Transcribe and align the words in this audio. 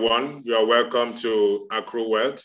everyone. 0.00 0.40
You 0.46 0.54
are 0.56 0.64
welcome 0.64 1.14
to 1.16 1.66
Accrue 1.70 2.08
Wealth. 2.08 2.42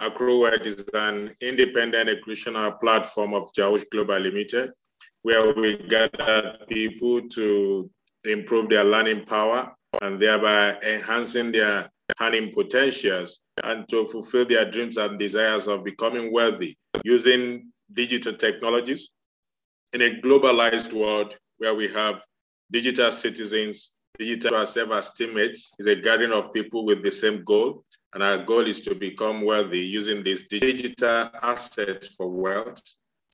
Accrue 0.00 0.40
Wealth 0.40 0.64
is 0.64 0.88
an 0.94 1.36
independent 1.42 2.08
educational 2.08 2.72
platform 2.72 3.34
of 3.34 3.52
Jawosh 3.52 3.84
Global 3.92 4.20
Limited, 4.20 4.70
where 5.20 5.52
we 5.52 5.76
gather 5.76 6.56
people 6.66 7.28
to 7.28 7.90
improve 8.24 8.70
their 8.70 8.84
learning 8.84 9.26
power 9.26 9.70
and 10.00 10.18
thereby 10.18 10.80
enhancing 10.80 11.52
their 11.52 11.90
earning 12.22 12.50
potentials 12.54 13.42
and 13.62 13.86
to 13.90 14.06
fulfill 14.06 14.46
their 14.46 14.70
dreams 14.70 14.96
and 14.96 15.18
desires 15.18 15.68
of 15.68 15.84
becoming 15.84 16.32
wealthy 16.32 16.78
using 17.04 17.70
digital 17.92 18.32
technologies 18.32 19.10
in 19.92 20.00
a 20.00 20.20
globalized 20.22 20.94
world 20.94 21.36
where 21.58 21.74
we 21.74 21.86
have 21.86 22.24
digital 22.72 23.10
citizens, 23.10 23.90
digital 24.18 24.64
self 24.66 25.14
teammates 25.14 25.72
is 25.78 25.86
a 25.86 25.96
gathering 25.96 26.32
of 26.32 26.52
people 26.52 26.84
with 26.84 27.02
the 27.02 27.10
same 27.10 27.44
goal. 27.44 27.84
And 28.12 28.22
our 28.22 28.38
goal 28.44 28.66
is 28.66 28.80
to 28.82 28.94
become 28.94 29.44
wealthy 29.44 29.80
using 29.80 30.22
these 30.22 30.46
digital 30.46 31.30
assets 31.42 32.14
for 32.14 32.28
wealth 32.28 32.82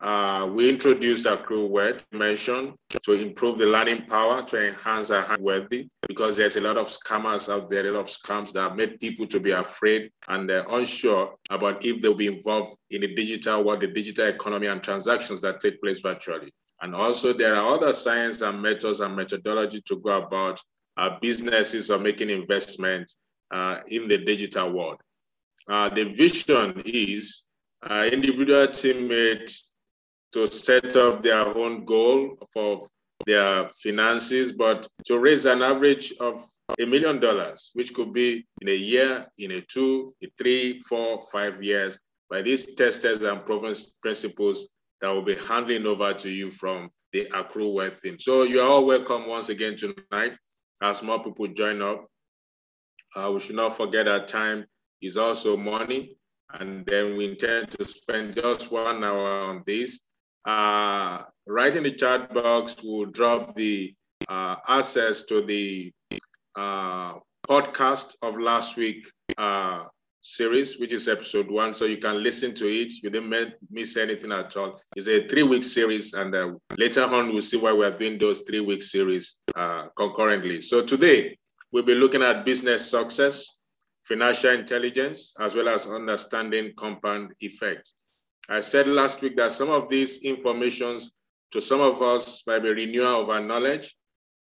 uh, 0.00 0.48
we 0.55 0.66
introduced 0.66 1.27
Accrue 1.27 1.66
Wealth 1.66 2.02
mention 2.10 2.74
to 3.02 3.12
improve 3.12 3.58
the 3.58 3.66
learning 3.66 4.06
power 4.06 4.42
to 4.42 4.69
enhance 4.69 5.10
our 5.10 5.36
wealthy 5.38 5.91
because 6.08 6.38
there's 6.38 6.56
a 6.56 6.60
lot 6.60 6.78
of 6.78 6.86
scammers 6.86 7.52
out 7.52 7.69
there, 7.69 7.86
a 7.86 7.92
lot 7.92 8.00
of 8.00 8.06
scams 8.06 8.50
that 8.52 8.62
have 8.62 8.77
made 8.77 8.98
people 8.98 9.27
to 9.27 9.38
be 9.38 9.50
afraid 9.50 10.10
and 10.28 10.50
uh, 10.50 10.64
unsure 10.70 11.34
about 11.50 11.84
if 11.84 12.00
they'll 12.00 12.14
be 12.14 12.28
involved 12.28 12.78
in 12.91 13.02
the 13.02 13.14
digital 13.14 13.62
world, 13.62 13.83
the 13.83 13.88
digital 13.88 14.27
economy 14.27 14.69
and 14.69 14.83
transactions 14.83 15.42
that 15.42 15.60
take 15.60 15.78
place 15.83 16.00
virtually. 16.00 16.50
And 16.80 16.94
also 16.94 17.34
there 17.34 17.55
are 17.55 17.74
other 17.74 17.92
science 17.92 18.41
and 18.41 18.62
methods 18.62 19.00
and 19.00 19.14
methodology 19.14 19.83
to 19.86 19.97
go 19.97 20.22
about 20.22 20.62
our 20.62 20.70
businesses 21.20 21.90
are 21.90 21.98
making 21.98 22.30
investments 22.30 23.16
uh, 23.50 23.78
in 23.88 24.08
the 24.08 24.18
digital 24.18 24.72
world. 24.72 25.00
Uh, 25.68 25.88
the 25.88 26.04
vision 26.04 26.82
is 26.84 27.44
uh, 27.88 28.08
individual 28.10 28.69
teammates 28.69 29.72
to 30.32 30.47
set 30.47 30.97
up 30.97 31.22
their 31.22 31.47
own 31.56 31.84
goal 31.84 32.36
for 32.52 32.86
their 33.27 33.69
finances, 33.82 34.52
but 34.52 34.88
to 35.05 35.19
raise 35.19 35.44
an 35.44 35.62
average 35.62 36.12
of 36.20 36.44
a 36.80 36.84
million 36.86 37.20
dollars, 37.20 37.70
which 37.75 37.92
could 37.92 38.12
be 38.12 38.47
in 38.62 38.69
a 38.69 38.75
year, 38.75 39.27
in 39.38 39.52
a 39.52 39.60
two, 39.62 40.14
a 40.22 40.28
three, 40.38 40.80
four, 40.80 41.22
five 41.32 41.62
years, 41.62 41.98
by 42.30 42.41
these 42.41 42.75
testers 42.75 43.22
and 43.22 43.44
proven 43.44 43.75
principles 44.02 44.69
that 45.00 45.08
will 45.08 45.25
be 45.25 45.34
handing 45.34 45.86
over 45.86 46.14
to 46.14 46.30
you 46.30 46.50
from 46.50 46.88
the 47.12 47.28
accrue 47.34 47.72
wealth 47.72 48.00
team. 48.00 48.19
So 48.19 48.44
you 48.44 48.60
are 48.60 48.69
all 48.69 48.86
welcome 48.86 49.27
once 49.27 49.48
again 49.48 49.77
tonight 49.77 50.36
as 50.83 51.03
more 51.03 51.23
people 51.23 51.47
join 51.48 51.83
up. 51.83 52.06
Uh, 53.14 53.31
we 53.33 53.41
should 53.41 53.56
not 53.56 53.77
forget 53.77 54.06
that 54.06 54.28
time 54.28 54.64
is 55.03 55.17
also 55.17 55.56
money. 55.56 56.17
And 56.53 56.84
then 56.87 57.17
we 57.17 57.31
intend 57.31 57.70
to 57.72 57.84
spend 57.84 58.37
just 58.37 58.72
one 58.72 59.05
hour 59.05 59.28
on 59.28 59.62
this 59.67 60.00
uh, 60.47 61.22
right 61.47 61.75
in 61.75 61.83
the 61.83 61.92
chat 61.92 62.33
box, 62.33 62.77
we'll 62.83 63.06
drop 63.06 63.55
the 63.56 63.95
uh, 64.28 64.56
access 64.69 65.22
to 65.22 65.42
the 65.42 65.92
uh, 66.56 67.15
podcast 67.48 68.15
of 68.22 68.39
last 68.39 68.77
week 68.77 69.06
uh, 69.37 69.84
series, 70.20 70.78
which 70.78 70.92
is 70.92 71.08
episode 71.08 71.50
one. 71.50 71.74
So 71.74 71.84
you 71.84 71.98
can 71.98 72.22
listen 72.22 72.54
to 72.56 72.68
it. 72.68 72.92
You 73.02 73.10
didn't 73.10 73.54
miss 73.70 73.96
anything 73.96 74.32
at 74.32 74.56
all. 74.56 74.80
It's 74.96 75.08
a 75.08 75.26
three 75.26 75.42
week 75.42 75.64
series. 75.64 76.12
And 76.12 76.34
uh, 76.34 76.52
later 76.76 77.04
on, 77.04 77.32
we'll 77.32 77.40
see 77.40 77.56
why 77.56 77.72
we're 77.72 77.96
doing 77.96 78.18
those 78.18 78.41
three 78.41 78.60
week 78.60 78.82
series 78.82 79.36
uh, 79.54 79.86
concurrently. 79.96 80.60
So 80.60 80.84
today, 80.84 81.38
we'll 81.72 81.84
be 81.84 81.94
looking 81.94 82.22
at 82.22 82.44
business 82.44 82.91
success, 82.91 83.58
financial 84.04 84.50
intelligence, 84.50 85.32
as 85.41 85.54
well 85.54 85.68
as 85.68 85.86
understanding 85.86 86.72
compound 86.76 87.32
effect. 87.41 87.92
I 88.48 88.60
said 88.60 88.88
last 88.88 89.22
week 89.22 89.36
that 89.36 89.52
some 89.52 89.70
of 89.70 89.88
these 89.88 90.18
informations 90.18 91.12
to 91.52 91.60
some 91.60 91.80
of 91.80 92.00
us 92.03 92.42
might 92.47 92.62
be 92.62 92.70
renewal 92.70 93.22
of 93.22 93.30
our 93.30 93.41
knowledge, 93.41 93.97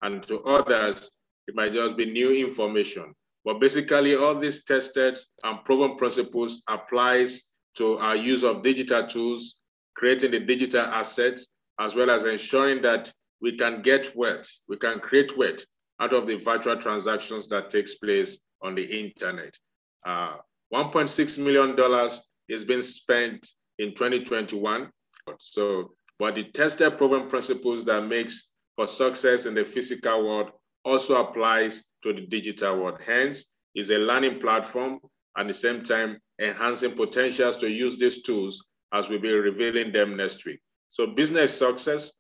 and 0.03 0.23
to 0.25 0.41
others, 0.43 1.11
it 1.47 1.55
might 1.55 1.73
just 1.73 1.97
be 1.97 2.07
new 2.07 2.33
information. 2.33 3.15
But 3.49 3.61
basically, 3.61 4.15
all 4.15 4.39
these 4.39 4.63
tested 4.67 5.19
and 5.43 5.65
proven 5.65 5.97
principles 5.97 6.63
applies 6.69 7.41
to 7.79 7.97
our 7.97 8.15
use 8.15 8.45
of 8.45 8.61
digital 8.61 9.07
tools, 9.07 9.63
creating 9.97 10.33
the 10.33 10.41
digital 10.41 10.83
assets, 10.83 11.49
as 11.81 11.95
well 11.95 12.11
as 12.11 12.27
ensuring 12.27 12.83
that 12.83 13.11
we 13.41 13.57
can 13.57 13.81
get 13.81 14.15
wealth, 14.15 14.47
we 14.69 14.77
can 14.77 15.01
create 15.01 15.39
wealth 15.39 15.65
out 15.99 16.13
of 16.13 16.27
the 16.27 16.35
virtual 16.35 16.77
transactions 16.77 17.49
that 17.49 17.71
takes 17.71 17.95
place 17.95 18.39
on 18.61 18.75
the 18.75 18.85
internet. 18.85 19.57
Uh, 20.05 20.35
$1.6 20.75 21.39
million 21.39 22.11
is 22.51 22.65
being 22.65 22.83
spent 22.83 23.49
in 23.79 23.95
2021. 23.95 24.91
So, 25.39 25.93
but 26.19 26.35
the 26.35 26.45
tested 26.53 26.99
proven 26.99 27.31
principles 27.31 27.83
that 27.87 28.03
makes 28.03 28.51
for 28.77 28.87
success 28.87 29.47
in 29.47 29.55
the 29.55 29.65
physical 29.65 30.29
world 30.29 30.51
also 30.85 31.15
applies 31.15 31.85
to 32.03 32.13
the 32.13 32.27
digital 32.27 32.83
world. 32.83 32.99
Hence, 33.05 33.47
is 33.75 33.91
a 33.91 33.99
learning 33.99 34.41
platform 34.41 34.99
at 35.37 35.47
the 35.47 35.55
same 35.55 35.83
time 35.83 36.19
enhancing 36.41 36.93
potentials 36.93 37.57
to 37.59 37.71
use 37.71 37.97
these 37.97 38.23
tools 38.23 38.65
as 38.93 39.09
we'll 39.09 39.21
be 39.21 39.33
revealing 39.33 39.93
them 39.93 40.17
next 40.17 40.45
week. 40.45 40.61
So 40.89 41.07
business 41.07 41.57
success, 41.57 42.13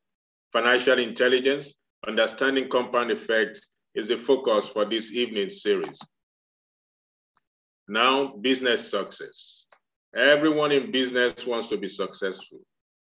financial 0.52 0.98
intelligence, 0.98 1.74
understanding 2.06 2.68
compound 2.68 3.10
effects 3.10 3.60
is 3.94 4.08
the 4.08 4.16
focus 4.16 4.68
for 4.68 4.84
this 4.84 5.12
evening's 5.12 5.62
series. 5.62 5.98
Now, 7.88 8.36
business 8.36 8.88
success. 8.88 9.66
Everyone 10.14 10.72
in 10.72 10.92
business 10.92 11.46
wants 11.46 11.68
to 11.68 11.76
be 11.76 11.86
successful. 11.86 12.60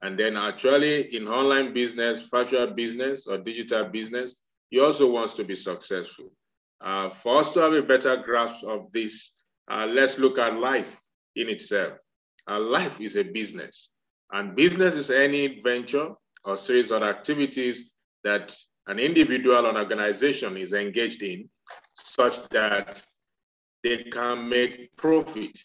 And 0.01 0.19
then 0.19 0.35
actually 0.35 1.15
in 1.15 1.27
online 1.27 1.73
business, 1.73 2.23
virtual 2.23 2.67
business 2.67 3.27
or 3.27 3.37
digital 3.37 3.85
business, 3.85 4.41
he 4.69 4.79
also 4.79 5.09
wants 5.09 5.33
to 5.35 5.43
be 5.43 5.55
successful. 5.55 6.31
Uh, 6.83 7.09
for 7.09 7.39
us 7.39 7.51
to 7.51 7.59
have 7.59 7.73
a 7.73 7.81
better 7.81 8.17
grasp 8.17 8.63
of 8.63 8.91
this, 8.91 9.31
uh, 9.71 9.87
let's 9.89 10.19
look 10.19 10.37
at 10.37 10.57
life 10.57 11.01
in 11.35 11.49
itself. 11.49 11.93
Uh, 12.49 12.59
life 12.59 12.99
is 12.99 13.15
a 13.15 13.23
business 13.23 13.89
and 14.33 14.55
business 14.55 14.95
is 14.95 15.09
any 15.09 15.61
venture 15.61 16.09
or 16.43 16.57
series 16.57 16.91
of 16.91 17.01
activities 17.03 17.93
that 18.25 18.53
an 18.87 18.99
individual 18.99 19.65
or 19.65 19.77
organization 19.77 20.57
is 20.57 20.73
engaged 20.73 21.23
in 21.23 21.49
such 21.93 22.47
that 22.49 23.01
they 23.83 24.03
can 24.03 24.49
make 24.49 24.93
profit 24.97 25.57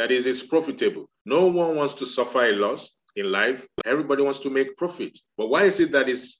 that 0.00 0.10
is, 0.10 0.26
it's 0.26 0.42
profitable. 0.42 1.10
No 1.26 1.46
one 1.46 1.76
wants 1.76 1.92
to 1.94 2.06
suffer 2.06 2.44
a 2.46 2.52
loss 2.52 2.94
in 3.16 3.30
life. 3.30 3.66
Everybody 3.84 4.22
wants 4.22 4.38
to 4.38 4.48
make 4.48 4.78
profit. 4.78 5.18
But 5.36 5.48
why 5.48 5.64
is 5.64 5.78
it 5.78 5.92
that 5.92 6.08
is 6.08 6.38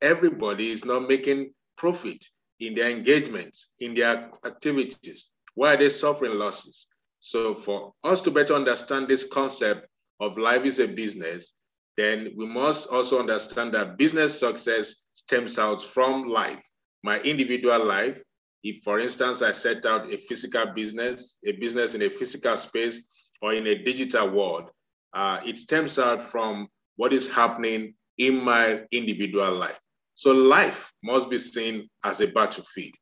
everybody 0.00 0.70
is 0.70 0.84
not 0.84 1.08
making 1.08 1.52
profit 1.76 2.24
in 2.60 2.74
their 2.74 2.88
engagements, 2.88 3.72
in 3.80 3.94
their 3.94 4.30
activities? 4.44 5.30
Why 5.54 5.74
are 5.74 5.76
they 5.76 5.88
suffering 5.88 6.38
losses? 6.38 6.86
So 7.18 7.54
for 7.54 7.92
us 8.04 8.20
to 8.22 8.30
better 8.30 8.54
understand 8.54 9.08
this 9.08 9.24
concept 9.24 9.88
of 10.20 10.38
life 10.38 10.64
is 10.64 10.78
a 10.78 10.86
business, 10.86 11.54
then 11.96 12.32
we 12.36 12.46
must 12.46 12.88
also 12.90 13.18
understand 13.18 13.74
that 13.74 13.98
business 13.98 14.38
success 14.38 15.06
stems 15.12 15.58
out 15.58 15.82
from 15.82 16.28
life, 16.28 16.66
my 17.02 17.18
individual 17.20 17.84
life, 17.84 18.22
if, 18.62 18.82
for 18.82 19.00
instance, 19.00 19.42
I 19.42 19.52
set 19.52 19.86
out 19.86 20.12
a 20.12 20.16
physical 20.16 20.66
business, 20.74 21.38
a 21.44 21.52
business 21.52 21.94
in 21.94 22.02
a 22.02 22.10
physical 22.10 22.56
space 22.56 23.08
or 23.40 23.54
in 23.54 23.66
a 23.66 23.82
digital 23.82 24.30
world, 24.30 24.70
uh, 25.14 25.40
it 25.44 25.58
stems 25.58 25.98
out 25.98 26.22
from 26.22 26.68
what 26.96 27.12
is 27.12 27.34
happening 27.34 27.94
in 28.18 28.42
my 28.42 28.82
individual 28.92 29.52
life. 29.54 29.80
So 30.14 30.30
life 30.32 30.92
must 31.02 31.30
be 31.30 31.38
seen 31.38 31.88
as 32.04 32.20
a 32.20 32.26
battlefield. 32.28 32.94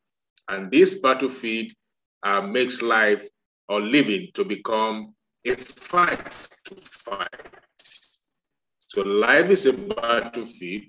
And 0.48 0.70
this 0.70 1.00
battlefield 1.00 1.72
uh, 2.24 2.40
makes 2.42 2.82
life 2.82 3.26
or 3.68 3.80
living 3.80 4.28
to 4.34 4.44
become 4.44 5.14
a 5.44 5.54
fight 5.56 6.48
to 6.64 6.74
fight. 6.76 7.28
So 8.78 9.02
life 9.02 9.50
is 9.50 9.66
a 9.66 9.72
battlefield, 9.72 10.84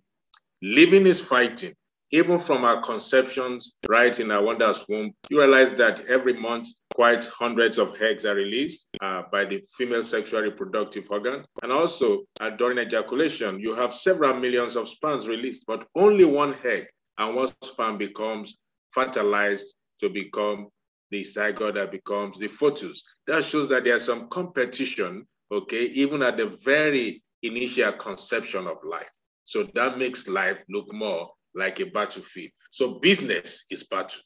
living 0.62 1.06
is 1.06 1.20
fighting 1.22 1.76
even 2.12 2.40
from 2.40 2.66
our 2.66 2.82
conceptions 2.82 3.76
right 3.88 4.20
in 4.20 4.32
our 4.32 4.44
wonders 4.44 4.84
womb, 4.90 5.14
you 5.30 5.38
realize 5.40 5.74
that 5.76 6.06
every 6.08 6.34
month 6.34 6.68
quite 6.96 7.26
hundreds 7.28 7.78
of 7.78 8.02
eggs 8.02 8.26
are 8.26 8.36
released 8.36 8.88
uh, 9.02 9.24
by 9.32 9.46
the 9.46 9.62
female 9.78 10.02
sexual 10.02 10.42
reproductive 10.42 11.10
organ. 11.12 11.44
And 11.62 11.72
also 11.72 12.24
uh, 12.42 12.50
during 12.52 12.80
ejaculation, 12.80 13.60
you 13.60 13.76
have 13.76 13.94
several 13.94 14.34
millions 14.34 14.76
of 14.76 14.90
sperms 14.90 15.28
released, 15.28 15.66
but 15.68 15.88
only 15.96 16.26
one 16.26 16.56
egg 16.66 16.88
and 17.20 17.36
one 17.36 17.50
sperm 17.62 17.98
becomes 17.98 18.58
fertilized 18.92 19.76
to 20.00 20.10
become 20.10 20.68
the 21.12 21.22
zygote 21.22 21.76
that 21.76 21.92
becomes 21.92 22.40
the 22.40 22.48
fetus. 22.48 23.04
That 23.28 23.44
shows 23.44 23.70
that 23.70 23.84
there's 23.84 24.04
some 24.04 24.30
competition, 24.30 25.28
okay, 25.52 25.84
even 25.86 26.24
at 26.24 26.38
the 26.38 26.48
very 26.64 27.22
initial 27.44 27.92
conception 27.94 28.68
of 28.68 28.78
life. 28.84 29.10
So 29.46 29.68
that 29.74 29.98
makes 29.98 30.28
life 30.28 30.64
look 30.70 30.92
more 30.94 31.32
like 31.60 31.80
a 31.80 31.86
battlefield. 31.86 32.52
So 32.72 33.00
business 33.00 33.66
is 33.70 33.84
battle. 33.84 34.22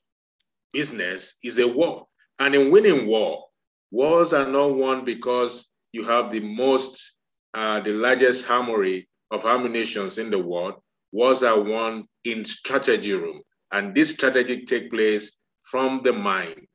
Business 0.72 1.36
is 1.44 1.60
a 1.60 1.68
war 1.68 2.08
And 2.40 2.56
in 2.56 2.72
winning 2.72 3.08
war, 3.08 3.46
wars 3.92 4.34
are 4.34 4.48
not 4.48 4.76
won 4.76 5.06
because 5.06 5.70
you 5.92 6.04
have 6.04 6.32
the 6.32 6.40
most, 6.40 7.16
uh, 7.54 7.80
the 7.82 7.92
largest 7.92 8.50
armory 8.50 9.08
of 9.32 9.46
ammunitions 9.46 10.18
in 10.18 10.30
the 10.30 10.40
world. 10.40 10.76
Wars 11.12 11.44
are 11.44 11.62
won 11.62 12.06
in 12.24 12.44
strategy 12.44 13.14
room. 13.14 13.42
And 13.72 13.94
this 13.96 14.12
strategy 14.12 14.66
take 14.66 14.90
place 14.92 15.32
from 15.64 16.00
the 16.00 16.14
mind. 16.14 16.68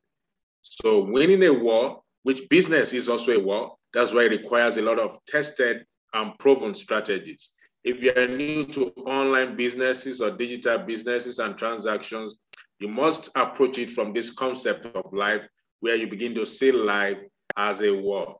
So 0.61 1.03
winning 1.03 1.43
a 1.43 1.53
war, 1.53 2.01
which 2.23 2.47
business 2.49 2.93
is 2.93 3.09
also 3.09 3.33
a 3.33 3.39
war, 3.39 3.75
that's 3.93 4.13
why 4.13 4.23
it 4.23 4.31
requires 4.31 4.77
a 4.77 4.81
lot 4.81 4.99
of 4.99 5.17
tested 5.25 5.85
and 6.13 6.37
proven 6.39 6.73
strategies. 6.73 7.51
If 7.89 8.03
you 8.03 8.13
are 8.15 8.27
new 8.27 8.67
to 8.67 8.91
online 9.07 9.55
businesses 9.55 10.21
or 10.21 10.29
digital 10.37 10.77
businesses 10.77 11.39
and 11.39 11.57
transactions, 11.57 12.37
you 12.77 12.87
must 12.87 13.31
approach 13.35 13.79
it 13.79 13.89
from 13.89 14.13
this 14.13 14.29
concept 14.29 14.85
of 14.85 15.11
life 15.11 15.47
where 15.79 15.95
you 15.95 16.05
begin 16.05 16.35
to 16.35 16.45
see 16.45 16.71
life 16.71 17.19
as 17.57 17.81
a 17.81 17.91
war. 17.91 18.37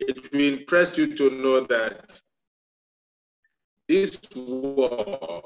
It 0.00 0.32
will 0.32 0.40
interest 0.40 0.96
you 0.96 1.14
to 1.16 1.28
know 1.28 1.66
that 1.66 2.18
this 3.88 4.22
war 4.34 5.42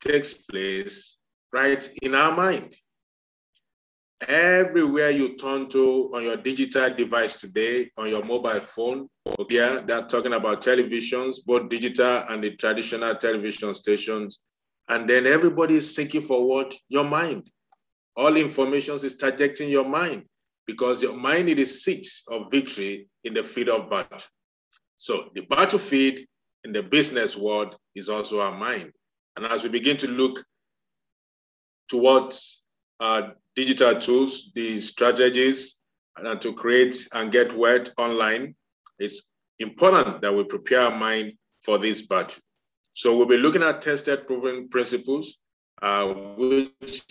takes 0.00 0.34
place 0.34 1.16
right 1.52 1.90
in 2.02 2.14
our 2.14 2.30
mind. 2.30 2.76
Everywhere 4.28 5.10
you 5.10 5.36
turn 5.36 5.68
to 5.70 6.10
on 6.14 6.22
your 6.24 6.36
digital 6.36 6.94
device 6.94 7.36
today, 7.36 7.90
on 7.96 8.08
your 8.08 8.22
mobile 8.22 8.60
phone, 8.60 9.08
here 9.48 9.82
they're 9.86 10.06
talking 10.06 10.34
about 10.34 10.62
televisions, 10.62 11.36
both 11.46 11.70
digital 11.70 12.24
and 12.28 12.44
the 12.44 12.54
traditional 12.56 13.14
television 13.14 13.72
stations. 13.72 14.38
And 14.88 15.08
then 15.08 15.26
everybody 15.26 15.76
is 15.76 15.94
seeking 15.94 16.20
for 16.20 16.46
what? 16.46 16.74
Your 16.88 17.04
mind. 17.04 17.50
All 18.16 18.36
information 18.36 18.94
is 18.96 19.16
targeting 19.16 19.70
your 19.70 19.88
mind 19.88 20.24
because 20.66 21.02
your 21.02 21.16
mind 21.16 21.48
is 21.48 21.56
the 21.56 21.64
seat 21.64 22.06
of 22.28 22.50
victory 22.50 23.08
in 23.24 23.32
the 23.32 23.42
field 23.42 23.70
of 23.70 23.90
battle. 23.90 24.18
So 24.96 25.30
the 25.34 25.42
battlefield 25.42 26.18
in 26.64 26.72
the 26.72 26.82
business 26.82 27.38
world 27.38 27.76
is 27.94 28.10
also 28.10 28.40
our 28.40 28.56
mind. 28.56 28.92
And 29.36 29.46
as 29.46 29.62
we 29.62 29.70
begin 29.70 29.96
to 29.98 30.08
look 30.08 30.44
towards 31.88 32.62
uh, 33.00 33.30
digital 33.56 33.98
tools, 33.98 34.52
the 34.54 34.78
strategies, 34.80 35.76
and 36.16 36.40
to 36.40 36.52
create 36.52 37.08
and 37.12 37.32
get 37.32 37.52
word 37.56 37.90
online, 37.96 38.54
it's 38.98 39.22
important 39.58 40.20
that 40.20 40.34
we 40.34 40.44
prepare 40.44 40.82
our 40.82 40.96
mind 40.96 41.32
for 41.64 41.78
this 41.78 42.02
battle. 42.02 42.42
So 42.92 43.16
we'll 43.16 43.26
be 43.26 43.36
looking 43.36 43.62
at 43.62 43.82
tested 43.82 44.26
proven 44.26 44.68
principles, 44.68 45.38
uh, 45.80 46.06
which 46.36 47.02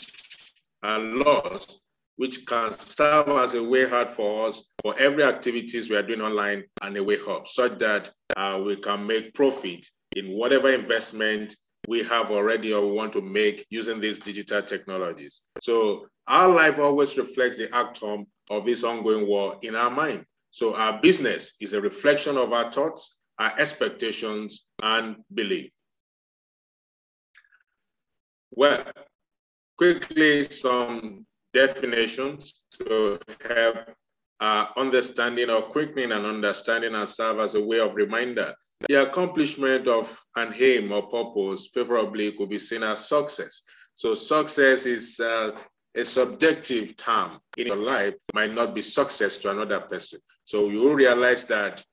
are 0.83 0.99
laws 0.99 1.81
which 2.19 2.45
can 2.45 2.69
serve 2.73 3.29
as 3.29 3.53
a 3.53 3.63
way 3.63 3.89
out 3.89 4.13
for 4.13 4.47
us 4.47 4.67
for 4.81 4.93
every 4.99 5.23
activities 5.23 5.89
we 5.89 5.95
are 5.95 6.03
doing 6.03 6.19
online 6.19 6.65
and 6.81 6.97
a 6.97 7.03
way 7.03 7.17
up, 7.29 7.47
so 7.47 7.69
that 7.69 8.11
uh, 8.35 8.61
we 8.63 8.75
can 8.75 9.07
make 9.07 9.33
profit 9.33 9.85
in 10.17 10.37
whatever 10.37 10.69
investment 10.69 11.55
we 11.89 12.03
have 12.03 12.29
already 12.29 12.71
or 12.71 12.85
we 12.85 12.91
want 12.91 13.11
to 13.11 13.21
make 13.21 13.65
using 13.71 13.99
these 13.99 14.19
digital 14.19 14.61
technologies. 14.61 15.41
So 15.59 16.05
our 16.27 16.47
life 16.47 16.77
always 16.77 17.17
reflects 17.17 17.57
the 17.57 17.75
outcome 17.75 18.27
of 18.51 18.65
this 18.65 18.83
ongoing 18.83 19.27
war 19.27 19.57
in 19.63 19.75
our 19.75 19.89
mind. 19.89 20.25
So 20.51 20.75
our 20.75 21.01
business 21.01 21.55
is 21.59 21.73
a 21.73 21.81
reflection 21.81 22.37
of 22.37 22.53
our 22.53 22.71
thoughts, 22.71 23.17
our 23.39 23.53
expectations, 23.57 24.65
and 24.83 25.15
belief. 25.33 25.71
Well, 28.51 28.85
quickly 29.75 30.43
some 30.43 31.25
definitions 31.53 32.61
to 32.77 33.19
help 33.47 33.77
understanding 34.77 35.49
or 35.49 35.63
quickening 35.63 36.11
and 36.11 36.25
understanding 36.25 36.93
and 36.93 37.09
serve 37.09 37.39
as 37.39 37.55
a 37.55 37.63
way 37.63 37.79
of 37.79 37.95
reminder. 37.95 38.53
The 38.87 39.07
accomplishment 39.07 39.87
of 39.87 40.17
an 40.35 40.53
aim 40.57 40.91
or 40.91 41.03
purpose 41.03 41.69
favorably 41.73 42.31
could 42.31 42.49
be 42.49 42.59
seen 42.59 42.83
as 42.83 43.07
success. 43.07 43.61
So 43.95 44.13
success 44.13 44.85
is 44.85 45.19
uh, 45.19 45.51
a 45.95 46.05
subjective 46.05 46.95
term 46.95 47.39
in 47.57 47.67
your 47.67 47.75
life 47.75 48.13
might 48.33 48.53
not 48.53 48.73
be 48.73 48.81
success 48.81 49.37
to 49.39 49.51
another 49.51 49.81
person. 49.81 50.19
So 50.45 50.69
you 50.69 50.79
will 50.79 50.95
realize 50.95 51.45
that 51.45 51.83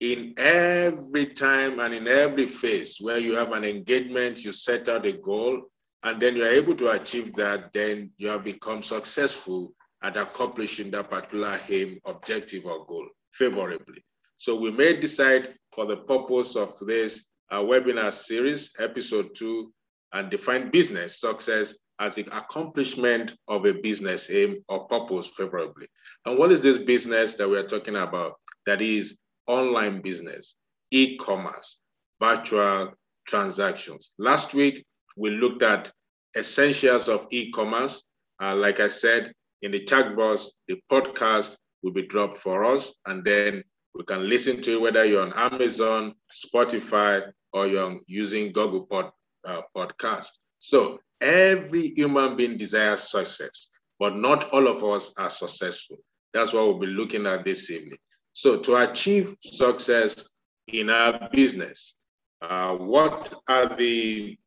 in 0.00 0.34
every 0.36 1.26
time 1.26 1.80
and 1.80 1.94
in 1.94 2.08
every 2.08 2.46
phase 2.46 2.98
where 3.00 3.18
you 3.18 3.34
have 3.34 3.52
an 3.52 3.64
engagement, 3.64 4.44
you 4.44 4.52
set 4.52 4.88
out 4.88 5.06
a 5.06 5.12
goal, 5.12 5.62
and 6.04 6.22
then 6.22 6.36
you're 6.36 6.52
able 6.52 6.74
to 6.76 6.90
achieve 6.92 7.34
that, 7.34 7.72
then 7.72 8.10
you 8.16 8.28
have 8.28 8.44
become 8.44 8.82
successful 8.82 9.72
at 10.02 10.16
accomplishing 10.16 10.90
that 10.92 11.10
particular 11.10 11.58
aim, 11.68 11.98
objective, 12.04 12.64
or 12.66 12.86
goal 12.86 13.08
favorably. 13.32 14.04
So 14.38 14.54
we 14.54 14.70
may 14.70 14.98
decide 14.98 15.56
for 15.74 15.84
the 15.84 15.96
purpose 15.96 16.54
of 16.54 16.78
today's 16.78 17.26
uh, 17.50 17.58
webinar 17.58 18.12
series, 18.12 18.72
episode 18.78 19.34
two, 19.34 19.72
and 20.12 20.30
define 20.30 20.70
business 20.70 21.20
success 21.20 21.76
as 21.98 22.14
the 22.14 22.26
accomplishment 22.30 23.34
of 23.48 23.66
a 23.66 23.74
business 23.74 24.30
aim 24.30 24.64
or 24.68 24.86
purpose 24.86 25.26
favorably. 25.26 25.88
And 26.24 26.38
what 26.38 26.52
is 26.52 26.62
this 26.62 26.78
business 26.78 27.34
that 27.34 27.48
we're 27.48 27.66
talking 27.66 27.96
about? 27.96 28.34
That 28.66 28.80
is 28.80 29.18
online 29.48 30.02
business, 30.02 30.56
e-commerce, 30.92 31.78
virtual 32.20 32.92
transactions. 33.26 34.12
Last 34.18 34.54
week, 34.54 34.86
we 35.16 35.30
looked 35.30 35.62
at 35.62 35.90
essentials 36.36 37.08
of 37.08 37.26
e-commerce. 37.30 38.04
Uh, 38.40 38.54
like 38.54 38.78
I 38.78 38.86
said, 38.86 39.32
in 39.62 39.72
the 39.72 39.84
chat 39.84 40.14
box, 40.14 40.52
the 40.68 40.80
podcast 40.88 41.56
will 41.82 41.92
be 41.92 42.06
dropped 42.06 42.38
for 42.38 42.64
us, 42.64 42.94
and 43.06 43.24
then 43.24 43.64
we 43.94 44.04
can 44.04 44.28
listen 44.28 44.62
to 44.62 44.74
it 44.74 44.80
whether 44.80 45.04
you're 45.04 45.22
on 45.22 45.32
Amazon, 45.34 46.14
Spotify, 46.32 47.32
or 47.52 47.66
you're 47.66 47.98
using 48.06 48.52
Google 48.52 48.86
Pod, 48.86 49.10
uh, 49.44 49.62
Podcast. 49.76 50.30
So 50.58 51.00
every 51.20 51.88
human 51.94 52.36
being 52.36 52.56
desires 52.56 53.02
success, 53.02 53.68
but 53.98 54.16
not 54.16 54.50
all 54.52 54.68
of 54.68 54.84
us 54.84 55.12
are 55.18 55.30
successful. 55.30 55.98
That's 56.34 56.52
what 56.52 56.66
we'll 56.66 56.78
be 56.78 56.86
looking 56.86 57.26
at 57.26 57.44
this 57.44 57.70
evening. 57.70 57.98
So 58.32 58.60
to 58.60 58.76
achieve 58.76 59.36
success 59.42 60.28
in 60.68 60.90
our 60.90 61.28
business, 61.32 61.94
uh, 62.42 62.76
what 62.76 63.34
are 63.48 63.74
the 63.76 64.38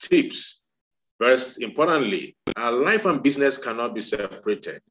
tips? 0.00 0.60
First, 1.18 1.62
importantly, 1.62 2.36
our 2.56 2.72
life 2.72 3.04
and 3.04 3.22
business 3.22 3.56
cannot 3.56 3.94
be 3.94 4.00
separated 4.00 4.82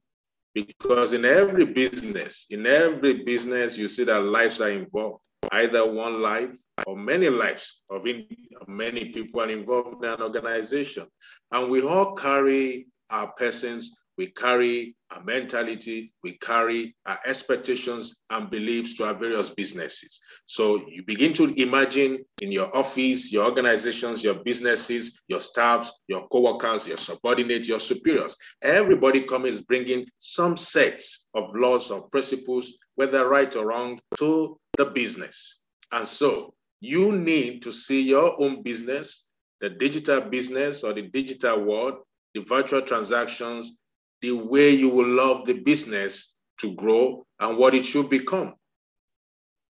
because 0.54 1.14
in 1.14 1.26
every 1.26 1.66
business, 1.66 2.48
in 2.50 2.66
every 2.66 3.24
business, 3.24 3.78
you 3.78 3.88
see 3.88 4.04
that 4.06 4.24
lives 4.24 4.60
are 4.62 4.72
involved, 4.72 5.22
either 5.52 5.92
one 5.92 6.22
life 6.22 6.56
or 6.86 6.98
many 6.98 7.30
lives 7.30 7.82
of 7.90 8.06
in, 8.06 8.26
many 8.68 9.06
people 9.06 9.42
are 9.42 9.50
involved 9.50 10.04
in 10.04 10.10
an 10.10 10.22
organization. 10.22 11.08
And 11.52 11.70
we 11.70 11.82
all 11.82 12.16
carry 12.16 12.88
our 13.10 13.32
persons 13.34 14.02
we 14.18 14.28
carry 14.28 14.96
our 15.12 15.24
mentality, 15.24 16.14
we 16.24 16.38
carry 16.38 16.96
our 17.06 17.20
expectations 17.26 18.24
and 18.30 18.50
beliefs 18.50 18.94
to 18.96 19.04
our 19.04 19.14
various 19.14 19.50
businesses. 19.50 20.22
So 20.46 20.82
you 20.88 21.04
begin 21.04 21.34
to 21.34 21.54
imagine 21.62 22.24
in 22.42 22.52
your 22.52 22.76
office, 22.76 23.32
your 23.32 23.46
organizations, 23.46 24.24
your 24.24 24.36
businesses, 24.36 25.22
your 25.28 25.42
staffs, 25.42 25.92
your 26.08 26.28
co-workers, 26.28 26.88
your 26.88 26.98
subordinates, 26.98 27.68
your 27.68 27.80
superiors. 27.80 28.38
Everybody 28.62 29.22
comes 29.22 29.62
bringing 29.62 30.06
some 30.18 30.56
sets 30.56 31.28
of 31.34 31.50
laws 31.56 31.92
or 31.92 32.10
principles, 32.10 32.74
whether 32.96 33.28
right 33.28 33.54
or 33.56 33.68
wrong, 33.68 34.00
to 34.18 34.58
the 34.78 34.86
business. 34.86 35.60
And 35.92 36.08
so 36.08 36.54
you 36.80 37.12
need 37.12 37.62
to 37.64 37.72
see 37.72 38.02
your 38.02 38.42
own 38.42 38.64
business, 38.64 39.28
the 39.60 39.70
digital 39.70 40.22
business 40.22 40.84
or 40.84 40.94
the 40.94 41.04
digital 41.04 41.64
world, 41.64 41.96
the 42.34 42.42
virtual 42.42 42.82
transactions 42.82 43.81
the 44.22 44.32
way 44.32 44.70
you 44.70 44.90
will 44.90 45.08
love 45.08 45.46
the 45.46 45.54
business 45.54 46.36
to 46.60 46.74
grow 46.76 47.26
and 47.40 47.58
what 47.58 47.74
it 47.74 47.86
should 47.86 48.10
become. 48.10 48.54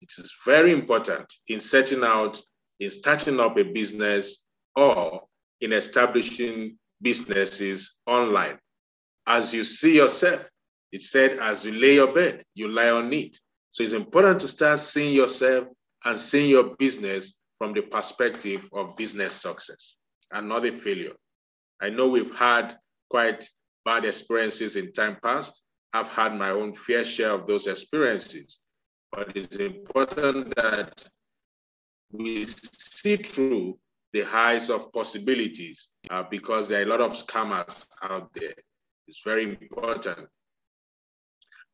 It 0.00 0.11
is 0.17 0.33
very 0.45 0.73
important 0.73 1.33
in 1.49 1.61
setting 1.61 2.02
out, 2.02 2.40
in 2.81 2.90
starting 2.90 3.40
up 3.40 3.59
a 3.59 3.64
business 3.64 4.45
or 4.76 5.23
in 5.61 5.73
establishing 5.73 6.78
businesses 7.02 7.97
online. 8.07 8.59
As 9.26 9.55
you 9.55 9.64
see 9.64 9.97
yourself, 9.97 10.43
it 10.93 11.02
said, 11.02 11.38
as 11.40 11.67
you 11.67 11.73
lay 11.73 11.95
your 11.95 12.12
bed, 12.12 12.45
you 12.55 12.69
lie 12.69 12.90
on 12.90 13.12
it. 13.12 13.38
So 13.71 13.83
it's 13.83 13.93
important 13.93 14.40
to 14.40 14.49
start 14.49 14.78
seeing 14.78 15.14
yourself 15.14 15.67
and 16.05 16.19
seeing 16.19 16.50
your 16.50 16.76
business 16.76 17.35
from 17.59 17.75
the 17.75 17.83
perspective 17.83 18.67
of 18.73 18.97
business 18.97 19.35
success 19.35 19.97
and 20.33 20.49
not 20.49 20.64
a 20.64 20.73
failure. 20.73 21.12
I 21.81 21.90
know 21.90 22.09
we've 22.09 22.35
had 22.35 22.76
quite 23.11 23.49
bad 23.88 24.04
experiences 24.04 24.76
in 24.76 24.92
time 24.92 25.16
past. 25.23 25.62
I've 25.95 26.11
had 26.11 26.35
my 26.35 26.50
own 26.50 26.75
fair 26.75 27.04
share 27.04 27.30
of 27.30 27.47
those 27.47 27.66
experiences, 27.66 28.61
but 29.11 29.35
it's 29.35 29.57
important 29.57 30.54
that 30.57 31.09
we 32.12 32.45
see 32.45 33.16
through 33.16 33.78
the 34.12 34.21
highs 34.21 34.68
of 34.68 34.92
possibilities 34.92 35.88
uh, 36.11 36.23
because 36.30 36.68
there 36.68 36.80
are 36.80 36.83
a 36.83 36.92
lot 36.95 37.00
of 37.00 37.14
scammers 37.14 37.87
out 38.02 38.30
there. 38.35 38.57
It's 39.07 39.23
very 39.25 39.57
important. 39.62 40.28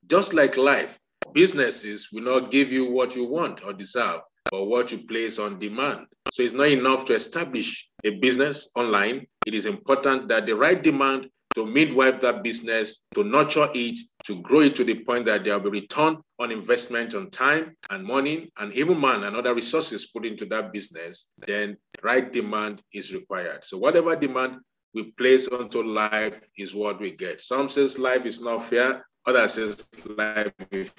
Just 0.07 0.35
like 0.35 0.57
life, 0.57 0.97
businesses 1.33 2.11
will 2.13 2.23
not 2.23 2.53
give 2.53 2.71
you 2.71 2.93
what 2.93 3.17
you 3.17 3.25
want 3.25 3.65
or 3.65 3.73
deserve, 3.73 4.21
but 4.53 4.67
what 4.67 4.93
you 4.93 4.99
place 4.99 5.41
on 5.41 5.59
demand. 5.59 6.07
So 6.31 6.45
it's 6.45 6.53
not 6.53 6.69
enough 6.69 7.07
to 7.07 7.15
establish 7.15 7.89
a 8.05 8.11
business 8.11 8.69
online. 8.77 9.27
It 9.47 9.55
is 9.55 9.67
important 9.67 10.29
that 10.29 10.47
the 10.47 10.55
right 10.55 10.81
demand 10.81 11.31
to 11.55 11.67
midwife 11.67 12.21
that 12.21 12.43
business, 12.43 13.01
to 13.15 13.25
nurture 13.25 13.69
it, 13.75 13.99
to 14.25 14.41
grow 14.43 14.61
it 14.61 14.75
to 14.77 14.85
the 14.85 14.95
point 14.95 15.27
that 15.27 15.45
there 15.45 15.59
will 15.59 15.71
be 15.71 15.81
return 15.81 16.19
on 16.39 16.51
investment 16.51 17.15
on 17.15 17.31
time 17.31 17.77
and 17.91 18.05
money 18.05 18.51
and 18.59 18.73
even 18.73 19.01
man 19.01 19.25
and 19.25 19.37
other 19.37 19.55
resources 19.55 20.07
put 20.07 20.25
into 20.25 20.45
that 20.47 20.73
business, 20.73 21.29
then 21.47 21.77
right 22.03 22.33
demand 22.33 22.83
is 22.93 23.15
required. 23.15 23.65
So 23.65 23.79
whatever 23.79 24.17
demand 24.17 24.59
we 24.95 25.13
place 25.13 25.49
onto 25.49 25.83
life 25.83 26.41
is 26.57 26.75
what 26.75 27.01
we 27.01 27.11
get. 27.11 27.41
Some 27.41 27.69
says 27.69 27.99
life 27.99 28.27
is 28.27 28.41
not 28.41 28.65
fair, 28.65 29.05
others 29.27 29.55
says 29.55 29.89
life 30.17 30.53
is 30.71 30.93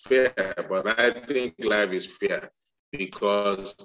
fair, 0.00 0.54
but 0.68 0.98
I 0.98 1.10
think 1.12 1.54
life 1.58 1.90
is 1.90 2.06
fair 2.06 2.50
because 2.92 3.76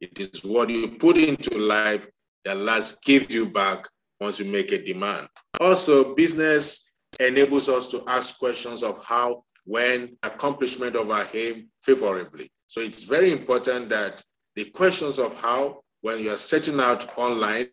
it 0.00 0.18
is 0.18 0.44
what 0.44 0.70
you 0.70 0.88
put 0.88 1.16
into 1.16 1.58
life 1.58 2.06
that 2.44 2.56
last 2.56 3.02
gives 3.04 3.32
you 3.32 3.46
back 3.46 3.86
once 4.22 4.38
you 4.38 4.46
make 4.46 4.72
a 4.72 4.82
demand. 4.82 5.28
Also, 5.60 6.14
business 6.14 6.90
enables 7.20 7.68
us 7.68 7.88
to 7.88 8.02
ask 8.06 8.38
questions 8.38 8.82
of 8.82 9.04
how, 9.04 9.44
when, 9.64 10.16
accomplishment 10.22 10.96
of 10.96 11.10
our 11.10 11.28
aim 11.34 11.68
favorably. 11.82 12.50
So 12.68 12.80
it's 12.80 13.02
very 13.02 13.32
important 13.32 13.88
that 13.90 14.22
the 14.54 14.66
questions 14.66 15.18
of 15.18 15.34
how, 15.34 15.82
when 16.00 16.20
you 16.20 16.30
are 16.30 16.36
setting 16.36 16.80
out 16.80 17.18
online, 17.18 17.68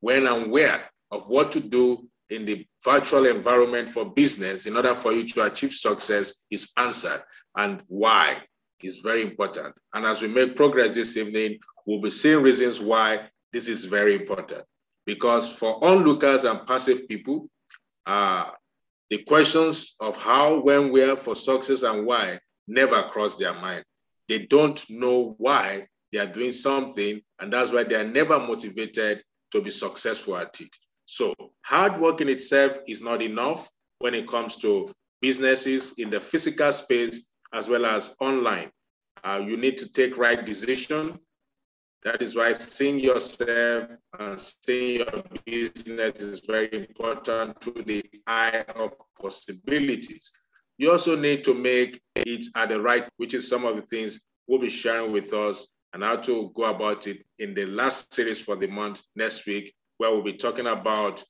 when 0.00 0.26
and 0.26 0.50
where 0.50 0.82
of 1.10 1.28
what 1.28 1.52
to 1.52 1.60
do 1.60 2.08
in 2.30 2.46
the 2.46 2.66
virtual 2.84 3.26
environment 3.26 3.88
for 3.88 4.04
business 4.04 4.66
in 4.66 4.76
order 4.76 4.94
for 4.94 5.12
you 5.12 5.28
to 5.28 5.44
achieve 5.44 5.72
success 5.72 6.34
is 6.50 6.72
answered 6.76 7.22
and 7.56 7.82
why 7.88 8.36
is 8.82 8.98
very 8.98 9.22
important. 9.22 9.74
And 9.92 10.06
as 10.06 10.22
we 10.22 10.28
make 10.28 10.56
progress 10.56 10.92
this 10.92 11.16
evening, 11.16 11.58
we'll 11.86 12.00
be 12.00 12.10
seeing 12.10 12.42
reasons 12.42 12.80
why 12.80 13.28
this 13.52 13.68
is 13.68 13.84
very 13.84 14.14
important. 14.14 14.64
Because 15.10 15.52
for 15.52 15.84
onlookers 15.84 16.44
and 16.44 16.64
passive 16.68 17.08
people, 17.08 17.48
uh, 18.06 18.48
the 19.08 19.18
questions 19.24 19.96
of 19.98 20.16
how, 20.16 20.60
when, 20.60 20.92
where 20.92 21.16
for 21.16 21.34
success 21.34 21.82
and 21.82 22.06
why 22.06 22.38
never 22.68 23.02
cross 23.02 23.34
their 23.34 23.52
mind. 23.54 23.82
They 24.28 24.46
don't 24.46 24.80
know 24.88 25.34
why 25.38 25.88
they 26.12 26.20
are 26.20 26.30
doing 26.30 26.52
something, 26.52 27.20
and 27.40 27.52
that's 27.52 27.72
why 27.72 27.82
they 27.82 27.96
are 27.96 28.06
never 28.06 28.38
motivated 28.38 29.24
to 29.50 29.60
be 29.60 29.70
successful 29.70 30.36
at 30.36 30.60
it. 30.60 30.76
So, 31.06 31.34
hard 31.62 32.00
work 32.00 32.20
in 32.20 32.28
itself 32.28 32.78
is 32.86 33.02
not 33.02 33.20
enough 33.20 33.68
when 33.98 34.14
it 34.14 34.28
comes 34.28 34.54
to 34.58 34.92
businesses 35.20 35.92
in 35.98 36.10
the 36.10 36.20
physical 36.20 36.70
space 36.70 37.26
as 37.52 37.68
well 37.68 37.84
as 37.84 38.14
online. 38.20 38.70
Uh, 39.24 39.42
you 39.44 39.56
need 39.56 39.76
to 39.78 39.90
take 39.90 40.16
right 40.16 40.46
decision 40.46 41.18
that 42.02 42.22
is 42.22 42.34
why 42.34 42.52
seeing 42.52 42.98
yourself 42.98 43.90
and 44.18 44.40
seeing 44.40 45.00
your 45.00 45.22
business 45.44 46.20
is 46.20 46.40
very 46.40 46.72
important 46.72 47.60
through 47.60 47.82
the 47.82 48.02
eye 48.26 48.64
of 48.74 48.94
possibilities. 49.20 50.30
You 50.78 50.92
also 50.92 51.14
need 51.14 51.44
to 51.44 51.54
make 51.54 52.00
it 52.16 52.46
at 52.56 52.70
the 52.70 52.80
right, 52.80 53.06
which 53.18 53.34
is 53.34 53.46
some 53.46 53.66
of 53.66 53.76
the 53.76 53.82
things 53.82 54.20
we'll 54.46 54.60
be 54.60 54.70
sharing 54.70 55.12
with 55.12 55.34
us 55.34 55.66
and 55.92 56.02
how 56.02 56.16
to 56.16 56.50
go 56.54 56.64
about 56.64 57.06
it 57.06 57.24
in 57.38 57.52
the 57.52 57.66
last 57.66 58.14
series 58.14 58.40
for 58.40 58.56
the 58.56 58.66
month 58.66 59.02
next 59.14 59.46
week, 59.46 59.74
where 59.98 60.10
we'll 60.10 60.22
be 60.22 60.32
talking 60.32 60.68
about 60.68 61.22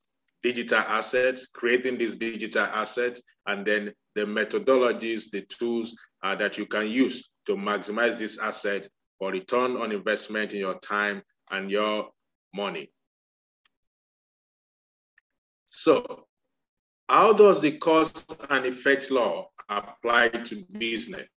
digital 0.43 0.79
assets, 0.79 1.49
creating 1.49 1.99
these 1.99 2.15
digital 2.15 2.65
assets, 2.65 3.23
and 3.47 3.67
then 3.67 3.93
the 4.15 4.23
methodologies, 4.23 5.31
the 5.31 5.43
tools 5.43 5.97
uh, 6.23 6.35
that 6.37 6.57
you 6.59 6.67
can 6.67 6.89
use 6.89 7.29
to 7.47 7.57
maximize 7.57 8.17
this 8.17 8.39
asset 8.39 8.87
for 9.21 9.31
return 9.31 9.77
on 9.77 9.93
investment 9.93 10.55
in 10.55 10.59
your 10.59 10.79
time 10.81 11.23
and 11.51 11.71
your 11.71 12.09
money. 12.55 12.91
So 15.67 16.25
how 17.09 17.35
does 17.35 17.61
the 17.61 17.73
cause 17.73 18.27
and 18.49 18.65
effect 18.65 19.11
law 19.11 19.51
apply 19.69 20.29
to 20.29 20.65
business? 20.79 21.29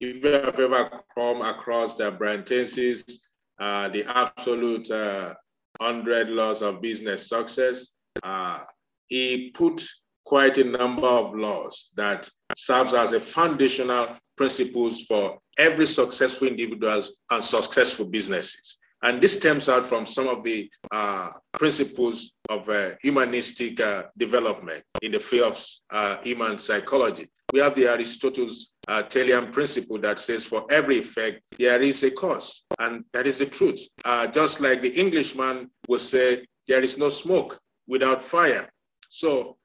If 0.00 0.22
you 0.22 0.30
have 0.32 0.60
ever 0.60 1.00
come 1.16 1.40
across 1.40 1.96
the 1.96 2.10
Brian 2.10 2.44
Tracy's, 2.44 3.22
uh, 3.58 3.88
the 3.88 4.04
absolute 4.04 4.90
uh, 4.90 5.34
100 5.78 6.28
laws 6.28 6.62
of 6.62 6.82
business 6.82 7.28
success, 7.28 7.88
uh, 8.22 8.64
he 9.06 9.50
put 9.54 9.82
quite 10.26 10.58
a 10.58 10.64
number 10.64 11.06
of 11.06 11.34
laws 11.34 11.90
that 11.96 12.28
serves 12.54 12.92
as 12.92 13.12
a 13.12 13.20
foundational 13.20 14.08
principles 14.36 15.04
for 15.04 15.38
every 15.58 15.86
successful 15.86 16.48
individuals 16.48 17.20
and 17.30 17.42
successful 17.42 18.06
businesses. 18.06 18.78
And 19.02 19.22
this 19.22 19.36
stems 19.36 19.68
out 19.68 19.84
from 19.84 20.06
some 20.06 20.28
of 20.28 20.42
the 20.42 20.70
uh, 20.90 21.30
principles 21.52 22.32
of 22.48 22.68
uh, 22.70 22.92
humanistic 23.02 23.78
uh, 23.78 24.04
development 24.16 24.82
in 25.02 25.12
the 25.12 25.18
field 25.18 25.52
of 25.52 25.66
uh, 25.90 26.22
human 26.22 26.56
psychology. 26.56 27.28
We 27.52 27.60
have 27.60 27.74
the 27.74 27.86
Aristotle's 27.86 28.72
uh, 28.88 29.02
Thalian 29.02 29.52
principle 29.52 30.00
that 30.00 30.18
says 30.18 30.46
for 30.46 30.64
every 30.70 30.98
effect, 30.98 31.42
there 31.58 31.82
is 31.82 32.02
a 32.02 32.10
cause. 32.10 32.62
And 32.78 33.04
that 33.12 33.26
is 33.26 33.38
the 33.38 33.46
truth. 33.46 33.86
Uh, 34.04 34.26
just 34.26 34.60
like 34.60 34.80
the 34.80 34.88
Englishman 34.88 35.70
would 35.86 36.00
say, 36.00 36.46
there 36.66 36.82
is 36.82 36.96
no 36.96 37.10
smoke 37.10 37.58
without 37.86 38.22
fire. 38.22 38.70
So 39.10 39.58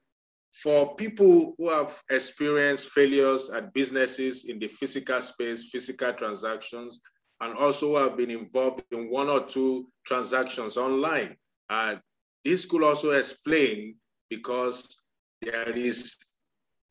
for 0.53 0.95
people 0.95 1.55
who 1.57 1.69
have 1.69 2.01
experienced 2.09 2.89
failures 2.89 3.49
at 3.49 3.73
businesses 3.73 4.45
in 4.45 4.59
the 4.59 4.67
physical 4.67 5.21
space, 5.21 5.69
physical 5.71 6.13
transactions, 6.13 6.99
and 7.41 7.55
also 7.57 7.97
have 7.97 8.17
been 8.17 8.31
involved 8.31 8.83
in 8.91 9.09
one 9.09 9.29
or 9.29 9.45
two 9.45 9.87
transactions 10.05 10.75
online. 10.75 11.35
Uh, 11.69 11.95
this 12.43 12.65
could 12.65 12.83
also 12.83 13.11
explain 13.11 13.95
because 14.29 15.03
there 15.41 15.71
is 15.71 16.17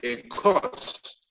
a 0.03 0.23
cost 0.29 1.27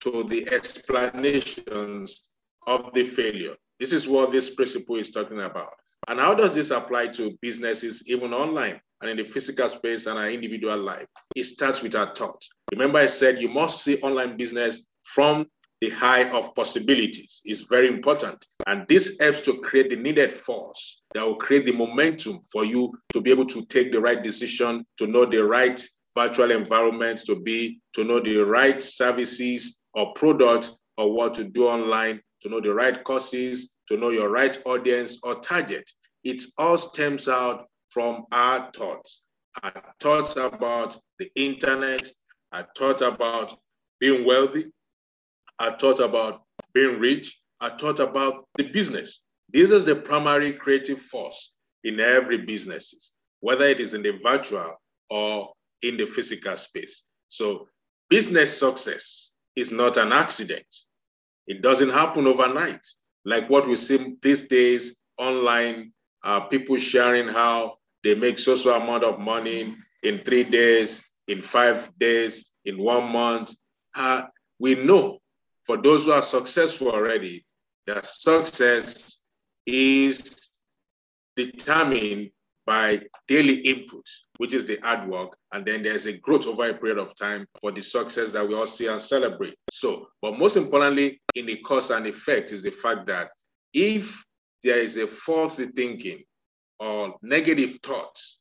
to 0.00 0.24
the 0.24 0.46
explanations 0.52 2.30
of 2.66 2.92
the 2.92 3.04
failure. 3.04 3.54
This 3.80 3.92
is 3.92 4.06
what 4.06 4.30
this 4.30 4.54
principle 4.54 4.96
is 4.96 5.10
talking 5.10 5.40
about. 5.40 5.72
And 6.08 6.20
how 6.20 6.34
does 6.34 6.54
this 6.54 6.70
apply 6.70 7.08
to 7.08 7.36
businesses 7.40 8.02
even 8.06 8.32
online? 8.32 8.80
and 9.04 9.10
in 9.10 9.16
the 9.18 9.30
physical 9.30 9.68
space 9.68 10.06
and 10.06 10.18
our 10.18 10.30
individual 10.30 10.78
life. 10.78 11.06
It 11.36 11.42
starts 11.42 11.82
with 11.82 11.94
our 11.94 12.14
thought. 12.14 12.42
Remember, 12.72 12.98
I 12.98 13.06
said 13.06 13.38
you 13.38 13.50
must 13.50 13.84
see 13.84 14.00
online 14.00 14.38
business 14.38 14.86
from 15.02 15.46
the 15.82 15.90
high 15.90 16.30
of 16.30 16.54
possibilities. 16.54 17.42
It's 17.44 17.64
very 17.64 17.88
important. 17.88 18.46
And 18.66 18.86
this 18.88 19.18
helps 19.20 19.42
to 19.42 19.60
create 19.60 19.90
the 19.90 19.96
needed 19.96 20.32
force 20.32 21.02
that 21.12 21.22
will 21.22 21.36
create 21.36 21.66
the 21.66 21.72
momentum 21.72 22.40
for 22.50 22.64
you 22.64 22.94
to 23.12 23.20
be 23.20 23.30
able 23.30 23.44
to 23.46 23.66
take 23.66 23.92
the 23.92 24.00
right 24.00 24.22
decision, 24.22 24.86
to 24.96 25.06
know 25.06 25.26
the 25.26 25.44
right 25.44 25.78
virtual 26.16 26.50
environment 26.52 27.18
to 27.26 27.36
be, 27.36 27.80
to 27.92 28.04
know 28.04 28.20
the 28.20 28.36
right 28.36 28.82
services 28.82 29.78
or 29.92 30.14
products 30.14 30.74
or 30.96 31.12
what 31.12 31.34
to 31.34 31.44
do 31.44 31.66
online, 31.66 32.22
to 32.40 32.48
know 32.48 32.60
the 32.60 32.72
right 32.72 33.04
courses, 33.04 33.73
to 33.88 33.96
know 33.96 34.10
your 34.10 34.30
right 34.30 34.56
audience 34.64 35.18
or 35.22 35.36
target. 35.36 35.90
It 36.22 36.42
all 36.58 36.78
stems 36.78 37.28
out 37.28 37.66
from 37.90 38.24
our 38.32 38.70
thoughts. 38.74 39.26
Our 39.62 39.94
thoughts 40.00 40.36
about 40.36 40.98
the 41.18 41.30
internet, 41.36 42.10
our 42.52 42.66
thought 42.76 43.02
about 43.02 43.54
being 44.00 44.24
wealthy, 44.24 44.72
our 45.58 45.78
thought 45.78 46.00
about 46.00 46.42
being 46.72 46.98
rich, 46.98 47.40
our 47.60 47.76
thought 47.78 48.00
about 48.00 48.46
the 48.56 48.64
business. 48.64 49.22
This 49.52 49.70
is 49.70 49.84
the 49.84 49.96
primary 49.96 50.52
creative 50.52 51.00
force 51.00 51.52
in 51.84 52.00
every 52.00 52.38
business, 52.38 53.12
whether 53.40 53.66
it 53.66 53.78
is 53.80 53.94
in 53.94 54.02
the 54.02 54.18
virtual 54.22 54.80
or 55.10 55.52
in 55.82 55.96
the 55.96 56.06
physical 56.06 56.56
space. 56.56 57.02
So 57.28 57.68
business 58.08 58.58
success 58.58 59.32
is 59.54 59.70
not 59.70 59.96
an 59.96 60.12
accident. 60.12 60.66
It 61.46 61.62
doesn't 61.62 61.90
happen 61.90 62.26
overnight. 62.26 62.84
Like 63.24 63.48
what 63.48 63.68
we 63.68 63.76
see 63.76 64.16
these 64.22 64.42
days 64.42 64.96
online, 65.18 65.92
uh, 66.22 66.40
people 66.40 66.76
sharing 66.76 67.28
how 67.28 67.78
they 68.02 68.14
make 68.14 68.38
so-so 68.38 68.74
amount 68.74 69.04
of 69.04 69.18
money 69.18 69.74
in 70.02 70.18
three 70.18 70.44
days, 70.44 71.02
in 71.28 71.40
five 71.40 71.90
days, 71.98 72.44
in 72.64 72.78
one 72.78 73.10
month. 73.10 73.54
Uh, 73.94 74.26
we 74.58 74.74
know 74.74 75.18
for 75.64 75.80
those 75.80 76.04
who 76.04 76.12
are 76.12 76.22
successful 76.22 76.90
already, 76.90 77.44
their 77.86 78.02
success 78.02 79.22
is 79.66 80.50
determined 81.36 82.30
by 82.66 83.00
daily 83.28 83.54
input, 83.56 84.06
which 84.38 84.54
is 84.54 84.66
the 84.66 84.78
hard 84.82 85.08
work. 85.08 85.36
And 85.52 85.64
then 85.64 85.82
there's 85.82 86.06
a 86.06 86.16
growth 86.18 86.46
over 86.46 86.68
a 86.68 86.74
period 86.74 86.98
of 86.98 87.14
time 87.14 87.46
for 87.60 87.70
the 87.70 87.82
success 87.82 88.32
that 88.32 88.46
we 88.46 88.54
all 88.54 88.66
see 88.66 88.86
and 88.86 89.00
celebrate. 89.00 89.54
So, 89.70 90.08
but 90.22 90.38
most 90.38 90.56
importantly, 90.56 91.20
in 91.34 91.46
the 91.46 91.56
cause 91.56 91.90
and 91.90 92.06
effect 92.06 92.52
is 92.52 92.62
the 92.62 92.70
fact 92.70 93.06
that 93.06 93.30
if 93.72 94.24
there 94.62 94.78
is 94.78 94.96
a 94.96 95.06
faulty 95.06 95.66
thinking 95.66 96.22
or 96.80 97.16
negative 97.22 97.78
thoughts 97.82 98.40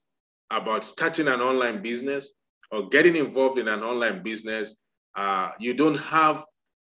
about 0.51 0.85
starting 0.85 1.27
an 1.27 1.41
online 1.41 1.81
business 1.81 2.33
or 2.71 2.87
getting 2.89 3.15
involved 3.15 3.59
in 3.59 3.67
an 3.67 3.83
online 3.83 4.23
business, 4.23 4.75
uh, 5.15 5.51
you 5.59 5.73
don't 5.73 5.99
have 5.99 6.45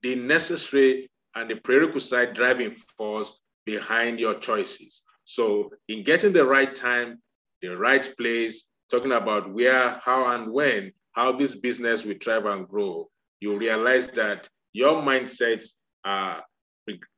the 0.02 0.16
necessary 0.16 1.10
and 1.36 1.50
the 1.50 1.56
prerequisite 1.58 2.34
driving 2.34 2.72
force 2.98 3.42
behind 3.66 4.20
your 4.20 4.34
choices. 4.34 5.04
So, 5.32 5.70
in 5.88 6.02
getting 6.02 6.34
the 6.34 6.44
right 6.44 6.74
time, 6.74 7.22
the 7.62 7.78
right 7.78 8.12
place, 8.18 8.66
talking 8.90 9.12
about 9.12 9.54
where, 9.54 10.02
how, 10.04 10.34
and 10.34 10.52
when, 10.52 10.92
how 11.12 11.34
this 11.34 11.54
business 11.54 12.04
will 12.04 12.16
thrive 12.20 12.46
and 12.46 12.68
grow, 12.68 13.08
you 13.40 13.56
realize 13.56 14.08
that 14.08 14.50
your 14.74 15.04
mindsets 15.04 15.74
are 16.04 16.44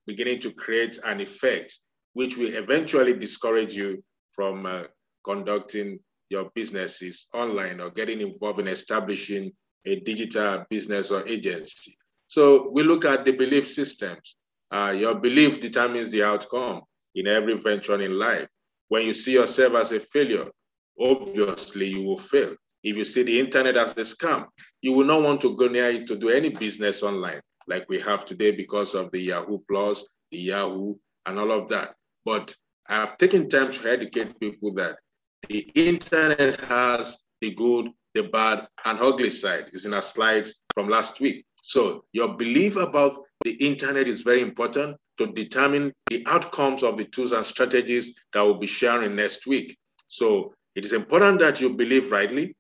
beginning 0.06 0.42
to 0.42 0.52
create 0.52 1.00
an 1.06 1.22
effect 1.22 1.80
which 2.12 2.36
will 2.36 2.54
eventually 2.54 3.14
discourage 3.14 3.76
you 3.76 4.04
from 4.34 4.66
uh, 4.66 4.84
conducting 5.24 5.98
your 6.30 6.52
businesses 6.54 7.28
online 7.34 7.80
or 7.80 7.92
getting 7.92 8.20
involved 8.20 8.60
in 8.60 8.68
establishing 8.68 9.54
a 9.86 10.02
digital 10.02 10.66
business 10.70 11.12
or 11.12 11.26
agency. 11.30 11.98
So 12.28 12.72
we 12.72 12.84
look 12.84 13.06
at 13.06 13.24
the 13.24 13.32
belief 13.32 13.66
systems. 13.70 14.36
Uh, 14.70 14.94
your 14.98 15.16
belief 15.16 15.62
determines 15.62 16.12
the 16.12 16.24
outcome 16.24 16.82
in 17.16 17.28
every 17.28 17.58
venture 17.58 18.02
in 18.02 18.18
life. 18.18 18.48
When 18.90 19.06
you 19.06 19.14
see 19.14 19.34
yourself 19.34 19.76
as 19.76 19.92
a 19.92 20.00
failure, 20.00 20.50
obviously 21.00 21.88
you 21.88 22.04
will 22.04 22.18
fail. 22.18 22.56
If 22.84 22.98
you 22.98 23.04
see 23.04 23.24
the 23.24 23.40
internet 23.40 23.78
as 23.78 23.92
a 23.98 24.02
scam, 24.02 24.48
you 24.82 24.94
will 24.94 25.06
not 25.06 25.22
want 25.22 25.42
to 25.42 25.56
go 25.56 25.68
near 25.68 25.92
it 25.92 26.08
to 26.08 26.16
do 26.16 26.30
any 26.30 26.50
business 26.50 27.04
online 27.04 27.42
like 27.68 27.88
we 27.90 28.00
have 28.00 28.26
today 28.26 28.52
because 28.52 28.96
of 28.96 29.12
the 29.12 29.20
Yahoo 29.20 29.60
Plus, 29.70 30.08
the 30.32 30.40
Yahoo, 30.40 30.96
and 31.26 31.40
all 31.40 31.52
of 31.52 31.70
that. 31.70 31.96
But 32.26 32.56
I've 32.88 33.18
taken 33.18 33.50
time 33.50 33.72
to 33.72 33.92
educate 33.92 34.40
people 34.40 34.74
that 34.74 34.98
the 35.48 35.60
internet 35.76 36.60
has 36.62 37.24
the 37.40 37.52
good, 37.52 37.90
the 38.14 38.24
bad, 38.24 38.68
and 38.86 39.00
ugly 39.00 39.30
side. 39.30 39.70
It's 39.74 39.86
in 39.86 39.94
our 39.94 40.02
slides 40.02 40.62
from 40.74 40.90
last 40.90 41.20
week. 41.20 41.46
So 41.64 42.04
your 42.12 42.36
belief 42.36 42.76
about 42.76 43.24
the 43.44 43.52
internet 43.54 44.08
is 44.08 44.22
very 44.22 44.42
important 44.42 44.98
to 45.26 45.32
determine 45.34 45.94
the 46.10 46.24
outcomes 46.26 46.84
of 46.84 46.98
the 46.98 47.06
tools 47.06 47.32
and 47.32 47.46
strategies 47.46 48.16
that 48.34 48.42
we'll 48.42 48.58
be 48.58 48.66
sharing 48.66 49.16
next 49.16 49.46
week. 49.46 49.78
So 50.08 50.54
it 50.76 50.86
is 50.86 50.94
important 50.94 51.40
that 51.42 51.62
you 51.62 51.70
believe 51.70 52.12
rightly. 52.12 52.56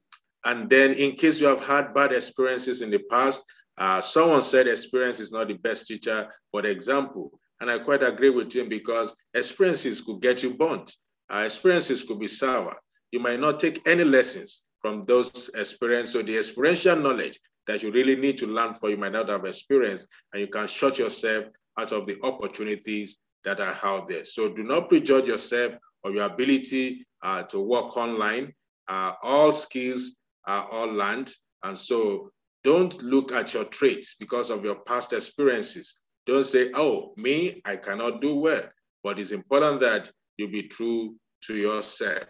And 0.46 0.70
then 0.70 0.94
in 0.94 1.16
case 1.16 1.42
you 1.42 1.48
have 1.48 1.64
had 1.64 1.94
bad 1.94 2.12
experiences 2.12 2.82
in 2.82 2.92
the 2.92 3.00
past, 3.10 3.44
uh, 3.78 4.02
someone 4.02 4.42
said 4.42 4.68
experience 4.68 5.20
is 5.20 5.32
not 5.32 5.48
the 5.48 5.56
best 5.56 5.88
teacher, 5.88 6.30
but 6.54 6.66
example. 6.66 7.32
And 7.60 7.70
I 7.70 7.80
quite 7.80 8.04
agree 8.04 8.30
with 8.30 8.54
him 8.54 8.70
because 8.70 9.16
experiences 9.34 10.02
could 10.02 10.22
get 10.22 10.44
you 10.44 10.54
burnt. 10.54 10.96
Uh, 11.34 11.40
experiences 11.40 12.04
could 12.04 12.20
be 12.20 12.28
sour. 12.28 12.76
You 13.12 13.20
might 13.20 13.40
not 13.40 13.60
take 13.60 13.88
any 13.88 14.04
lessons 14.04 14.64
from 14.82 15.04
those 15.04 15.50
experiences. 15.56 16.14
So 16.14 16.22
the 16.22 16.38
experiential 16.38 16.96
knowledge 16.96 17.40
that 17.68 17.84
you 17.84 17.92
really 17.92 18.16
need 18.16 18.38
to 18.40 18.48
learn 18.48 18.74
for 18.74 18.90
you 18.90 18.98
might 18.98 19.12
not 19.14 19.30
have 19.30 19.46
experience, 19.46 20.08
and 20.34 20.42
you 20.42 20.48
can 20.48 20.68
shut 20.68 20.98
yourself 20.98 21.46
out 21.78 21.92
of 21.92 22.06
the 22.06 22.18
opportunities 22.24 23.18
that 23.44 23.60
are 23.60 23.78
out 23.84 24.08
there. 24.08 24.24
So 24.24 24.50
do 24.50 24.64
not 24.64 24.90
prejudge 24.90 25.28
yourself 25.28 25.74
or 26.04 26.12
your 26.12 26.26
ability 26.26 27.06
uh, 27.24 27.44
to 27.44 27.60
work 27.60 27.98
online. 27.98 28.54
Uh, 28.88 29.14
all 29.22 29.52
skills 29.52 30.16
are 30.46 30.68
all 30.70 30.88
learned. 30.88 31.32
And 31.64 31.78
so 31.78 32.32
don't 32.64 33.02
look 33.02 33.32
at 33.32 33.54
your 33.54 33.66
traits 33.66 34.16
because 34.20 34.50
of 34.50 34.64
your 34.64 34.76
past 34.76 35.14
experiences. 35.14 36.00
Don't 36.28 36.44
say, 36.44 36.72
oh, 36.76 37.14
me, 37.18 37.62
I 37.66 37.78
cannot 37.78 38.22
do 38.22 38.36
well. 38.36 38.64
But 39.04 39.20
it's 39.20 39.32
important 39.32 39.80
that 39.82 40.12
you 40.38 40.48
be 40.48 40.64
true 40.64 41.16
to 41.46 41.56
yourself. 41.56 42.24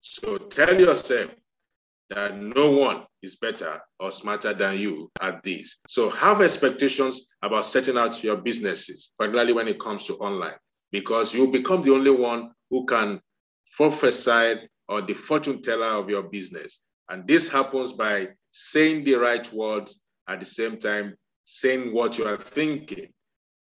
So 0.00 0.38
tell 0.38 0.78
yourself 0.78 1.30
that 2.10 2.40
no 2.40 2.70
one 2.70 3.04
is 3.22 3.36
better 3.36 3.80
or 3.98 4.10
smarter 4.10 4.54
than 4.54 4.78
you 4.78 5.10
at 5.20 5.42
this. 5.42 5.78
So 5.88 6.10
have 6.10 6.40
expectations 6.40 7.26
about 7.42 7.66
setting 7.66 7.98
out 7.98 8.22
your 8.22 8.36
businesses, 8.36 9.12
particularly 9.18 9.52
when 9.52 9.68
it 9.68 9.80
comes 9.80 10.04
to 10.04 10.14
online, 10.16 10.54
because 10.92 11.34
you 11.34 11.48
become 11.48 11.82
the 11.82 11.92
only 11.92 12.12
one 12.12 12.52
who 12.70 12.84
can 12.86 13.20
prophesy 13.76 14.68
or 14.88 15.02
the 15.02 15.14
fortune 15.14 15.60
teller 15.60 15.86
of 15.86 16.08
your 16.08 16.22
business. 16.22 16.80
And 17.08 17.26
this 17.26 17.48
happens 17.48 17.92
by 17.92 18.28
saying 18.50 19.04
the 19.04 19.14
right 19.14 19.52
words 19.52 20.00
at 20.28 20.40
the 20.40 20.46
same 20.46 20.78
time, 20.78 21.16
saying 21.44 21.92
what 21.92 22.18
you 22.18 22.26
are 22.26 22.36
thinking. 22.36 23.08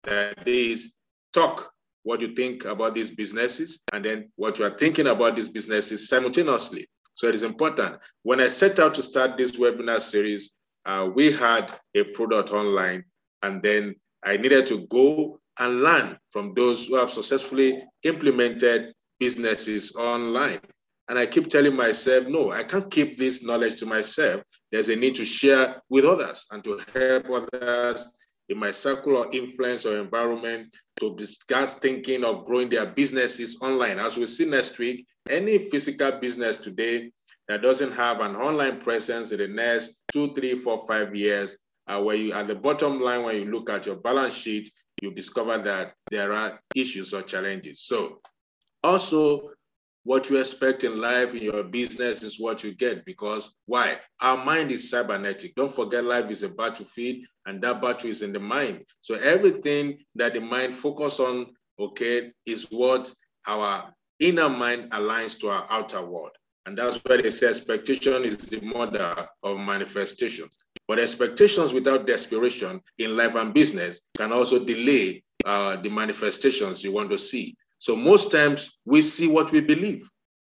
That 0.04 0.46
is, 0.46 0.92
talk 1.32 1.72
what 2.02 2.20
you 2.20 2.34
think 2.34 2.66
about 2.66 2.94
these 2.94 3.10
businesses 3.10 3.80
and 3.92 4.04
then 4.04 4.30
what 4.36 4.58
you 4.58 4.66
are 4.66 4.78
thinking 4.78 5.06
about 5.06 5.34
these 5.34 5.48
businesses 5.48 6.08
simultaneously. 6.08 6.86
So 7.14 7.28
it 7.28 7.34
is 7.34 7.42
important. 7.42 7.96
When 8.22 8.40
I 8.40 8.48
set 8.48 8.78
out 8.78 8.94
to 8.94 9.02
start 9.02 9.36
this 9.36 9.52
webinar 9.52 10.00
series, 10.00 10.52
uh, 10.84 11.08
we 11.14 11.32
had 11.32 11.72
a 11.94 12.04
product 12.04 12.50
online, 12.50 13.04
and 13.42 13.62
then 13.62 13.94
I 14.22 14.36
needed 14.36 14.66
to 14.66 14.86
go 14.88 15.40
and 15.58 15.82
learn 15.82 16.18
from 16.30 16.54
those 16.54 16.86
who 16.86 16.96
have 16.96 17.10
successfully 17.10 17.82
implemented 18.02 18.92
businesses 19.20 19.94
online. 19.94 20.60
And 21.08 21.18
I 21.18 21.26
keep 21.26 21.48
telling 21.48 21.76
myself, 21.76 22.26
no, 22.26 22.50
I 22.50 22.64
can't 22.64 22.90
keep 22.90 23.18
this 23.18 23.42
knowledge 23.42 23.78
to 23.80 23.86
myself. 23.86 24.42
There's 24.72 24.88
a 24.88 24.96
need 24.96 25.14
to 25.16 25.24
share 25.24 25.80
with 25.88 26.04
others 26.04 26.46
and 26.50 26.64
to 26.64 26.80
help 26.94 27.26
others 27.30 28.10
in 28.48 28.58
my 28.58 28.70
circle 28.70 29.22
of 29.22 29.34
influence 29.34 29.86
or 29.86 29.98
environment 29.98 30.74
to 31.00 31.14
discuss 31.16 31.74
thinking 31.74 32.24
of 32.24 32.44
growing 32.44 32.68
their 32.68 32.86
businesses 32.86 33.58
online. 33.60 33.98
As 33.98 34.16
we 34.16 34.26
see 34.26 34.44
next 34.44 34.78
week, 34.78 35.06
any 35.28 35.58
physical 35.70 36.12
business 36.12 36.58
today 36.58 37.10
that 37.48 37.62
doesn't 37.62 37.92
have 37.92 38.20
an 38.20 38.36
online 38.36 38.80
presence 38.80 39.32
in 39.32 39.38
the 39.38 39.48
next 39.48 40.00
two, 40.12 40.34
three, 40.34 40.56
four, 40.56 40.86
five 40.86 41.14
years, 41.14 41.56
uh, 41.86 42.00
where 42.00 42.16
you 42.16 42.32
at 42.32 42.46
the 42.46 42.54
bottom 42.54 43.00
line, 43.00 43.22
when 43.22 43.36
you 43.36 43.44
look 43.46 43.70
at 43.70 43.86
your 43.86 43.96
balance 43.96 44.34
sheet, 44.34 44.70
you 45.02 45.12
discover 45.12 45.58
that 45.58 45.94
there 46.10 46.32
are 46.32 46.60
issues 46.74 47.12
or 47.12 47.22
challenges. 47.22 47.82
So 47.82 48.20
also 48.82 49.50
what 50.04 50.30
you 50.30 50.38
expect 50.38 50.84
in 50.84 51.00
life, 51.00 51.34
in 51.34 51.42
your 51.42 51.64
business, 51.64 52.22
is 52.22 52.38
what 52.38 52.62
you 52.62 52.74
get. 52.74 53.04
Because 53.04 53.54
why? 53.66 53.98
Our 54.20 54.44
mind 54.44 54.70
is 54.70 54.90
cybernetic. 54.90 55.54
Don't 55.54 55.72
forget, 55.72 56.04
life 56.04 56.30
is 56.30 56.42
a 56.42 56.48
battlefield, 56.48 57.26
and 57.46 57.62
that 57.62 57.80
battle 57.80 58.10
is 58.10 58.22
in 58.22 58.32
the 58.32 58.40
mind. 58.40 58.84
So 59.00 59.14
everything 59.16 59.98
that 60.14 60.34
the 60.34 60.40
mind 60.40 60.74
focus 60.74 61.20
on, 61.20 61.46
okay, 61.78 62.30
is 62.46 62.66
what 62.70 63.12
our 63.46 63.92
inner 64.20 64.48
mind 64.48 64.92
aligns 64.92 65.38
to 65.40 65.48
our 65.48 65.66
outer 65.70 66.04
world. 66.04 66.30
And 66.66 66.78
that's 66.78 66.96
why 67.04 67.20
they 67.20 67.30
say 67.30 67.48
expectation 67.48 68.24
is 68.24 68.38
the 68.38 68.60
mother 68.60 69.28
of 69.42 69.58
manifestations. 69.58 70.56
But 70.86 70.98
expectations 70.98 71.72
without 71.72 72.06
desperation 72.06 72.80
in 72.98 73.16
life 73.16 73.34
and 73.34 73.54
business 73.54 74.00
can 74.16 74.32
also 74.32 74.64
delay 74.64 75.22
uh, 75.44 75.76
the 75.76 75.88
manifestations 75.88 76.82
you 76.82 76.92
want 76.92 77.10
to 77.10 77.18
see. 77.18 77.56
So 77.78 77.96
most 77.96 78.30
times 78.30 78.78
we 78.84 79.02
see 79.02 79.28
what 79.28 79.52
we 79.52 79.60
believe. 79.60 80.08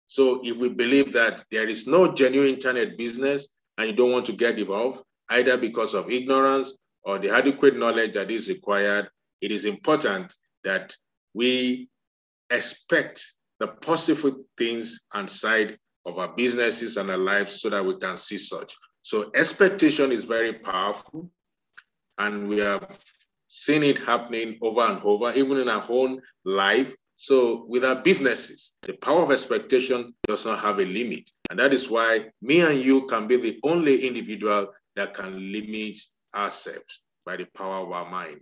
So 0.07 0.41
if 0.45 0.59
we 0.59 0.69
believe 0.69 1.13
that 1.13 1.45
there 1.51 1.69
is 1.69 1.87
no 1.87 2.13
genuine 2.13 2.55
internet 2.55 2.99
business 2.99 3.49
and 3.79 3.89
you 3.89 3.95
don't 3.95 4.13
want 4.13 4.27
to 4.27 4.33
get 4.33 4.59
involved, 4.59 5.03
either 5.31 5.57
because 5.57 5.95
of 5.95 6.11
ignorance 6.11 6.77
or 7.03 7.19
the 7.19 7.31
adequate 7.31 7.77
knowledge 7.77 8.13
that 8.13 8.31
is 8.31 8.49
required, 8.49 9.09
it 9.41 9.51
is 9.51 9.65
important 9.65 10.35
that 10.65 10.97
we 11.35 11.89
expect 12.51 13.33
the 13.61 13.69
positive 13.69 14.35
things 14.57 15.01
and 15.15 15.29
side 15.29 15.79
of 16.07 16.19
our 16.19 16.35
businesses 16.35 16.97
and 16.97 17.11
our 17.11 17.17
lives 17.17 17.61
so 17.61 17.71
that 17.71 17.85
we 17.85 17.97
can 17.97 18.17
see 18.17 18.39
such. 18.39 18.77
So 19.03 19.31
expectation 19.35 20.13
is 20.13 20.25
very 20.25 20.55
powerful 20.55 21.31
and 22.19 22.49
we 22.49 22.59
have 22.59 22.99
seen 23.49 23.83
it 23.83 23.99
happening 23.99 24.59
over 24.63 24.81
and 24.83 25.03
over, 25.03 25.33
even 25.35 25.59
in 25.59 25.69
our 25.69 25.85
own 25.89 26.21
life. 26.45 26.95
So 27.17 27.65
with 27.69 27.85
our 27.85 28.03
businesses, 28.03 28.73
the 28.83 28.95
power 28.95 29.23
of 29.23 29.31
expectation 29.31 30.15
does 30.27 30.45
not 30.45 30.61
have 30.61 30.79
a 30.79 30.85
limit. 30.85 31.31
And 31.51 31.59
that 31.59 31.73
is 31.73 31.89
why 31.89 32.27
me 32.43 32.61
and 32.61 32.81
you 32.81 33.07
can 33.07 33.27
be 33.27 33.37
the 33.37 33.61
only 33.63 34.07
individual 34.07 34.73
that 34.97 35.15
can 35.15 35.53
limit 35.53 35.99
ourselves 36.35 37.01
by 37.25 37.37
the 37.37 37.47
power 37.57 37.87
of 37.87 37.93
our 37.93 38.11
mind. 38.11 38.41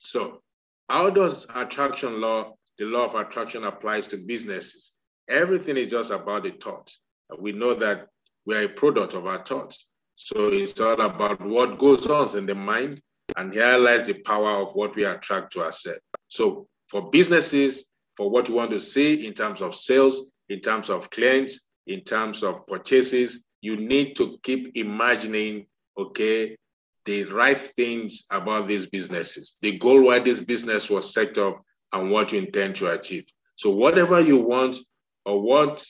So 0.00 0.42
how 0.88 1.10
does 1.10 1.46
attraction 1.54 2.20
law, 2.20 2.54
the 2.78 2.84
law 2.84 3.04
of 3.04 3.14
attraction 3.14 3.64
applies 3.64 4.08
to 4.08 4.16
businesses? 4.16 4.92
Everything 5.28 5.76
is 5.76 5.90
just 5.90 6.10
about 6.10 6.44
the 6.44 6.50
thought. 6.50 6.90
We 7.38 7.52
know 7.52 7.74
that 7.74 8.08
we 8.46 8.56
are 8.56 8.62
a 8.62 8.68
product 8.68 9.14
of 9.14 9.26
our 9.26 9.44
thoughts. 9.44 9.86
So 10.14 10.48
it's 10.48 10.80
all 10.80 11.00
about 11.00 11.40
what 11.40 11.78
goes 11.78 12.06
on 12.06 12.36
in 12.36 12.46
the 12.46 12.54
mind, 12.54 13.00
and 13.36 13.52
here 13.52 13.76
lies 13.76 14.06
the 14.06 14.14
power 14.14 14.62
of 14.62 14.74
what 14.74 14.96
we 14.96 15.04
attract 15.04 15.52
to 15.52 15.60
ourselves. 15.62 16.00
So 16.28 16.66
for 16.88 17.10
businesses, 17.10 17.84
for 18.16 18.30
what 18.30 18.48
you 18.48 18.54
want 18.54 18.70
to 18.70 18.80
see 18.80 19.26
in 19.26 19.34
terms 19.34 19.62
of 19.62 19.74
sales, 19.74 20.32
in 20.48 20.60
terms 20.60 20.90
of 20.90 21.10
clients, 21.10 21.68
in 21.86 22.00
terms 22.02 22.42
of 22.42 22.66
purchases, 22.66 23.42
you 23.60 23.76
need 23.76 24.16
to 24.16 24.38
keep 24.42 24.76
imagining, 24.76 25.66
okay, 25.96 26.56
the 27.04 27.24
right 27.24 27.58
things 27.58 28.26
about 28.30 28.68
these 28.68 28.86
businesses, 28.86 29.56
the 29.62 29.78
goal 29.78 30.02
why 30.02 30.18
this 30.18 30.40
business 30.40 30.90
was 30.90 31.12
set 31.12 31.38
up, 31.38 31.54
and 31.92 32.10
what 32.10 32.32
you 32.32 32.38
intend 32.40 32.76
to 32.76 32.90
achieve. 32.90 33.24
So, 33.56 33.74
whatever 33.74 34.20
you 34.20 34.46
want 34.46 34.76
or 35.24 35.40
what 35.40 35.84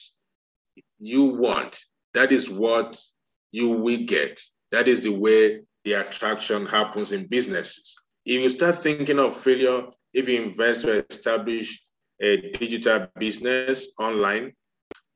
you 0.99 1.25
want, 1.25 1.79
that 2.15 2.33
is 2.33 2.49
what 2.49 3.01
you 3.53 3.71
will 3.71 4.05
get. 4.05 4.41
That 4.71 4.89
is 4.89 5.03
the 5.03 5.13
way 5.13 5.63
the 5.85 5.95
attraction 5.95 6.67
happens 6.67 7.13
in 7.13 7.27
businesses. 7.27 7.97
If 8.25 8.41
you 8.41 8.49
start 8.49 8.83
thinking 8.83 9.19
of 9.19 9.37
failure, 9.37 9.87
if 10.15 10.29
you 10.29 10.43
invest 10.43 10.83
to 10.83 11.05
establish 11.11 11.83
a 12.21 12.51
digital 12.53 13.07
business 13.19 13.89
online, 13.99 14.53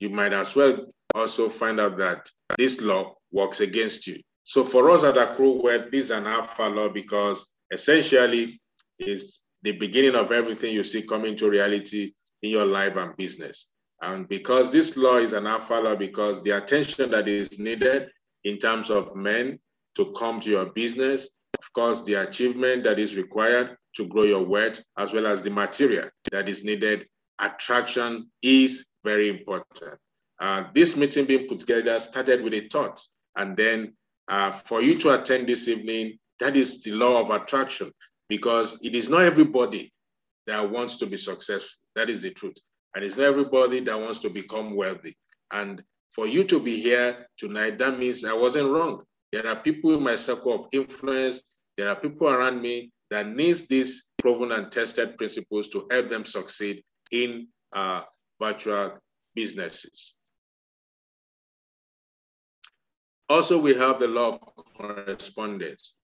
you 0.01 0.11
might 0.11 0.33
as 0.33 0.55
well 0.55 0.93
also 1.15 1.49
find 1.49 1.81
out 1.81 1.97
that 1.99 2.31
this 2.59 2.81
law 2.81 3.15
works 3.31 3.61
against 3.61 4.07
you. 4.07 4.21
So 4.45 4.65
for 4.65 4.91
us 4.91 5.05
at 5.05 5.15
Wealth, 5.39 5.91
this 5.91 6.07
is 6.07 6.11
an 6.11 6.27
alpha 6.27 6.65
law 6.65 6.89
because 6.89 7.55
essentially 7.71 8.61
is 8.99 9.41
the 9.63 9.73
beginning 9.73 10.15
of 10.15 10.33
everything 10.33 10.75
you 10.75 10.83
see 10.83 11.03
coming 11.03 11.37
to 11.37 11.49
reality 11.49 12.13
in 12.43 12.51
your 12.51 12.65
life 12.65 12.97
and 12.97 13.17
business. 13.17 13.69
And 14.01 14.29
because 14.29 14.73
this 14.73 14.97
law 14.97 15.19
is 15.19 15.33
an 15.33 15.47
alpha 15.47 15.75
law, 15.75 15.95
because 15.95 16.43
the 16.43 16.51
attention 16.51 17.11
that 17.13 17.29
is 17.29 17.59
needed 17.59 18.09
in 18.45 18.59
terms 18.59 18.91
of 18.91 19.15
men 19.15 19.61
to 19.95 20.13
come 20.19 20.41
to 20.41 20.51
your 20.51 20.67
business, 20.67 21.29
of 21.63 21.73
course, 21.75 22.03
the 22.03 22.15
achievement 22.15 22.83
that 22.83 22.99
is 22.99 23.17
required 23.17 23.77
to 23.95 24.07
grow 24.07 24.25
your 24.25 24.45
wealth, 24.45 24.81
as 24.99 25.13
well 25.13 25.29
as 25.29 25.43
the 25.43 25.51
material 25.51 26.09
that 26.33 26.49
is 26.49 26.65
needed, 26.65 27.07
attraction 27.39 28.29
is 28.43 28.85
very 29.05 29.29
important. 29.29 29.99
Uh, 30.41 30.65
this 30.75 30.97
meeting 30.97 31.25
being 31.25 31.47
put 31.47 31.61
together 31.61 32.01
started 32.01 32.43
with 32.43 32.53
a 32.53 32.69
thought. 32.69 33.01
And 33.37 33.57
then 33.57 33.95
uh, 34.27 34.51
for 34.51 34.83
you 34.83 34.99
to 34.99 35.11
attend 35.21 35.49
this 35.49 35.69
evening, 35.69 36.19
that 36.41 36.57
is 36.57 36.83
the 36.83 36.91
law 36.91 37.21
of 37.21 37.31
attraction, 37.31 37.93
because 38.29 38.81
it 38.83 38.97
is 38.97 39.09
not 39.09 39.23
everybody 39.23 39.93
that 40.49 40.69
wants 40.69 40.97
to 40.97 41.07
be 41.07 41.17
successful. 41.17 41.79
That 41.95 42.11
is 42.11 42.23
the 42.23 42.31
truth. 42.31 42.57
And 42.97 43.05
it's 43.05 43.17
not 43.17 43.27
everybody 43.27 43.79
that 43.81 44.01
wants 44.01 44.19
to 44.21 44.31
become 44.31 44.75
wealthy. 44.75 45.17
And 45.53 45.81
for 46.11 46.27
you 46.27 46.43
to 46.45 46.59
be 46.59 46.81
here 46.81 47.29
tonight, 47.39 47.79
that 47.79 48.01
means 48.01 48.25
I 48.25 48.33
wasn't 48.33 48.71
wrong. 48.71 49.05
There 49.33 49.47
are 49.47 49.57
people 49.57 49.95
in 49.95 50.03
my 50.03 50.17
circle 50.17 50.53
of 50.53 50.67
influence, 50.73 51.43
there 51.77 51.89
are 51.89 51.97
people 51.97 52.29
around 52.29 52.61
me 52.61 52.91
that 53.11 53.29
needs 53.29 53.67
these 53.67 54.11
proven 54.19 54.53
and 54.53 54.71
tested 54.71 55.17
principles 55.17 55.69
to 55.69 55.87
help 55.91 56.09
them 56.09 56.25
succeed 56.25 56.83
in 57.11 57.49
uh, 57.73 58.03
virtual 58.41 58.99
businesses. 59.35 60.15
Also, 63.29 63.59
we 63.59 63.75
have 63.75 63.99
the 63.99 64.09
law 64.09 64.39
of 64.57 64.65
correspondence. 64.77 65.95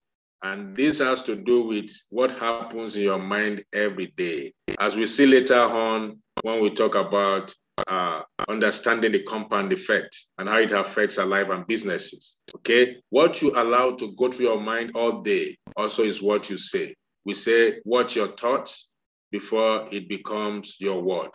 And 0.41 0.75
this 0.75 0.99
has 0.99 1.21
to 1.23 1.35
do 1.35 1.63
with 1.63 1.91
what 2.09 2.31
happens 2.31 2.95
in 2.95 3.03
your 3.03 3.19
mind 3.19 3.63
every 3.73 4.13
day. 4.17 4.53
As 4.79 4.95
we 4.95 5.05
see 5.05 5.25
later 5.25 5.59
on 5.59 6.21
when 6.43 6.61
we 6.61 6.73
talk 6.73 6.95
about 6.95 7.53
uh, 7.87 8.23
understanding 8.47 9.11
the 9.11 9.23
compound 9.23 9.71
effect 9.73 10.15
and 10.37 10.49
how 10.49 10.59
it 10.59 10.71
affects 10.71 11.17
our 11.17 11.25
life 11.25 11.49
and 11.49 11.67
businesses. 11.67 12.37
Okay, 12.57 12.97
what 13.09 13.41
you 13.41 13.51
allow 13.55 13.91
to 13.95 14.13
go 14.15 14.29
through 14.29 14.45
your 14.47 14.61
mind 14.61 14.91
all 14.95 15.21
day 15.21 15.57
also 15.75 16.03
is 16.03 16.21
what 16.21 16.49
you 16.49 16.57
say. 16.57 16.95
We 17.25 17.33
say, 17.33 17.79
watch 17.85 18.15
your 18.15 18.29
thoughts 18.29 18.89
before 19.31 19.87
it 19.91 20.09
becomes 20.09 20.77
your 20.79 21.01
word. 21.01 21.31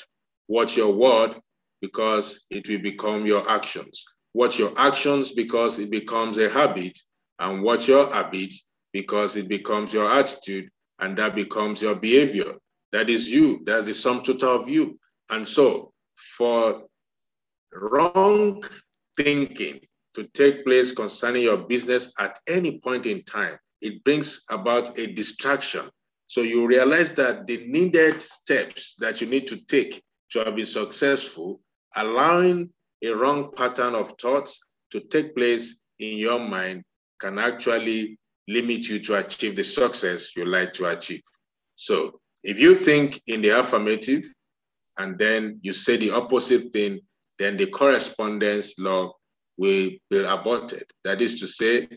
Watch 0.48 0.76
your 0.76 0.92
word 0.94 1.36
because 1.80 2.46
it 2.50 2.68
will 2.68 2.80
become 2.82 3.26
your 3.26 3.48
actions. 3.48 4.04
Watch 4.32 4.58
your 4.58 4.72
actions 4.76 5.32
because 5.32 5.78
it 5.78 5.90
becomes 5.90 6.38
a 6.38 6.50
habit, 6.50 6.98
and 7.38 7.62
watch 7.62 7.88
your 7.88 8.12
habit 8.12 8.52
because 8.92 9.36
it 9.36 9.48
becomes 9.48 9.92
your 9.92 10.10
attitude 10.10 10.68
and 11.00 11.18
that 11.18 11.34
becomes 11.34 11.82
your 11.82 11.94
behavior. 11.94 12.54
That 12.92 13.10
is 13.10 13.32
you. 13.32 13.60
That's 13.64 13.86
the 13.86 13.94
sum 13.94 14.22
total 14.22 14.60
of 14.60 14.68
you. 14.68 14.98
And 15.30 15.46
so, 15.46 15.92
for 16.16 16.84
wrong 17.72 18.62
thinking 19.16 19.80
to 20.14 20.24
take 20.28 20.64
place 20.64 20.92
concerning 20.92 21.42
your 21.42 21.58
business 21.58 22.12
at 22.18 22.38
any 22.46 22.78
point 22.78 23.06
in 23.06 23.22
time, 23.24 23.58
it 23.80 24.02
brings 24.04 24.44
about 24.48 24.98
a 24.98 25.06
distraction. 25.08 25.90
So 26.26 26.42
you 26.42 26.66
realize 26.66 27.12
that 27.12 27.46
the 27.46 27.66
needed 27.66 28.22
steps 28.22 28.94
that 28.98 29.20
you 29.20 29.26
need 29.26 29.46
to 29.48 29.56
take 29.56 30.02
to 30.30 30.50
be 30.52 30.64
successful, 30.64 31.60
allowing 31.94 32.70
a 33.02 33.10
wrong 33.10 33.52
pattern 33.54 33.94
of 33.94 34.14
thoughts 34.20 34.60
to 34.92 35.00
take 35.00 35.34
place 35.34 35.80
in 35.98 36.16
your 36.16 36.38
mind 36.38 36.82
can 37.20 37.38
actually 37.38 38.18
limit 38.48 38.88
you 38.88 39.00
to 39.00 39.16
achieve 39.16 39.56
the 39.56 39.64
success 39.64 40.36
you 40.36 40.44
like 40.44 40.72
to 40.74 40.86
achieve. 40.86 41.22
So 41.74 42.20
if 42.42 42.58
you 42.58 42.74
think 42.76 43.20
in 43.26 43.42
the 43.42 43.50
affirmative 43.50 44.32
and 44.98 45.18
then 45.18 45.58
you 45.62 45.72
say 45.72 45.96
the 45.96 46.10
opposite 46.10 46.72
thing, 46.72 47.00
then 47.38 47.56
the 47.56 47.66
correspondence 47.66 48.78
law 48.78 49.12
will 49.56 49.90
be 50.10 50.24
aborted. 50.24 50.84
That 51.04 51.20
is 51.20 51.40
to 51.40 51.46
say, 51.46 51.88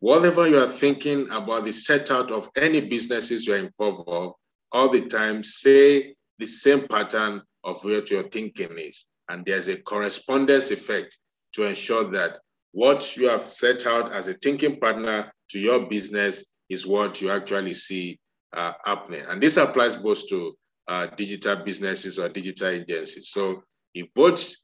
whatever 0.00 0.46
you 0.46 0.58
are 0.58 0.68
thinking 0.68 1.28
about 1.30 1.64
the 1.64 1.72
set 1.72 2.10
out 2.10 2.30
of 2.30 2.50
any 2.56 2.80
businesses 2.80 3.46
you're 3.46 3.58
involved 3.58 4.08
of, 4.08 4.32
all 4.72 4.90
the 4.90 5.06
time 5.06 5.42
say 5.42 6.14
the 6.38 6.46
same 6.46 6.86
pattern 6.88 7.42
of 7.64 7.82
what 7.84 8.10
your 8.10 8.28
thinking 8.28 8.78
is. 8.78 9.06
And 9.28 9.44
there's 9.44 9.68
a 9.68 9.76
correspondence 9.76 10.70
effect 10.70 11.18
to 11.54 11.64
ensure 11.64 12.04
that 12.12 12.38
what 12.72 13.16
you 13.16 13.28
have 13.28 13.48
set 13.48 13.86
out 13.86 14.12
as 14.12 14.28
a 14.28 14.34
thinking 14.34 14.78
partner 14.78 15.32
to 15.50 15.58
your 15.58 15.86
business 15.86 16.44
is 16.68 16.86
what 16.86 17.20
you 17.22 17.30
actually 17.30 17.72
see 17.72 18.18
uh, 18.54 18.72
happening. 18.84 19.24
And 19.28 19.42
this 19.42 19.56
applies 19.56 19.96
both 19.96 20.28
to 20.28 20.54
uh, 20.88 21.06
digital 21.16 21.56
businesses 21.56 22.18
or 22.18 22.28
digital 22.28 22.68
agencies. 22.68 23.28
So 23.30 23.62
if 23.94 24.06
both 24.14 24.54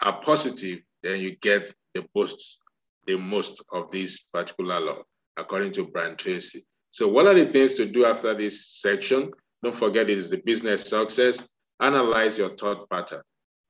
are 0.00 0.20
positive, 0.20 0.80
then 1.02 1.20
you 1.20 1.36
get 1.36 1.72
the 1.94 2.04
most, 2.14 2.60
the 3.06 3.16
most 3.16 3.62
of 3.72 3.90
this 3.90 4.20
particular 4.32 4.80
law, 4.80 5.02
according 5.36 5.72
to 5.74 5.86
Brian 5.86 6.16
Tracy. 6.16 6.64
So 6.90 7.08
what 7.08 7.26
are 7.26 7.34
the 7.34 7.46
things 7.46 7.74
to 7.74 7.86
do 7.86 8.04
after 8.04 8.34
this 8.34 8.66
section? 8.80 9.30
Don't 9.62 9.74
forget 9.74 10.10
it 10.10 10.18
is 10.18 10.30
the 10.30 10.42
business 10.44 10.88
success. 10.88 11.46
Analyze 11.80 12.38
your 12.38 12.56
thought 12.56 12.88
pattern. 12.90 13.22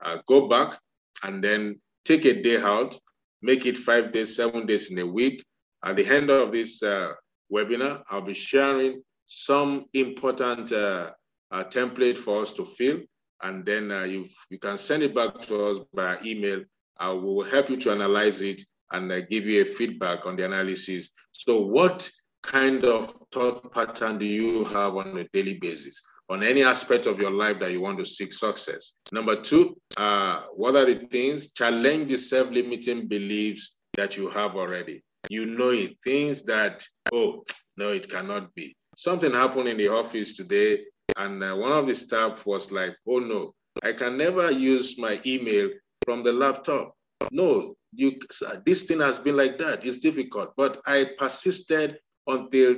Uh, 0.04 0.18
go 0.26 0.48
back 0.48 0.78
and 1.22 1.42
then 1.42 1.80
take 2.04 2.24
a 2.24 2.42
day 2.42 2.60
out, 2.60 2.98
make 3.42 3.64
it 3.66 3.78
five 3.78 4.10
days, 4.10 4.34
seven 4.34 4.66
days 4.66 4.90
in 4.90 4.98
a 4.98 5.06
week, 5.06 5.44
at 5.84 5.96
the 5.96 6.06
end 6.06 6.30
of 6.30 6.52
this 6.52 6.82
uh, 6.82 7.12
webinar, 7.52 8.02
I'll 8.08 8.22
be 8.22 8.34
sharing 8.34 9.02
some 9.26 9.86
important 9.94 10.72
uh, 10.72 11.10
uh, 11.52 11.64
template 11.64 12.18
for 12.18 12.40
us 12.40 12.52
to 12.52 12.64
fill, 12.64 13.00
and 13.42 13.64
then 13.64 13.90
uh, 13.90 14.04
you, 14.04 14.26
you 14.50 14.58
can 14.58 14.76
send 14.78 15.02
it 15.02 15.14
back 15.14 15.40
to 15.42 15.66
us 15.66 15.78
by 15.94 16.18
email. 16.24 16.62
Uh, 16.98 17.14
we 17.14 17.22
will 17.22 17.44
help 17.44 17.70
you 17.70 17.76
to 17.76 17.90
analyze 17.90 18.42
it 18.42 18.62
and 18.92 19.10
uh, 19.10 19.20
give 19.30 19.46
you 19.46 19.62
a 19.62 19.64
feedback 19.64 20.26
on 20.26 20.36
the 20.36 20.44
analysis. 20.44 21.10
So 21.32 21.60
what 21.60 22.10
kind 22.42 22.84
of 22.84 23.14
thought 23.32 23.72
pattern 23.72 24.18
do 24.18 24.26
you 24.26 24.64
have 24.64 24.96
on 24.96 25.18
a 25.18 25.28
daily 25.32 25.58
basis? 25.58 26.00
on 26.28 26.42
any 26.42 26.62
aspect 26.62 27.06
of 27.06 27.18
your 27.18 27.32
life 27.32 27.58
that 27.58 27.72
you 27.72 27.80
want 27.80 27.98
to 27.98 28.04
seek 28.06 28.32
success. 28.32 28.94
Number 29.12 29.42
two, 29.42 29.76
uh, 29.98 30.42
what 30.54 30.76
are 30.76 30.86
the 30.86 31.06
things? 31.10 31.52
Challenge 31.52 32.08
the 32.08 32.16
self-limiting 32.16 33.06
beliefs 33.06 33.72
that 33.98 34.16
you 34.16 34.30
have 34.30 34.54
already 34.54 35.02
you 35.28 35.46
know 35.46 35.70
it. 35.70 35.96
Things 36.02 36.42
that, 36.44 36.84
oh, 37.12 37.44
no, 37.76 37.90
it 37.90 38.08
cannot 38.08 38.54
be. 38.54 38.76
Something 38.96 39.32
happened 39.32 39.68
in 39.68 39.76
the 39.76 39.88
office 39.88 40.34
today, 40.34 40.80
and 41.16 41.42
uh, 41.42 41.55
one 41.55 41.72
of 41.72 41.87
the 41.87 41.94
staff 41.94 42.46
was 42.46 42.72
like, 42.72 42.96
oh, 43.09 43.18
no, 43.18 43.55
I 43.83 43.92
can 43.92 44.16
never 44.16 44.51
use 44.51 44.98
my 44.98 45.20
email 45.27 45.70
from 46.05 46.22
the 46.22 46.33
laptop. 46.33 46.94
No, 47.31 47.75
you, 47.92 48.18
this 48.64 48.85
thing 48.85 49.01
has 49.01 49.18
been 49.18 49.37
like 49.37 49.59
that. 49.59 49.85
It's 49.85 49.98
difficult. 49.98 50.53
But 50.57 50.81
I 50.87 51.11
persisted 51.18 51.98
until 52.27 52.77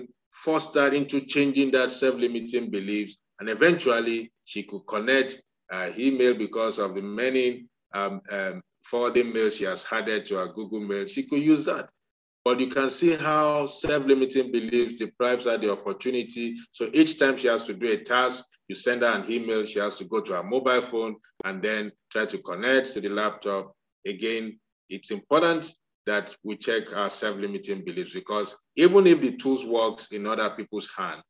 her 0.74 0.92
into 0.92 1.20
changing 1.20 1.70
that 1.72 1.90
self-limiting 1.90 2.70
beliefs. 2.70 3.16
And 3.40 3.48
eventually 3.48 4.32
she 4.44 4.62
could 4.62 4.82
connect 4.88 5.42
uh, 5.72 5.90
email 5.98 6.34
because 6.34 6.78
of 6.78 6.94
the 6.94 7.02
many 7.02 7.66
um, 7.94 8.20
um, 8.30 8.62
forwarding 8.82 9.32
mails 9.32 9.56
she 9.56 9.64
has 9.64 9.86
added 9.90 10.26
to 10.26 10.36
her 10.36 10.48
Google 10.48 10.80
Mail. 10.80 11.06
She 11.06 11.22
could 11.24 11.42
use 11.42 11.64
that. 11.64 11.88
But 12.44 12.60
you 12.60 12.66
can 12.66 12.90
see 12.90 13.14
how 13.14 13.66
self-limiting 13.66 14.52
beliefs 14.52 14.94
deprives 14.94 15.46
her 15.46 15.56
the 15.56 15.72
opportunity. 15.72 16.56
So 16.72 16.90
each 16.92 17.18
time 17.18 17.38
she 17.38 17.48
has 17.48 17.64
to 17.64 17.74
do 17.74 17.90
a 17.90 17.96
task, 17.96 18.44
you 18.68 18.74
send 18.74 19.02
her 19.02 19.08
an 19.08 19.32
email, 19.32 19.64
she 19.64 19.78
has 19.78 19.96
to 19.96 20.04
go 20.04 20.20
to 20.20 20.34
her 20.34 20.42
mobile 20.42 20.82
phone 20.82 21.16
and 21.44 21.62
then 21.62 21.90
try 22.10 22.26
to 22.26 22.38
connect 22.38 22.92
to 22.92 23.00
the 23.00 23.08
laptop. 23.08 23.74
Again, 24.06 24.58
it's 24.90 25.10
important 25.10 25.74
that 26.06 26.36
we 26.42 26.56
check 26.58 26.92
our 26.94 27.08
self-limiting 27.08 27.82
beliefs 27.82 28.12
because 28.12 28.58
even 28.76 29.06
if 29.06 29.22
the 29.22 29.32
tools 29.36 29.64
works 29.64 30.12
in 30.12 30.26
other 30.26 30.50
people's 30.50 30.90
hand, 30.94 31.22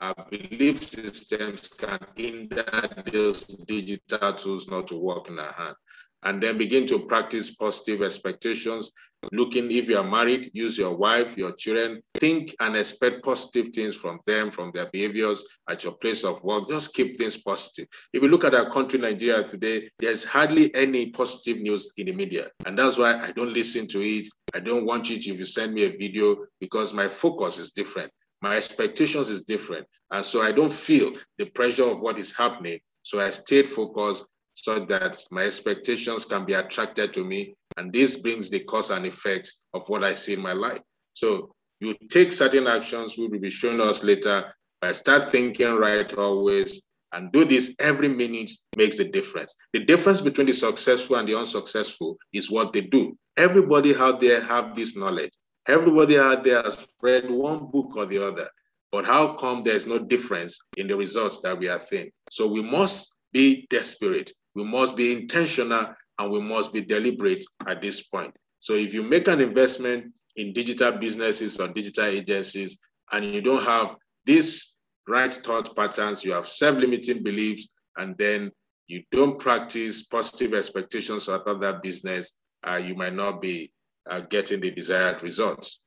our 0.00 0.14
belief 0.30 0.82
systems 0.82 1.68
can 1.68 1.98
hinder 2.16 3.04
those 3.12 3.42
digital 3.44 4.32
tools 4.32 4.66
not 4.68 4.86
to 4.88 4.96
work 4.96 5.28
in 5.28 5.38
our 5.38 5.52
hand. 5.52 5.76
And 6.24 6.42
then 6.42 6.58
begin 6.58 6.86
to 6.86 6.98
practice 6.98 7.54
positive 7.54 8.02
expectations. 8.02 8.90
Looking, 9.32 9.70
if 9.70 9.88
you 9.88 9.96
are 9.96 10.08
married, 10.08 10.50
use 10.52 10.76
your 10.76 10.94
wife, 10.94 11.36
your 11.36 11.52
children, 11.52 12.02
think 12.18 12.54
and 12.60 12.76
expect 12.76 13.24
positive 13.24 13.72
things 13.74 13.94
from 13.94 14.20
them, 14.26 14.50
from 14.50 14.70
their 14.74 14.86
behaviors 14.90 15.44
at 15.68 15.82
your 15.82 15.94
place 15.94 16.24
of 16.24 16.42
work. 16.42 16.68
Just 16.68 16.94
keep 16.94 17.16
things 17.16 17.36
positive. 17.38 17.86
If 18.12 18.22
you 18.22 18.28
look 18.28 18.44
at 18.44 18.54
our 18.54 18.70
country, 18.70 18.98
Nigeria 18.98 19.42
today, 19.42 19.88
there's 19.98 20.24
hardly 20.24 20.74
any 20.74 21.10
positive 21.10 21.58
news 21.58 21.92
in 21.96 22.06
the 22.06 22.12
media. 22.12 22.48
And 22.66 22.78
that's 22.78 22.98
why 22.98 23.18
I 23.18 23.32
don't 23.32 23.54
listen 23.54 23.86
to 23.88 24.00
it. 24.02 24.28
I 24.54 24.60
don't 24.60 24.84
want 24.84 25.10
it 25.10 25.26
if 25.26 25.38
you 25.38 25.44
send 25.44 25.72
me 25.72 25.84
a 25.84 25.96
video 25.96 26.36
because 26.60 26.92
my 26.92 27.08
focus 27.08 27.58
is 27.58 27.72
different. 27.72 28.12
My 28.42 28.56
expectations 28.56 29.30
is 29.30 29.42
different. 29.42 29.86
And 30.10 30.24
so 30.24 30.42
I 30.42 30.52
don't 30.52 30.72
feel 30.72 31.12
the 31.38 31.46
pressure 31.46 31.84
of 31.84 32.02
what 32.02 32.18
is 32.18 32.36
happening. 32.36 32.78
So 33.02 33.20
I 33.20 33.30
stayed 33.30 33.66
focused 33.68 34.26
so 34.54 34.84
that 34.86 35.18
my 35.30 35.42
expectations 35.42 36.24
can 36.24 36.46
be 36.46 36.54
attracted 36.54 37.12
to 37.12 37.24
me. 37.24 37.54
And 37.76 37.92
this 37.92 38.16
brings 38.16 38.50
the 38.50 38.60
cause 38.60 38.90
and 38.90 39.04
effect 39.04 39.52
of 39.74 39.88
what 39.88 40.04
I 40.04 40.14
see 40.14 40.32
in 40.32 40.40
my 40.40 40.52
life. 40.52 40.80
So 41.12 41.54
you 41.80 41.94
take 42.10 42.32
certain 42.32 42.66
actions, 42.66 43.18
we 43.18 43.26
will 43.26 43.40
be 43.40 43.50
showing 43.50 43.80
us 43.80 44.02
later. 44.02 44.54
Start 44.92 45.32
thinking 45.32 45.74
right 45.74 46.12
always 46.14 46.80
and 47.12 47.32
do 47.32 47.44
this 47.44 47.74
every 47.78 48.08
minute 48.08 48.50
makes 48.76 48.98
a 48.98 49.04
difference. 49.04 49.54
The 49.72 49.84
difference 49.84 50.20
between 50.20 50.46
the 50.46 50.52
successful 50.52 51.16
and 51.16 51.28
the 51.28 51.38
unsuccessful 51.38 52.16
is 52.32 52.50
what 52.50 52.72
they 52.72 52.82
do. 52.82 53.16
Everybody 53.36 53.94
out 53.96 54.20
there 54.20 54.42
have 54.42 54.74
this 54.74 54.96
knowledge. 54.96 55.32
Everybody 55.66 56.18
out 56.18 56.44
there 56.44 56.62
has 56.62 56.86
read 57.00 57.30
one 57.30 57.70
book 57.70 57.96
or 57.96 58.06
the 58.06 58.18
other. 58.24 58.48
But 58.92 59.04
how 59.04 59.34
come 59.34 59.62
there's 59.62 59.86
no 59.86 59.98
difference 59.98 60.60
in 60.76 60.86
the 60.86 60.96
results 60.96 61.40
that 61.40 61.58
we 61.58 61.68
are 61.68 61.80
seeing? 61.88 62.10
So 62.30 62.46
we 62.46 62.62
must 62.62 63.16
be 63.32 63.66
desperate 63.70 64.32
we 64.54 64.64
must 64.64 64.96
be 64.96 65.12
intentional 65.12 65.94
and 66.18 66.30
we 66.30 66.40
must 66.40 66.72
be 66.72 66.80
deliberate 66.80 67.44
at 67.66 67.80
this 67.80 68.02
point. 68.02 68.34
So 68.60 68.74
if 68.74 68.94
you 68.94 69.02
make 69.02 69.28
an 69.28 69.40
investment 69.40 70.12
in 70.36 70.52
digital 70.52 70.92
businesses 70.92 71.58
or 71.58 71.68
digital 71.68 72.06
agencies 72.06 72.78
and 73.12 73.24
you 73.24 73.40
don't 73.40 73.62
have 73.62 73.96
these 74.24 74.74
right 75.06 75.34
thought 75.34 75.74
patterns, 75.76 76.24
you 76.24 76.32
have 76.32 76.48
self-limiting 76.48 77.22
beliefs, 77.22 77.68
and 77.96 78.16
then 78.18 78.50
you 78.86 79.02
don't 79.10 79.38
practice 79.38 80.04
positive 80.04 80.54
expectations 80.54 81.28
about 81.28 81.60
that 81.60 81.82
business, 81.82 82.32
uh, 82.66 82.76
you 82.76 82.94
might 82.94 83.14
not 83.14 83.40
be 83.40 83.72
uh, 84.10 84.20
getting 84.20 84.60
the 84.60 84.70
desired 84.70 85.22
results. 85.22 85.80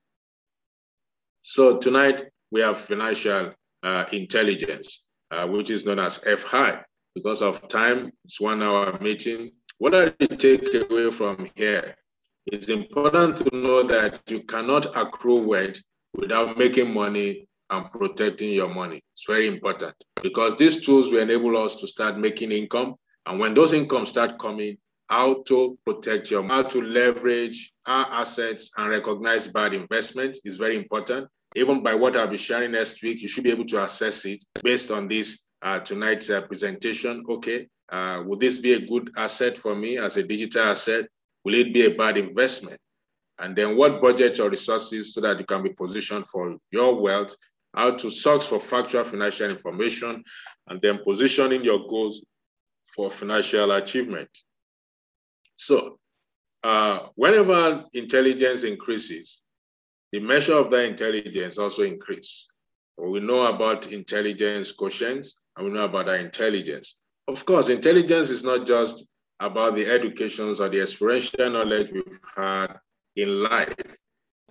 So 1.41 1.77
tonight 1.77 2.25
we 2.51 2.61
have 2.61 2.79
financial 2.79 3.53
uh, 3.83 4.05
intelligence, 4.11 5.03
uh, 5.31 5.47
which 5.47 5.71
is 5.71 5.85
known 5.85 5.99
as 5.99 6.17
FI 6.17 6.83
because 7.17 7.41
of 7.41 7.67
time, 7.67 8.11
it's 8.25 8.39
one 8.39 8.61
hour 8.61 8.95
meeting. 9.01 9.51
What 9.79 9.95
are 9.95 10.11
take 10.11 10.71
away 10.73 11.09
from 11.09 11.49
here? 11.55 11.95
It's 12.45 12.69
important 12.69 13.37
to 13.37 13.55
know 13.55 13.81
that 13.83 14.21
you 14.29 14.43
cannot 14.43 14.85
accrue 14.95 15.47
wealth 15.47 15.79
without 16.13 16.57
making 16.59 16.93
money 16.93 17.47
and 17.71 17.91
protecting 17.91 18.51
your 18.51 18.71
money. 18.71 19.01
It's 19.13 19.25
very 19.25 19.47
important 19.47 19.95
because 20.21 20.55
these 20.55 20.85
tools 20.85 21.11
will 21.11 21.21
enable 21.21 21.57
us 21.57 21.75
to 21.77 21.87
start 21.87 22.19
making 22.19 22.51
income. 22.51 22.95
And 23.25 23.39
when 23.39 23.55
those 23.55 23.73
incomes 23.73 24.09
start 24.09 24.37
coming, 24.37 24.77
how 25.09 25.41
to 25.47 25.77
protect 25.85 26.29
your, 26.29 26.43
how 26.47 26.63
to 26.63 26.81
leverage 26.81 27.73
our 27.87 28.07
assets 28.11 28.71
and 28.77 28.89
recognize 28.89 29.47
bad 29.47 29.73
investments 29.73 30.39
is 30.45 30.57
very 30.57 30.77
important. 30.77 31.27
Even 31.55 31.81
by 31.81 31.95
what 31.95 32.15
I'll 32.15 32.27
be 32.27 32.37
sharing 32.37 32.73
next 32.73 33.01
week, 33.01 33.21
you 33.23 33.27
should 33.27 33.43
be 33.43 33.51
able 33.51 33.65
to 33.65 33.83
assess 33.83 34.25
it 34.25 34.43
based 34.63 34.91
on 34.91 35.07
this 35.07 35.39
uh, 35.67 35.79
tonight's 35.79 36.29
uh, 36.29 36.41
presentation. 36.41 37.23
Okay, 37.29 37.67
uh, 37.91 38.23
would 38.25 38.39
this 38.39 38.57
be 38.57 38.73
a 38.73 38.87
good 38.87 39.11
asset 39.17 39.57
for 39.57 39.75
me 39.75 39.97
as 39.97 40.17
a 40.17 40.23
digital 40.23 40.63
asset? 40.63 41.05
Will 41.43 41.55
it 41.55 41.73
be 41.73 41.85
a 41.85 41.95
bad 41.95 42.17
investment? 42.17 42.79
And 43.39 43.55
then 43.55 43.77
what 43.77 44.01
budget 44.01 44.39
or 44.39 44.49
resources 44.49 45.13
so 45.13 45.21
that 45.21 45.39
you 45.39 45.45
can 45.45 45.63
be 45.63 45.69
positioned 45.69 46.25
for 46.27 46.57
your 46.71 46.99
wealth, 46.99 47.35
how 47.75 47.91
to 47.91 48.09
source 48.09 48.47
for 48.47 48.59
factual 48.59 49.03
financial 49.03 49.49
information, 49.49 50.23
and 50.67 50.81
then 50.81 50.99
positioning 51.03 51.63
your 51.63 51.87
goals 51.87 52.25
for 52.95 53.11
financial 53.11 53.71
achievement. 53.71 54.29
So 55.55 55.99
uh, 56.63 57.07
whenever 57.15 57.85
intelligence 57.93 58.63
increases, 58.63 59.43
the 60.11 60.19
measure 60.19 60.55
of 60.55 60.69
that 60.71 60.85
intelligence 60.85 61.57
also 61.57 61.83
increase. 61.83 62.47
We 62.97 63.19
know 63.19 63.41
about 63.45 63.91
intelligence 63.91 64.73
quotients, 64.75 65.33
and 65.57 65.65
we 65.65 65.73
know 65.73 65.85
about 65.85 66.07
our 66.07 66.17
intelligence. 66.17 66.95
Of 67.27 67.45
course, 67.45 67.69
intelligence 67.69 68.29
is 68.29 68.43
not 68.43 68.65
just 68.65 69.05
about 69.39 69.75
the 69.75 69.85
educations 69.85 70.61
or 70.61 70.69
the 70.69 70.81
experiential 70.81 71.49
knowledge 71.49 71.91
we've 71.91 72.19
had 72.35 72.67
in 73.15 73.43
life. 73.43 73.75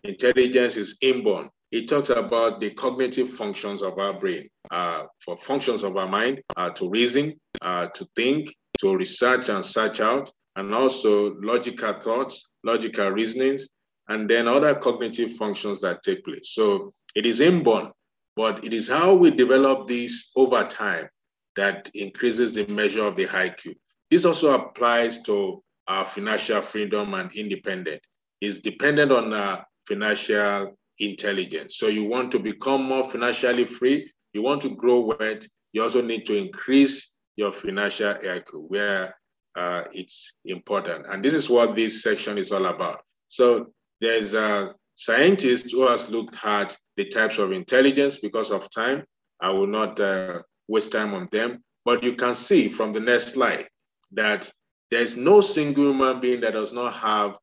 Intelligence 0.04 0.76
is 0.76 0.98
inborn. 1.00 1.48
It 1.72 1.88
talks 1.88 2.10
about 2.10 2.60
the 2.60 2.70
cognitive 2.70 3.30
functions 3.30 3.82
of 3.82 3.98
our 3.98 4.18
brain, 4.18 4.48
uh, 4.70 5.04
for 5.24 5.36
functions 5.36 5.82
of 5.82 5.96
our 5.96 6.08
mind, 6.08 6.42
uh, 6.56 6.70
to 6.70 6.88
reason, 6.88 7.40
uh, 7.60 7.86
to 7.94 8.06
think, 8.14 8.54
to 8.78 8.94
research 8.94 9.48
and 9.48 9.64
search 9.64 10.00
out, 10.00 10.30
and 10.54 10.72
also 10.74 11.34
logical 11.40 11.94
thoughts, 11.94 12.48
logical 12.62 13.08
reasonings, 13.10 13.68
and 14.08 14.30
then 14.30 14.46
other 14.46 14.74
cognitive 14.74 15.34
functions 15.34 15.80
that 15.80 16.02
take 16.02 16.24
place. 16.24 16.50
So 16.52 16.92
it 17.16 17.26
is 17.26 17.40
inborn 17.40 17.90
but 18.36 18.64
it 18.64 18.74
is 18.74 18.88
how 18.88 19.14
we 19.14 19.30
develop 19.30 19.86
these 19.86 20.30
over 20.36 20.62
time 20.64 21.08
that 21.56 21.90
increases 21.94 22.52
the 22.52 22.66
measure 22.66 23.02
of 23.02 23.16
the 23.16 23.26
IQ. 23.26 23.74
This 24.10 24.24
also 24.24 24.54
applies 24.54 25.22
to 25.22 25.62
our 25.88 26.04
financial 26.04 26.60
freedom 26.60 27.14
and 27.14 27.32
independence. 27.34 28.02
It's 28.40 28.60
dependent 28.60 29.10
on 29.10 29.32
our 29.32 29.64
financial 29.88 30.76
intelligence. 30.98 31.76
So 31.76 31.88
you 31.88 32.04
want 32.04 32.30
to 32.32 32.38
become 32.38 32.84
more 32.84 33.04
financially 33.04 33.64
free, 33.64 34.10
you 34.32 34.42
want 34.42 34.60
to 34.62 34.70
grow 34.70 35.00
wealth, 35.00 35.46
you 35.72 35.82
also 35.82 36.02
need 36.02 36.26
to 36.26 36.36
increase 36.36 37.14
your 37.36 37.52
financial 37.52 38.14
IQ, 38.14 38.68
where 38.68 39.14
uh, 39.56 39.84
it's 39.92 40.36
important. 40.44 41.06
And 41.08 41.24
this 41.24 41.34
is 41.34 41.48
what 41.48 41.74
this 41.74 42.02
section 42.02 42.38
is 42.38 42.52
all 42.52 42.66
about. 42.66 43.00
So 43.28 43.72
there's 44.00 44.34
a 44.34 44.74
scientist 44.94 45.72
who 45.72 45.86
has 45.86 46.08
looked 46.08 46.36
at 46.44 46.76
the 46.96 47.06
types 47.06 47.38
of 47.38 47.52
intelligence 47.52 48.18
because 48.18 48.50
of 48.50 48.70
time. 48.70 49.04
I 49.40 49.50
will 49.50 49.66
not 49.66 50.00
uh, 50.00 50.42
waste 50.68 50.92
time 50.92 51.14
on 51.14 51.28
them. 51.30 51.62
But 51.84 52.02
you 52.02 52.14
can 52.14 52.34
see 52.34 52.68
from 52.68 52.92
the 52.92 53.00
next 53.00 53.28
slide 53.28 53.68
that 54.12 54.50
there's 54.90 55.16
no 55.16 55.40
single 55.40 55.84
human 55.84 56.20
being 56.20 56.40
that 56.40 56.54
does 56.54 56.72
not 56.72 56.94
have 56.94 57.38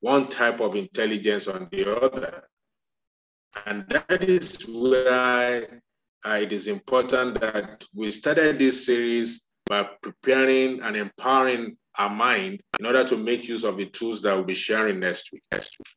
one 0.00 0.28
type 0.28 0.60
of 0.60 0.76
intelligence 0.76 1.48
on 1.48 1.68
the 1.70 1.96
other. 2.02 2.44
And 3.64 3.86
that 3.88 4.22
is 4.22 4.62
why 4.62 5.66
it 6.24 6.52
is 6.52 6.66
important 6.66 7.40
that 7.40 7.84
we 7.94 8.10
started 8.10 8.58
this 8.58 8.84
series 8.84 9.40
by 9.66 9.88
preparing 10.02 10.80
and 10.82 10.96
empowering 10.96 11.76
our 11.98 12.10
mind 12.10 12.60
in 12.78 12.86
order 12.86 13.04
to 13.04 13.16
make 13.16 13.48
use 13.48 13.64
of 13.64 13.76
the 13.76 13.86
tools 13.86 14.22
that 14.22 14.34
we'll 14.34 14.44
be 14.44 14.54
sharing 14.54 15.00
next 15.00 15.30
week. 15.32 15.42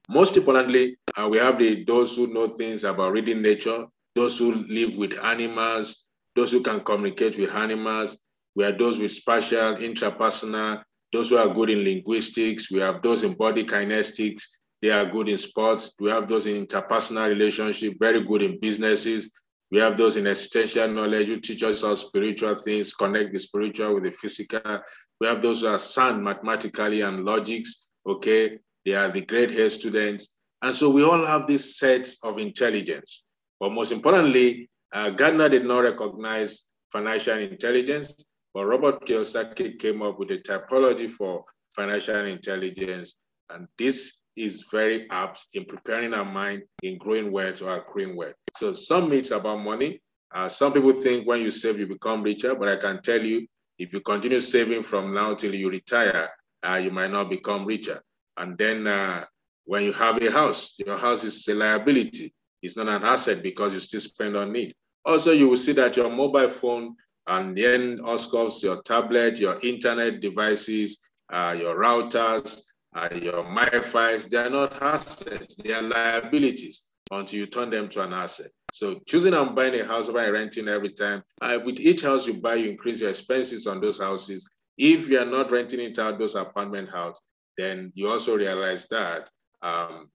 Most 0.10 0.38
importantly, 0.38 0.98
uh, 1.18 1.30
we 1.32 1.40
have 1.40 1.60
the 1.60 1.84
those 1.86 2.16
who 2.16 2.28
know 2.28 2.48
things 2.48 2.84
about 2.84 3.12
reading 3.12 3.42
nature, 3.42 3.86
those 4.16 4.38
who 4.40 4.56
live 4.68 4.98
with 4.98 5.18
animals, 5.24 6.08
those 6.36 6.52
who 6.52 6.62
can 6.62 6.82
communicate 6.82 7.38
with 7.38 7.52
animals. 7.52 8.20
We 8.56 8.64
have 8.64 8.78
those 8.78 9.00
with 9.00 9.12
spatial, 9.12 9.76
intrapersonal, 9.76 10.84
those 11.12 11.30
who 11.30 11.38
are 11.38 11.54
good 11.54 11.70
in 11.70 11.84
linguistics. 11.84 12.72
We 12.72 12.80
have 12.80 13.02
those 13.02 13.24
in 13.24 13.34
body 13.34 13.64
kinetics. 13.64 14.44
They 14.82 14.92
are 14.92 15.06
good 15.06 15.30
in 15.30 15.38
sports. 15.38 15.94
We 16.00 16.10
have 16.10 16.28
those 16.28 16.46
in 16.46 16.66
interpersonal 16.66 17.28
relationship, 17.28 17.96
very 18.00 18.24
good 18.24 18.42
in 18.42 18.60
businesses. 18.60 19.32
We 19.72 19.80
have 19.80 19.98
those 19.98 20.18
in 20.18 20.26
existential 20.26 20.88
knowledge 20.88 21.28
who 21.28 21.40
teach 21.40 21.64
us 21.64 21.84
all 21.84 21.96
spiritual 21.96 22.56
things, 22.56 22.94
connect 22.94 23.34
the 23.34 23.40
spiritual 23.40 23.94
with 23.96 24.04
the 24.04 24.12
physical. 24.12 24.82
We 25.20 25.28
have 25.28 25.42
those 25.42 25.62
who 25.62 25.68
are 25.68 25.78
sound 25.78 26.24
mathematically 26.24 27.02
and 27.02 27.26
logics, 27.26 27.88
okay? 28.08 28.60
They 28.86 28.94
are 28.94 29.12
the 29.12 29.22
grade 29.22 29.52
A 29.52 29.70
students. 29.70 30.36
And 30.62 30.76
so 30.76 30.90
we 30.90 31.04
all 31.04 31.26
have 31.26 31.48
this 31.48 31.78
set 31.78 32.10
of 32.24 32.38
intelligence. 32.38 33.24
But 33.60 33.72
most 33.72 33.92
importantly, 33.92 34.70
uh, 34.94 35.10
Gardner 35.12 35.50
did 35.50 35.66
not 35.66 35.84
recognize 35.84 36.66
financial 36.92 37.38
intelligence, 37.38 38.16
but 38.54 38.66
Robert 38.66 39.06
Kiyosaki 39.06 39.78
came 39.78 40.02
up 40.02 40.20
with 40.20 40.32
a 40.32 40.38
typology 40.38 41.10
for 41.10 41.44
financial 41.76 42.26
intelligence. 42.26 43.16
And 43.50 43.68
this 43.78 44.20
is 44.36 44.66
very 44.72 45.10
apt 45.12 45.48
in 45.54 45.66
preparing 45.66 46.14
our 46.14 46.26
mind 46.26 46.64
in 46.82 46.98
growing 46.98 47.32
wealth 47.32 47.62
or 47.62 47.76
accruing 47.76 48.16
wealth. 48.16 48.36
So 48.56 48.74
some 48.74 49.10
myths 49.10 49.32
about 49.32 49.60
money. 49.64 50.02
Uh, 50.34 50.48
some 50.48 50.74
people 50.74 50.94
think 50.94 51.28
when 51.28 51.42
you 51.42 51.52
save, 51.52 51.80
you 51.80 51.88
become 51.88 52.24
richer, 52.24 52.56
but 52.56 52.70
I 52.70 52.78
can 52.78 53.02
tell 53.02 53.22
you, 53.22 53.48
if 53.80 53.94
you 53.94 54.02
continue 54.02 54.42
saving 54.42 54.84
from 54.84 55.14
now 55.14 55.34
till 55.34 55.56
you 55.56 55.70
retire, 55.70 56.30
uh, 56.68 56.76
you 56.76 56.92
might 56.92 57.12
not 57.12 57.30
become 57.30 57.66
richer. 57.66 58.04
And 58.36 58.58
then 58.58 58.86
uh, 58.86 59.24
when 59.66 59.84
you 59.84 59.94
have 59.94 60.22
a 60.22 60.30
house, 60.32 60.76
your 60.78 60.98
house 60.98 61.24
is 61.24 61.48
a 61.48 61.54
liability. 61.54 62.34
It's 62.62 62.76
not 62.76 62.90
an 62.90 63.04
asset 63.04 63.42
because 63.42 63.74
you 63.74 63.80
still 63.80 64.02
spend 64.02 64.36
on 64.36 64.54
it. 64.56 64.76
Also, 65.06 65.32
you 65.32 65.48
will 65.48 65.56
see 65.56 65.72
that 65.74 65.96
your 65.96 66.10
mobile 66.10 66.50
phone 66.50 66.96
and 67.28 67.58
then, 67.58 68.02
of 68.04 68.20
course, 68.30 68.62
your 68.62 68.82
tablet, 68.82 69.40
your 69.40 69.58
internet 69.64 70.20
devices, 70.20 71.00
uh, 71.32 71.56
your 71.58 71.76
routers, 71.76 72.62
uh, 72.96 73.08
your 73.14 73.44
MiFis, 73.44 74.30
they 74.30 74.38
are 74.38 74.50
not 74.50 74.82
assets, 74.82 75.56
they 75.56 75.72
are 75.72 75.82
liabilities 75.82 76.89
until 77.12 77.40
you 77.40 77.46
turn 77.46 77.70
them 77.70 77.90
to 77.90 78.02
an 78.02 78.14
asset. 78.14 78.52
So 78.70 79.00
choosing 79.08 79.34
and 79.34 79.56
buying 79.56 79.80
a 79.80 79.86
house 79.86 80.10
by 80.10 80.28
renting 80.28 80.68
every 80.68 80.92
time, 80.92 81.24
uh, 81.42 81.60
with 81.64 81.80
each 81.80 82.04
house 82.04 82.28
you 82.28 82.36
buy, 82.36 82.56
you 82.56 82.70
increase 82.70 83.02
your 83.02 83.10
expenses 83.10 83.66
on 83.68 83.82
those 83.82 84.00
houses. 84.00 84.48
If 84.78 85.10
you 85.10 85.20
are 85.20 85.26
not 85.26 85.52
renting 85.52 85.80
it 85.80 85.98
out, 86.00 86.20
those 86.20 86.36
apartment 86.36 86.90
house, 86.90 87.20
then 87.58 87.92
you 87.96 88.10
also 88.10 88.38
realize 88.38 88.86
that 88.88 89.30
um, 89.62 90.10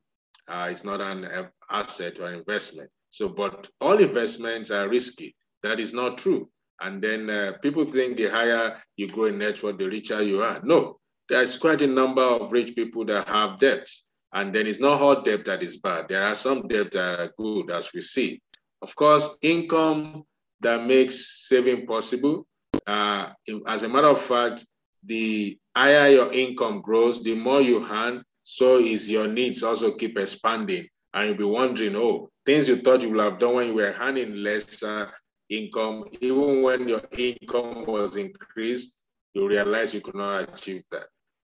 uh, 0.49 0.69
it's 0.71 0.85
not 0.85 1.01
an 1.01 1.49
asset 1.71 2.21
or 2.21 2.33
investment. 2.33 2.91
So, 3.11 3.29
but 3.29 3.69
all 3.81 3.99
investments 3.99 4.71
are 4.71 4.89
risky. 4.89 5.37
That 5.63 5.81
is 5.81 5.93
not 5.93 6.19
true. 6.19 6.51
And 6.81 7.03
then 7.03 7.31
uh, 7.31 7.53
people 7.63 7.85
think 7.85 8.17
the 8.17 8.31
higher 8.31 8.83
you 8.97 9.09
grow 9.09 9.27
in 9.27 9.39
net 9.39 9.63
worth, 9.63 9.79
the 9.79 9.87
richer 9.87 10.23
you 10.23 10.43
are. 10.43 10.61
No, 10.65 10.99
there's 11.29 11.57
quite 11.57 11.83
a 11.83 11.87
number 11.87 12.23
of 12.23 12.53
rich 12.53 12.75
people 12.75 13.05
that 13.07 13.29
have 13.29 13.59
debts. 13.59 14.05
And 14.35 14.53
then 14.53 14.67
it's 14.67 14.81
not 14.81 15.01
all 15.01 15.23
debt 15.23 15.45
that 15.45 15.63
is 15.63 15.77
bad. 15.77 16.07
There 16.09 16.21
are 16.21 16.35
some 16.35 16.67
debt 16.67 16.91
that 16.93 17.21
are 17.21 17.33
good, 17.39 17.71
as 17.71 17.93
we 17.93 18.01
see. 18.01 18.43
Of 18.83 18.95
course, 18.97 19.39
income 19.41 20.25
that 20.61 20.85
makes 20.85 21.47
saving 21.49 21.87
possible. 21.87 22.47
Uh, 22.85 23.31
as 23.67 23.85
a 23.85 23.89
matter 23.89 24.09
of 24.09 24.21
fact, 24.21 24.67
the 25.05 25.57
higher 25.77 26.09
your 26.09 26.33
income 26.33 26.81
grows, 26.81 27.23
the 27.23 27.37
more 27.37 27.61
you 27.61 27.87
earn, 27.89 28.25
so 28.43 28.79
is 28.79 29.11
your 29.11 29.29
needs 29.29 29.63
also 29.63 29.93
keep 29.93 30.19
expanding. 30.19 30.89
And 31.13 31.29
you'll 31.29 31.39
be 31.39 31.45
wondering, 31.45 31.95
oh, 31.95 32.29
things 32.45 32.69
you 32.69 32.81
thought 32.83 33.03
you 33.03 33.11
would 33.11 33.21
have 33.21 33.39
done 33.39 33.55
when 33.55 33.69
you 33.69 33.75
were 33.75 33.95
earning 34.01 34.35
lesser 34.35 35.13
income, 35.49 36.07
even 36.21 36.63
when 36.63 36.89
your 36.89 37.03
income 37.17 37.85
was 37.87 38.17
increased, 38.17 38.97
you 39.33 39.47
realize 39.47 39.95
you 39.95 40.01
could 40.01 40.17
not 40.17 40.53
achieve 40.53 40.83
that. 40.91 41.07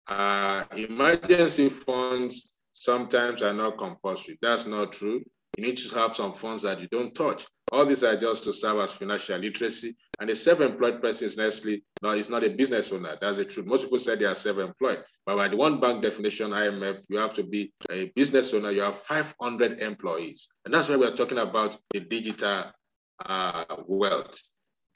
Uh, 0.07 0.63
emergency 0.75 1.69
funds 1.69 2.53
sometimes 2.79 3.41
are 3.41 3.53
not 3.53 3.77
compulsory. 3.77 4.37
That's 4.41 4.65
not 4.65 4.91
true. 4.91 5.23
You 5.55 5.65
need 5.65 5.77
to 5.77 5.95
have 5.95 6.15
some 6.15 6.33
funds 6.33 6.61
that 6.61 6.79
you 6.81 6.87
don't 6.87 7.15
touch. 7.15 7.47
All 7.71 7.85
these 7.85 8.03
are 8.03 8.15
just 8.15 8.43
to 8.45 8.53
serve 8.53 8.79
as 8.79 8.93
financial 8.93 9.37
literacy. 9.39 9.95
And 10.19 10.29
a 10.29 10.35
self-employed 10.35 11.01
person 11.01 11.25
is 11.25 11.37
necessarily 11.37 11.83
no, 12.01 12.11
it's 12.11 12.29
not 12.29 12.43
a 12.43 12.49
business 12.49 12.91
owner. 12.91 13.17
That's 13.19 13.39
the 13.39 13.45
truth. 13.45 13.65
Most 13.65 13.83
people 13.83 13.97
say 13.97 14.15
they 14.15 14.25
are 14.25 14.35
self-employed, 14.35 15.03
but 15.25 15.35
by 15.35 15.47
the 15.47 15.57
World 15.57 15.81
Bank 15.81 16.03
definition, 16.03 16.51
IMF, 16.51 17.03
you 17.09 17.17
have 17.17 17.33
to 17.33 17.43
be 17.43 17.73
a 17.89 18.11
business 18.15 18.53
owner. 18.53 18.71
You 18.71 18.81
have 18.81 19.01
500 19.01 19.79
employees, 19.79 20.47
and 20.63 20.73
that's 20.73 20.87
why 20.87 20.95
we're 20.95 21.15
talking 21.15 21.39
about 21.39 21.77
the 21.91 21.99
digital 21.99 22.71
uh, 23.25 23.65
wealth. 23.87 24.39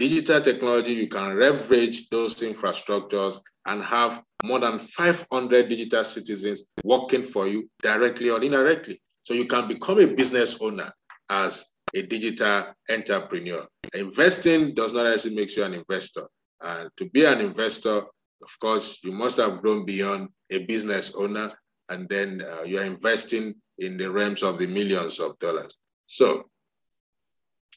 Digital 0.02 0.42
technology, 0.42 0.94
you 0.94 1.08
can 1.08 1.40
leverage 1.40 2.10
those 2.10 2.34
infrastructures 2.38 3.40
and 3.68 3.84
have 3.84 4.24
more 4.44 4.58
than 4.58 4.80
500 4.80 5.70
digital 5.70 6.04
citizens 6.04 6.64
working 6.84 7.22
for 7.22 7.48
you 7.48 7.70
directly 7.84 8.32
or 8.32 8.42
indirectly. 8.42 9.00
So 9.22 9.36
you 9.36 9.46
can 9.46 9.68
become 9.68 10.00
a 10.00 10.08
business 10.08 10.58
owner 10.60 10.92
as 11.30 11.68
a 11.94 12.02
digital 12.02 12.74
entrepreneur. 12.90 13.68
Investing 13.94 14.74
does 14.74 14.92
not 14.92 15.06
actually 15.06 15.36
make 15.36 15.56
you 15.56 15.66
an 15.66 15.76
investor. 15.76 16.26
And 16.62 16.90
to 16.98 17.08
be 17.12 17.26
an 17.26 17.40
investor, 17.40 17.98
of 17.98 18.60
course, 18.60 18.98
you 19.04 19.12
must 19.12 19.38
have 19.38 19.62
grown 19.62 19.86
beyond 19.86 20.30
a 20.50 20.66
business 20.66 21.14
owner, 21.14 21.52
and 21.90 22.10
then 22.10 22.42
uh, 22.42 22.64
you 22.64 22.80
are 22.80 22.86
investing 22.86 23.54
in 23.78 23.98
the 23.98 24.10
realms 24.10 24.42
of 24.42 24.58
the 24.58 24.66
millions 24.66 25.20
of 25.20 25.38
dollars. 25.38 25.78
So 26.08 26.50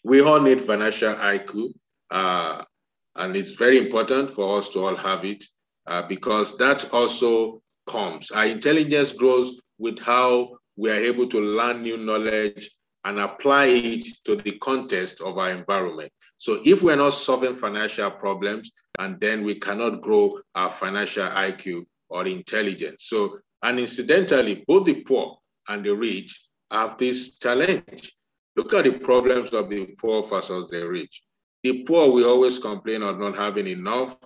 we 0.02 0.22
all 0.22 0.40
need 0.40 0.62
financial 0.62 1.14
IQ, 1.16 1.74
uh, 2.10 2.62
and 3.16 3.36
it's 3.36 3.52
very 3.52 3.78
important 3.78 4.30
for 4.30 4.58
us 4.58 4.68
to 4.70 4.80
all 4.80 4.96
have 4.96 5.24
it 5.24 5.44
uh, 5.86 6.02
because 6.08 6.56
that 6.58 6.92
also 6.92 7.62
comes. 7.86 8.30
Our 8.30 8.46
intelligence 8.46 9.12
grows 9.12 9.60
with 9.78 10.00
how 10.00 10.56
we 10.76 10.90
are 10.90 10.96
able 10.96 11.28
to 11.28 11.40
learn 11.40 11.82
new 11.82 11.96
knowledge 11.96 12.70
and 13.04 13.20
apply 13.20 13.66
it 13.66 14.04
to 14.24 14.36
the 14.36 14.52
context 14.58 15.20
of 15.20 15.38
our 15.38 15.50
environment. 15.50 16.10
So 16.36 16.60
if 16.64 16.82
we're 16.82 16.96
not 16.96 17.10
solving 17.10 17.54
financial 17.54 18.10
problems, 18.10 18.72
and 18.98 19.20
then 19.20 19.44
we 19.44 19.56
cannot 19.56 20.00
grow 20.00 20.38
our 20.54 20.70
financial 20.70 21.26
IQ 21.26 21.84
or 22.08 22.26
intelligence. 22.26 23.04
So, 23.06 23.38
and 23.62 23.78
incidentally, 23.78 24.64
both 24.66 24.86
the 24.86 25.02
poor 25.02 25.38
and 25.68 25.84
the 25.84 25.94
rich 25.94 26.40
have 26.70 26.96
this 26.96 27.38
challenge. 27.38 28.12
Look 28.56 28.72
at 28.72 28.84
the 28.84 28.92
problems 28.92 29.50
of 29.50 29.68
the 29.68 29.86
poor 29.98 30.22
versus 30.22 30.68
the 30.70 30.86
rich. 30.88 31.22
The 31.64 31.82
poor 31.84 32.12
will 32.12 32.28
always 32.28 32.58
complain 32.58 33.02
of 33.02 33.18
not 33.18 33.36
having 33.36 33.66
enough. 33.66 34.18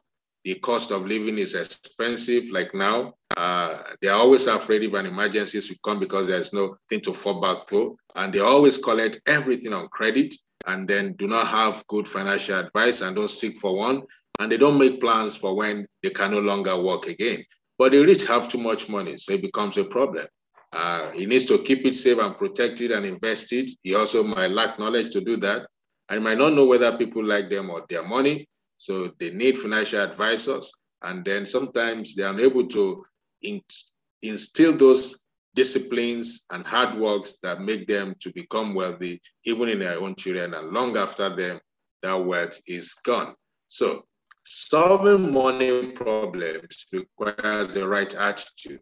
The 0.43 0.57
cost 0.57 0.91
of 0.91 1.07
living 1.07 1.39
is 1.39 1.55
expensive, 1.55 2.51
like 2.51 2.75
now. 2.75 3.15
Uh, 3.37 3.81
they're 4.03 4.13
always 4.15 4.49
afraid 4.49 4.83
if 4.83 4.93
an 4.95 5.07
emergency 5.07 5.61
will 5.61 5.79
come 5.85 6.01
because 6.01 6.27
there's 6.27 6.53
nothing 6.53 7.01
to 7.03 7.15
fall 7.15 7.41
back 7.41 7.69
to. 7.69 7.97
And 8.17 8.33
they 8.35 8.41
always 8.41 8.77
collect 8.77 9.21
everything 9.27 9.73
on 9.73 9.87
credit 9.87 10.35
and 10.67 10.89
then 10.89 11.13
do 11.13 11.29
not 11.29 11.47
have 11.47 11.87
good 11.87 12.09
financial 12.09 12.59
advice 12.59 13.03
and 13.03 13.15
don't 13.15 13.31
seek 13.31 13.59
for 13.59 13.77
one. 13.77 14.03
And 14.41 14.51
they 14.51 14.57
don't 14.57 14.79
make 14.79 15.01
plans 15.01 15.37
for 15.37 15.55
when 15.55 15.87
they 16.03 16.11
can 16.11 16.33
no 16.33 16.41
longer 16.41 16.81
work 16.83 17.07
again. 17.07 17.45
But 17.79 17.93
the 17.93 18.05
rich 18.05 18.27
have 18.27 18.49
too 18.49 18.59
much 18.59 18.89
money, 18.89 19.17
so 19.17 19.35
it 19.35 19.43
becomes 19.43 19.79
a 19.79 19.85
problem. 19.85 20.27
Uh, 20.73 21.13
he 21.13 21.25
needs 21.25 21.45
to 21.47 21.63
keep 21.63 21.87
it 21.87 21.95
safe 21.95 22.19
and 22.19 22.37
protect 22.37 22.81
it 22.81 22.91
and 22.91 23.07
invest 23.07 23.53
it. 23.53 23.71
He 23.85 23.95
also 23.95 24.25
might 24.25 24.51
lack 24.51 24.81
knowledge 24.81 25.11
to 25.11 25.21
do 25.21 25.37
that. 25.37 25.69
And 26.11 26.25
might 26.25 26.39
not 26.39 26.55
know 26.55 26.65
whether 26.65 26.97
people 26.97 27.25
like 27.25 27.51
them 27.51 27.71
or 27.71 27.85
their 27.89 28.03
money. 28.07 28.49
So 28.77 29.13
they 29.19 29.31
need 29.31 29.59
financial 29.59 30.01
advisors. 30.01 30.73
And 31.03 31.25
then 31.25 31.45
sometimes 31.45 32.15
they 32.15 32.23
are 32.23 32.33
unable 32.33 32.67
to 32.69 33.05
instill 34.23 34.77
those 34.77 35.25
disciplines 35.55 36.45
and 36.51 36.67
hard 36.67 36.99
works 36.99 37.37
that 37.43 37.61
make 37.61 37.87
them 37.87 38.15
to 38.21 38.33
become 38.33 38.75
wealthy, 38.75 39.21
even 39.45 39.69
in 39.69 39.81
their 39.81 39.99
own 39.99 40.15
children, 40.15 40.55
and 40.55 40.71
long 40.71 40.97
after 40.97 41.35
them, 41.35 41.61
that 42.03 42.15
wealth 42.15 42.61
is 42.67 42.95
gone. 42.95 43.35
So 43.67 44.05
solving 44.45 45.33
money 45.33 45.93
problems 45.93 46.87
requires 46.93 47.75
the 47.75 47.87
right 47.87 48.15
attitude. 48.15 48.81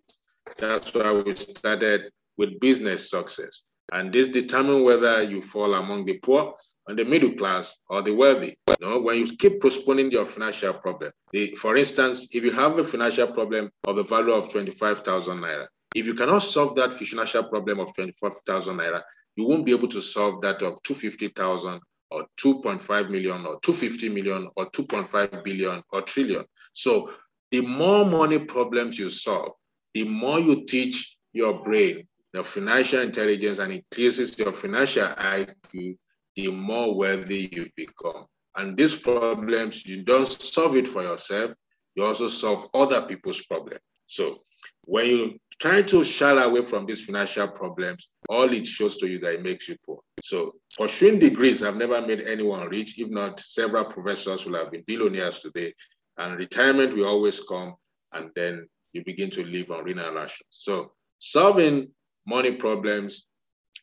That's 0.58 0.92
why 0.92 1.12
we 1.12 1.34
started 1.34 2.12
with 2.36 2.60
business 2.60 3.10
success. 3.10 3.62
And 3.92 4.12
this 4.12 4.28
determines 4.28 4.84
whether 4.84 5.22
you 5.22 5.40
fall 5.40 5.74
among 5.74 6.04
the 6.04 6.18
poor 6.18 6.54
and 6.88 6.98
the 6.98 7.04
middle 7.04 7.32
class 7.32 7.78
or 7.88 8.02
the 8.02 8.14
wealthy. 8.14 8.56
You 8.68 8.86
know, 8.86 9.00
when 9.00 9.18
you 9.18 9.36
keep 9.36 9.60
postponing 9.60 10.10
your 10.10 10.26
financial 10.26 10.74
problem, 10.74 11.12
the, 11.32 11.54
for 11.56 11.76
instance, 11.76 12.28
if 12.32 12.44
you 12.44 12.52
have 12.52 12.78
a 12.78 12.84
financial 12.84 13.28
problem 13.28 13.70
of 13.86 13.96
the 13.96 14.04
value 14.04 14.32
of 14.32 14.50
25,000 14.50 15.38
naira, 15.38 15.66
if 15.94 16.06
you 16.06 16.14
cannot 16.14 16.42
solve 16.42 16.76
that 16.76 16.92
financial 16.92 17.44
problem 17.44 17.80
of 17.80 17.94
25,000 17.94 18.76
naira, 18.76 19.02
you 19.36 19.46
won't 19.46 19.66
be 19.66 19.72
able 19.72 19.88
to 19.88 20.00
solve 20.00 20.40
that 20.42 20.62
of 20.62 20.82
250,000 20.82 21.80
or 22.10 22.26
2.5 22.40 23.10
million 23.10 23.46
or 23.46 23.58
250 23.60 24.08
million 24.10 24.48
or 24.56 24.70
2.5 24.70 25.44
billion 25.44 25.82
or 25.92 26.02
trillion. 26.02 26.44
So 26.72 27.10
the 27.50 27.60
more 27.60 28.04
money 28.04 28.38
problems 28.38 28.98
you 28.98 29.10
solve, 29.10 29.52
the 29.94 30.04
more 30.04 30.38
you 30.38 30.64
teach 30.66 31.16
your 31.32 31.64
brain 31.64 32.06
the 32.36 32.44
financial 32.44 33.00
intelligence 33.00 33.58
and 33.60 33.72
increases 33.72 34.38
your 34.38 34.52
financial 34.52 35.06
IQ, 35.06 35.96
the 36.36 36.50
more 36.50 36.94
wealthy 36.94 37.48
you 37.52 37.68
become. 37.76 38.26
And 38.54 38.76
these 38.76 38.94
problems, 38.94 39.84
you 39.84 40.02
don't 40.02 40.26
solve 40.26 40.76
it 40.76 40.88
for 40.88 41.02
yourself, 41.02 41.52
you 41.94 42.04
also 42.04 42.28
solve 42.28 42.68
other 42.74 43.02
people's 43.02 43.40
problems. 43.42 43.80
So 44.06 44.42
when 44.84 45.06
you 45.06 45.38
try 45.58 45.82
to 45.82 46.04
shy 46.04 46.42
away 46.42 46.64
from 46.64 46.86
these 46.86 47.04
financial 47.04 47.48
problems, 47.48 48.08
all 48.28 48.52
it 48.52 48.66
shows 48.66 48.96
to 48.98 49.08
you 49.08 49.18
that 49.20 49.34
it 49.34 49.42
makes 49.42 49.68
you 49.68 49.76
poor. 49.84 50.00
So 50.22 50.54
pursuing 50.78 51.18
degrees 51.18 51.60
have 51.60 51.76
never 51.76 52.00
made 52.06 52.20
anyone 52.20 52.68
rich. 52.68 52.98
If 52.98 53.08
not, 53.08 53.40
several 53.40 53.84
professors 53.84 54.46
will 54.46 54.56
have 54.58 54.70
been 54.70 54.84
billionaires 54.86 55.40
today. 55.40 55.74
And 56.18 56.38
retirement 56.38 56.96
will 56.96 57.06
always 57.06 57.40
come, 57.40 57.74
and 58.12 58.30
then 58.34 58.68
you 58.92 59.04
begin 59.04 59.30
to 59.30 59.44
live 59.44 59.70
on 59.70 59.84
renal 59.84 60.14
rations. 60.14 60.48
So 60.50 60.92
solving 61.18 61.88
money 62.26 62.52
problems 62.52 63.26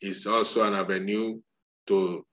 is 0.02 0.26
also 0.26 0.64
an 0.64 0.74
avenue 0.74 1.40
to 1.86 2.24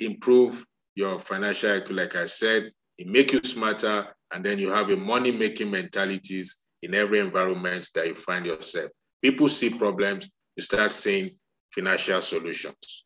improve 0.00 0.64
your 0.94 1.18
financial 1.18 1.70
IQ. 1.70 1.90
Like 1.90 2.16
I 2.16 2.26
said, 2.26 2.72
it 2.98 3.06
make 3.06 3.32
you 3.32 3.40
smarter, 3.42 4.06
and 4.32 4.44
then 4.44 4.58
you 4.58 4.70
have 4.70 4.90
a 4.90 4.96
money-making 4.96 5.70
mentalities 5.70 6.56
in 6.82 6.94
every 6.94 7.18
environment 7.18 7.88
that 7.94 8.06
you 8.06 8.14
find 8.14 8.46
yourself. 8.46 8.90
People 9.22 9.48
see 9.48 9.70
problems, 9.70 10.30
you 10.56 10.62
start 10.62 10.92
seeing 10.92 11.30
financial 11.72 12.20
solutions. 12.20 13.04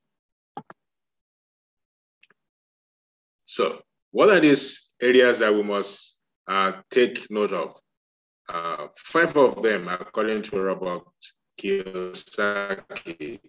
So 3.45 3.83
what 4.11 4.31
are 4.31 4.41
these 4.41 4.93
areas 5.01 5.39
that 5.41 5.55
we 5.55 5.62
must 5.62 6.21
uh, 6.49 6.73
take 6.91 7.31
note 7.31 7.53
of? 7.53 7.77
Uh, 8.49 8.89
five 8.97 9.37
of 9.37 9.62
them, 9.62 9.89
according 9.89 10.43
to 10.43 10.61
Robert 10.61 11.03
Kiyosaki, 11.61 13.41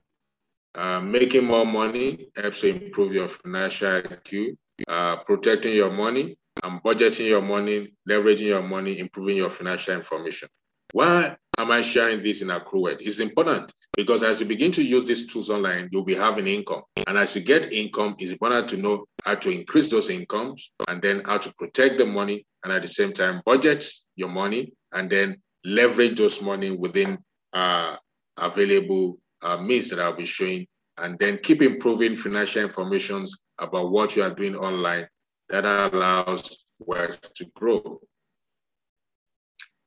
uh, 0.75 0.99
making 0.99 1.45
more 1.45 1.65
money 1.65 2.27
helps 2.35 2.61
to 2.61 2.67
improve 2.67 3.13
your 3.13 3.27
financial 3.27 4.01
IQ. 4.01 4.57
Uh, 4.89 5.15
protecting 5.25 5.73
your 5.73 5.89
money 5.89 6.37
and 6.63 6.83
budgeting 6.83 7.27
your 7.27 7.41
money, 7.41 7.93
leveraging 8.09 8.47
your 8.47 8.61
money, 8.61 8.99
improving 8.99 9.37
your 9.37 9.49
financial 9.49 9.95
information. 9.95 10.49
Why 10.91 11.37
am 11.57 11.71
I 11.71 11.79
sharing 11.79 12.21
this 12.21 12.41
in 12.41 12.49
Accruewealth? 12.49 12.97
It's 12.99 13.21
important 13.21 13.73
because 13.95 14.21
as 14.21 14.41
you 14.41 14.45
begin 14.45 14.73
to 14.73 14.83
use 14.83 15.05
these 15.05 15.27
tools 15.27 15.49
online, 15.49 15.87
you'll 15.91 16.03
be 16.03 16.15
having 16.15 16.47
income. 16.47 16.83
And 17.07 17.17
as 17.17 17.35
you 17.35 17.41
get 17.41 17.71
income, 17.71 18.15
it's 18.19 18.31
important 18.31 18.67
to 18.69 18.77
know 18.77 19.05
how 19.23 19.35
to 19.35 19.49
increase 19.49 19.89
those 19.89 20.09
incomes 20.09 20.71
and 20.89 21.01
then 21.01 21.21
how 21.25 21.37
to 21.37 21.53
protect 21.53 21.97
the 21.97 22.05
money 22.05 22.45
and 22.63 22.73
at 22.73 22.81
the 22.81 22.87
same 22.87 23.13
time 23.13 23.41
budget 23.45 23.87
your 24.15 24.29
money 24.29 24.73
and 24.91 25.09
then 25.09 25.37
leverage 25.63 26.17
those 26.17 26.41
money 26.41 26.71
within 26.71 27.17
uh, 27.53 27.95
available 28.37 29.17
uh, 29.45 29.57
means 29.57 29.89
that 29.89 29.99
I'll 29.99 30.15
be 30.15 30.25
showing 30.25 30.65
and 30.97 31.19
then 31.19 31.39
keep 31.43 31.61
improving 31.61 32.15
financial 32.15 32.63
information 32.63 33.25
about 33.59 33.91
what 33.91 34.15
you 34.15 34.23
are 34.23 34.33
doing 34.33 34.55
online 34.55 35.07
that 35.49 35.65
allows 35.65 36.65
wealth 36.79 37.33
to 37.35 37.45
grow. 37.55 37.99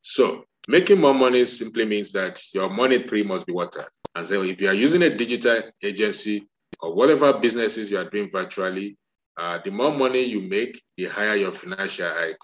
So 0.02 0.44
making 0.68 1.00
more 1.00 1.14
money 1.14 1.44
simply 1.44 1.84
means 1.84 2.12
that 2.12 2.40
your 2.54 2.70
money 2.70 3.02
tree 3.02 3.24
must 3.24 3.46
be 3.46 3.52
watered. 3.52 3.88
And 4.14 4.26
so 4.26 4.42
if 4.42 4.60
you 4.60 4.68
are 4.68 4.74
using 4.74 5.02
a 5.02 5.16
digital 5.16 5.62
agency 5.82 6.46
or 6.80 6.94
whatever 6.94 7.38
businesses 7.38 7.90
you 7.90 7.98
are 7.98 8.08
doing 8.08 8.30
virtually, 8.32 8.96
uh, 9.36 9.58
the 9.64 9.70
more 9.70 9.92
money 9.92 10.22
you 10.22 10.40
make, 10.40 10.80
the 10.96 11.06
higher 11.06 11.36
your 11.36 11.52
financial 11.52 12.08
IQ. 12.08 12.36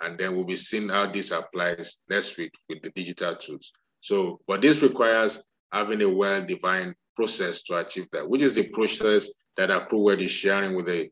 And 0.00 0.18
then 0.18 0.34
we'll 0.34 0.44
be 0.44 0.56
seeing 0.56 0.88
how 0.88 1.10
this 1.10 1.30
applies 1.30 1.98
next 2.08 2.36
week 2.36 2.52
with 2.68 2.82
the 2.82 2.90
digital 2.90 3.34
tools. 3.36 3.72
So, 4.00 4.40
but 4.46 4.62
this 4.62 4.82
requires 4.82 5.42
having 5.72 6.02
a 6.02 6.08
well-defined 6.08 6.94
process 7.16 7.62
to 7.62 7.76
achieve 7.78 8.06
that, 8.12 8.28
which 8.28 8.42
is 8.42 8.54
the 8.54 8.68
process 8.68 9.28
that 9.56 9.70
Accruewealth 9.70 10.22
is 10.22 10.30
sharing 10.30 10.76
with 10.76 10.86
the, 10.86 11.08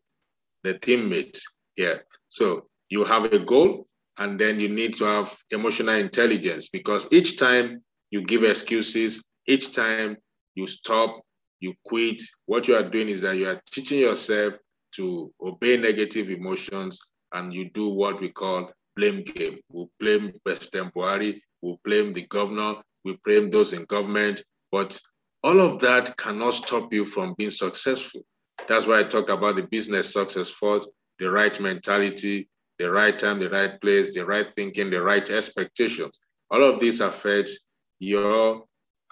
the 0.63 0.79
teammates 0.79 1.47
here. 1.75 2.05
So 2.29 2.69
you 2.89 3.05
have 3.05 3.25
a 3.25 3.39
goal, 3.39 3.87
and 4.19 4.39
then 4.39 4.59
you 4.61 4.69
need 4.69 4.97
to 4.97 5.05
have 5.05 5.37
emotional 5.51 5.97
intelligence 5.97 6.69
because 6.69 7.07
each 7.13 7.39
time 7.39 7.83
you 8.11 8.23
give 8.23 8.45
excuses, 8.45 9.25
each 9.47 9.75
time 9.75 10.17
you 10.55 10.67
stop, 10.67 11.21
you 11.61 11.75
quit, 11.85 12.23
what 12.47 12.69
you 12.69 12.77
are 12.77 12.89
doing 12.89 13.09
is 13.09 13.21
that 13.21 13.37
you 13.37 13.49
are 13.49 13.61
teaching 13.71 13.99
yourself 14.01 14.55
to 14.95 15.33
obey 15.43 15.77
negative 15.77 16.31
emotions 16.31 17.01
and 17.33 17.53
you 17.53 17.71
do 17.71 17.89
what 17.89 18.21
we 18.21 18.31
call 18.31 18.71
blame 18.97 19.23
game. 19.23 19.59
We 19.71 19.87
blame 20.01 20.33
President 20.45 20.95
Buhari, 20.95 21.41
we 21.61 21.77
blame 21.85 22.13
the 22.13 22.23
governor, 22.27 22.77
we 23.07 23.17
blame 23.25 23.51
those 23.51 23.73
in 23.73 23.85
government, 23.85 24.43
but 24.73 25.01
all 25.45 25.61
of 25.61 25.79
that 25.79 26.17
cannot 26.17 26.55
stop 26.55 26.93
you 26.93 27.07
from 27.07 27.35
being 27.39 27.51
successful. 27.53 28.23
That's 28.69 28.87
why 28.87 28.99
I 28.99 29.05
talked 29.05 29.31
about 29.31 29.55
the 29.55 29.63
business 29.63 30.13
success 30.13 30.51
first, 30.51 30.89
the 31.21 31.31
right 31.31 31.59
mentality, 31.61 32.49
the 32.81 32.91
right 32.91 33.17
time, 33.17 33.39
the 33.39 33.49
right 33.49 33.81
place, 33.81 34.13
the 34.13 34.27
right 34.27 34.53
thinking, 34.57 34.91
the 34.91 35.01
right 35.01 35.29
expectations. 35.31 36.19
All 36.51 36.65
of 36.65 36.81
this 36.81 36.99
affects 36.99 37.61
your 38.01 38.65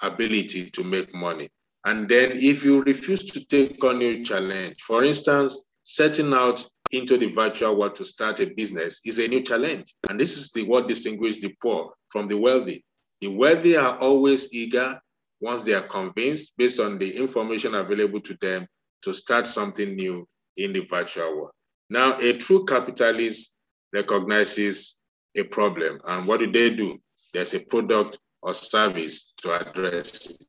ability 0.02 0.70
to 0.70 0.82
make 0.82 1.14
money. 1.14 1.48
And 1.84 2.08
then 2.08 2.32
if 2.32 2.64
you 2.64 2.82
refuse 2.82 3.24
to 3.26 3.44
take 3.44 3.82
on 3.84 3.98
new 3.98 4.24
challenge, 4.24 4.82
for 4.82 5.04
instance, 5.04 5.62
setting 5.84 6.32
out 6.34 6.66
into 6.90 7.16
the 7.16 7.26
virtual 7.26 7.76
world 7.78 7.94
to 7.96 8.04
start 8.04 8.40
a 8.40 8.46
business 8.46 9.00
is 9.04 9.18
a 9.18 9.28
new 9.28 9.42
challenge. 9.42 9.94
And 10.08 10.18
this 10.18 10.36
is 10.36 10.50
the 10.50 10.64
what 10.64 10.88
distinguishes 10.88 11.40
the 11.40 11.54
poor 11.62 11.92
from 12.08 12.26
the 12.26 12.36
wealthy. 12.36 12.84
The 13.24 13.30
wealthy 13.30 13.74
are 13.74 13.96
always 14.00 14.52
eager 14.52 15.00
once 15.40 15.62
they 15.62 15.72
are 15.72 15.88
convinced 15.88 16.52
based 16.58 16.78
on 16.78 16.98
the 16.98 17.10
information 17.10 17.74
available 17.74 18.20
to 18.20 18.36
them 18.38 18.66
to 19.00 19.14
start 19.14 19.46
something 19.46 19.96
new 19.96 20.28
in 20.58 20.74
the 20.74 20.80
virtual 20.80 21.34
world. 21.34 21.52
Now, 21.88 22.18
a 22.18 22.36
true 22.36 22.66
capitalist 22.66 23.50
recognizes 23.94 24.98
a 25.34 25.42
problem. 25.44 26.00
And 26.06 26.28
what 26.28 26.40
do 26.40 26.52
they 26.52 26.68
do? 26.68 26.98
There's 27.32 27.54
a 27.54 27.60
product 27.60 28.18
or 28.42 28.52
service 28.52 29.32
to 29.38 29.54
address 29.54 30.28
it. 30.28 30.46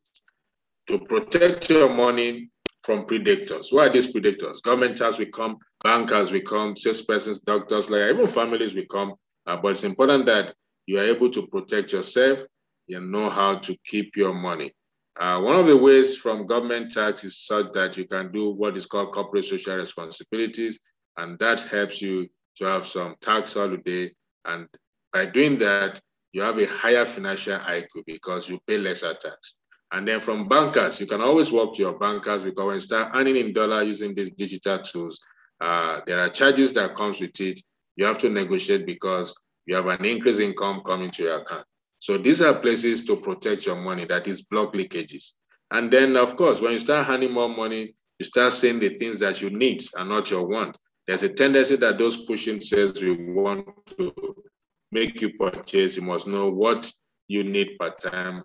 To 0.88 0.99
protect 0.99 1.69
your 1.69 1.88
money 1.88 2.49
from 2.84 3.05
predators. 3.05 3.69
Who 3.69 3.80
are 3.80 3.89
these 3.89 4.11
predators? 4.11 4.61
Governmentals 4.61 5.17
will 5.17 5.32
come, 5.34 5.59
bankers 5.82 6.30
will 6.34 6.41
come, 6.41 6.73
salespersons, 6.73 7.41
doctors, 7.41 7.89
like 7.89 8.13
even 8.13 8.28
families 8.28 8.76
will 8.76 8.91
come. 8.91 9.13
Uh, 9.47 9.55
but 9.55 9.69
it's 9.69 9.86
important 9.86 10.26
that 10.26 10.53
you 10.88 10.99
are 10.99 11.05
able 11.05 11.30
to 11.30 11.47
protect 11.47 11.93
yourself 11.93 12.45
and 12.89 13.11
know 13.11 13.29
how 13.29 13.57
to 13.59 13.75
keep 13.86 14.15
your 14.15 14.33
money. 14.33 14.73
Uh, 15.19 15.39
one 15.39 15.55
of 15.55 15.65
the 15.65 15.77
ways 15.77 16.17
from 16.17 16.45
government 16.45 16.91
tax 16.91 17.23
is 17.23 17.39
such 17.39 17.71
that 17.73 17.95
you 17.95 18.05
can 18.05 18.31
do 18.31 18.49
what 18.49 18.75
is 18.75 18.86
called 18.86 19.13
corporate 19.13 19.45
social 19.45 19.75
responsibilities, 19.75 20.79
and 21.17 21.39
that 21.39 21.61
helps 21.63 22.01
you 22.01 22.27
to 22.57 22.65
have 22.65 22.86
some 22.86 23.15
tax 23.21 23.53
holiday. 23.53 24.11
And 24.43 24.67
by 25.13 25.25
doing 25.25 25.57
that, 25.59 26.01
you 26.33 26.41
have 26.41 26.59
a 26.59 26.67
higher 26.67 27.05
financial 27.05 27.57
IQ 27.59 28.03
because 28.05 28.49
you 28.49 28.59
pay 28.67 28.77
lesser 28.77 29.13
tax. 29.13 29.55
And 29.93 30.05
then 30.05 30.19
from 30.19 30.49
bankers, 30.49 30.99
you 30.99 31.07
can 31.07 31.21
always 31.21 31.51
walk 31.51 31.75
to 31.75 31.81
your 31.81 31.97
bankers 31.97 32.43
because 32.43 32.65
when 32.65 32.73
you 32.75 32.79
start 32.81 33.11
earning 33.13 33.38
in 33.38 33.53
dollar 33.53 33.83
using 33.83 34.13
these 34.13 34.31
digital 34.31 34.79
tools, 34.79 35.21
uh, 35.61 36.01
there 36.05 36.19
are 36.19 36.27
charges 36.27 36.73
that 36.73 36.95
comes 36.95 37.21
with 37.21 37.39
it. 37.39 37.61
You 37.95 38.03
have 38.05 38.17
to 38.19 38.29
negotiate 38.29 38.86
because 38.86 39.33
you 39.65 39.75
have 39.75 39.88
an 39.88 40.03
increased 40.03 40.41
income 40.41 40.81
coming 40.86 41.09
to 41.11 41.23
your 41.23 41.38
account. 41.39 41.65
So 42.06 42.20
these 42.20 42.39
are 42.43 42.53
places 42.53 43.03
to 43.06 43.16
protect 43.16 43.66
your 43.66 43.78
money, 43.78 44.06
that 44.06 44.28
is 44.28 44.43
block 44.43 44.76
leakages. 44.76 45.34
And 45.72 45.91
then, 45.91 46.16
of 46.16 46.36
course, 46.36 46.62
when 46.62 46.74
you 46.74 46.78
start 46.78 47.08
handing 47.08 47.32
more 47.32 47.49
money, 47.49 47.95
you 48.20 48.26
start 48.26 48.53
saying 48.53 48.78
the 48.80 48.89
things 48.89 49.18
that 49.18 49.41
you 49.41 49.49
need 49.49 49.82
and 49.95 50.10
not 50.10 50.30
your 50.30 50.45
want. 50.45 50.78
There's 51.08 51.24
a 51.24 51.30
tendency 51.30 51.78
that 51.78 51.97
those 51.97 52.26
pushing 52.28 52.62
sales 52.62 53.01
we 53.01 53.16
want 53.34 53.68
to 53.97 54.14
make 54.91 55.20
you 55.20 55.34
purchase. 55.34 55.97
You 55.97 56.03
must 56.03 56.28
know 56.28 56.47
what 56.51 56.93
you 57.28 57.43
need 57.43 57.70
per 57.80 57.89
time. 57.89 58.43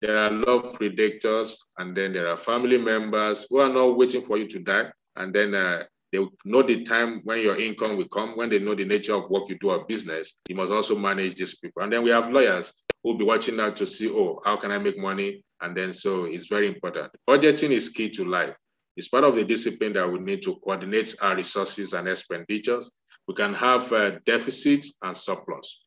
There 0.00 0.16
are 0.16 0.30
love 0.30 0.78
predictors, 0.78 1.56
and 1.78 1.96
then 1.96 2.12
there 2.12 2.28
are 2.28 2.36
family 2.36 2.78
members 2.78 3.48
who 3.50 3.58
are 3.58 3.68
not 3.68 3.96
waiting 3.96 4.22
for 4.22 4.38
you 4.38 4.46
to 4.46 4.60
die. 4.60 4.92
And 5.16 5.34
then 5.34 5.56
uh, 5.56 5.82
they 6.12 6.18
know 6.44 6.62
the 6.62 6.84
time 6.84 7.22
when 7.24 7.40
your 7.40 7.56
income 7.56 7.96
will 7.96 8.08
come, 8.08 8.36
when 8.36 8.50
they 8.50 8.58
know 8.58 8.74
the 8.74 8.84
nature 8.84 9.14
of 9.14 9.30
what 9.30 9.48
you 9.48 9.58
do 9.58 9.70
or 9.70 9.84
business. 9.86 10.36
You 10.48 10.56
must 10.56 10.70
also 10.70 10.96
manage 10.96 11.36
these 11.36 11.58
people. 11.58 11.82
And 11.82 11.92
then 11.92 12.02
we 12.02 12.10
have 12.10 12.30
lawyers 12.30 12.72
who'll 13.02 13.16
be 13.16 13.24
watching 13.24 13.58
out 13.58 13.76
to 13.78 13.86
see, 13.86 14.10
oh, 14.10 14.40
how 14.44 14.56
can 14.56 14.70
I 14.70 14.78
make 14.78 14.98
money? 14.98 15.42
And 15.62 15.74
then 15.74 15.92
so 15.92 16.24
it's 16.24 16.48
very 16.48 16.68
important. 16.68 17.10
Budgeting 17.28 17.70
is 17.70 17.88
key 17.88 18.10
to 18.10 18.24
life. 18.24 18.56
It's 18.96 19.08
part 19.08 19.24
of 19.24 19.36
the 19.36 19.44
discipline 19.44 19.94
that 19.94 20.10
we 20.10 20.18
need 20.18 20.42
to 20.42 20.56
coordinate 20.56 21.14
our 21.22 21.34
resources 21.34 21.94
and 21.94 22.06
expenditures. 22.06 22.90
We 23.26 23.34
can 23.34 23.54
have 23.54 23.90
a 23.92 24.20
deficit 24.26 24.84
and 25.02 25.16
surplus. 25.16 25.80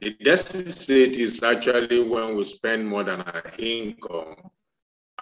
The 0.00 0.16
deficit 0.22 1.16
is 1.16 1.42
actually 1.42 2.02
when 2.02 2.36
we 2.36 2.44
spend 2.44 2.86
more 2.86 3.04
than 3.04 3.22
our 3.22 3.42
income, 3.58 4.36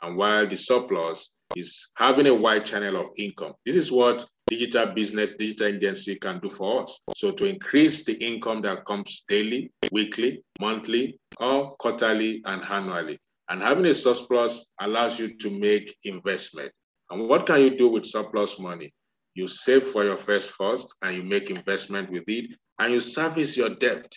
and 0.03 0.17
while 0.17 0.47
the 0.47 0.57
surplus 0.57 1.31
is 1.57 1.89
having 1.97 2.27
a 2.27 2.35
wide 2.35 2.67
channel 2.67 3.01
of 3.01 3.09
income. 3.17 3.53
This 3.65 3.77
is 3.77 3.91
what 3.91 4.27
digital 4.49 4.87
business, 4.87 5.35
digital 5.35 5.69
agency 5.69 6.17
can 6.17 6.41
do 6.41 6.49
for 6.49 6.83
us. 6.83 6.99
So 7.15 7.31
to 7.33 7.45
increase 7.45 8.05
the 8.05 8.15
income 8.15 8.63
that 8.63 8.85
comes 8.85 9.25
daily, 9.29 9.71
weekly, 9.93 10.43
monthly, 10.61 11.19
or 11.39 11.75
quarterly 11.77 12.43
and 12.45 12.63
annually. 12.65 13.19
And 13.49 13.63
having 13.63 13.87
a 13.87 13.95
surplus 13.95 14.73
allows 14.81 15.19
you 15.19 15.37
to 15.39 15.59
make 15.59 15.97
investment. 16.05 16.71
And 17.11 17.29
what 17.29 17.47
can 17.47 17.61
you 17.63 17.77
do 17.77 17.89
with 17.89 18.05
surplus 18.05 18.61
money? 18.61 18.93
You 19.35 19.47
save 19.47 19.85
for 19.85 20.05
your 20.05 20.19
first 20.19 20.51
first 20.51 20.95
and 21.03 21.17
you 21.17 21.23
make 21.23 21.51
investment 21.51 22.11
with 22.11 22.25
it 22.27 22.51
and 22.79 22.93
you 22.93 23.01
service 23.01 23.57
your 23.57 23.71
debt. 23.71 24.13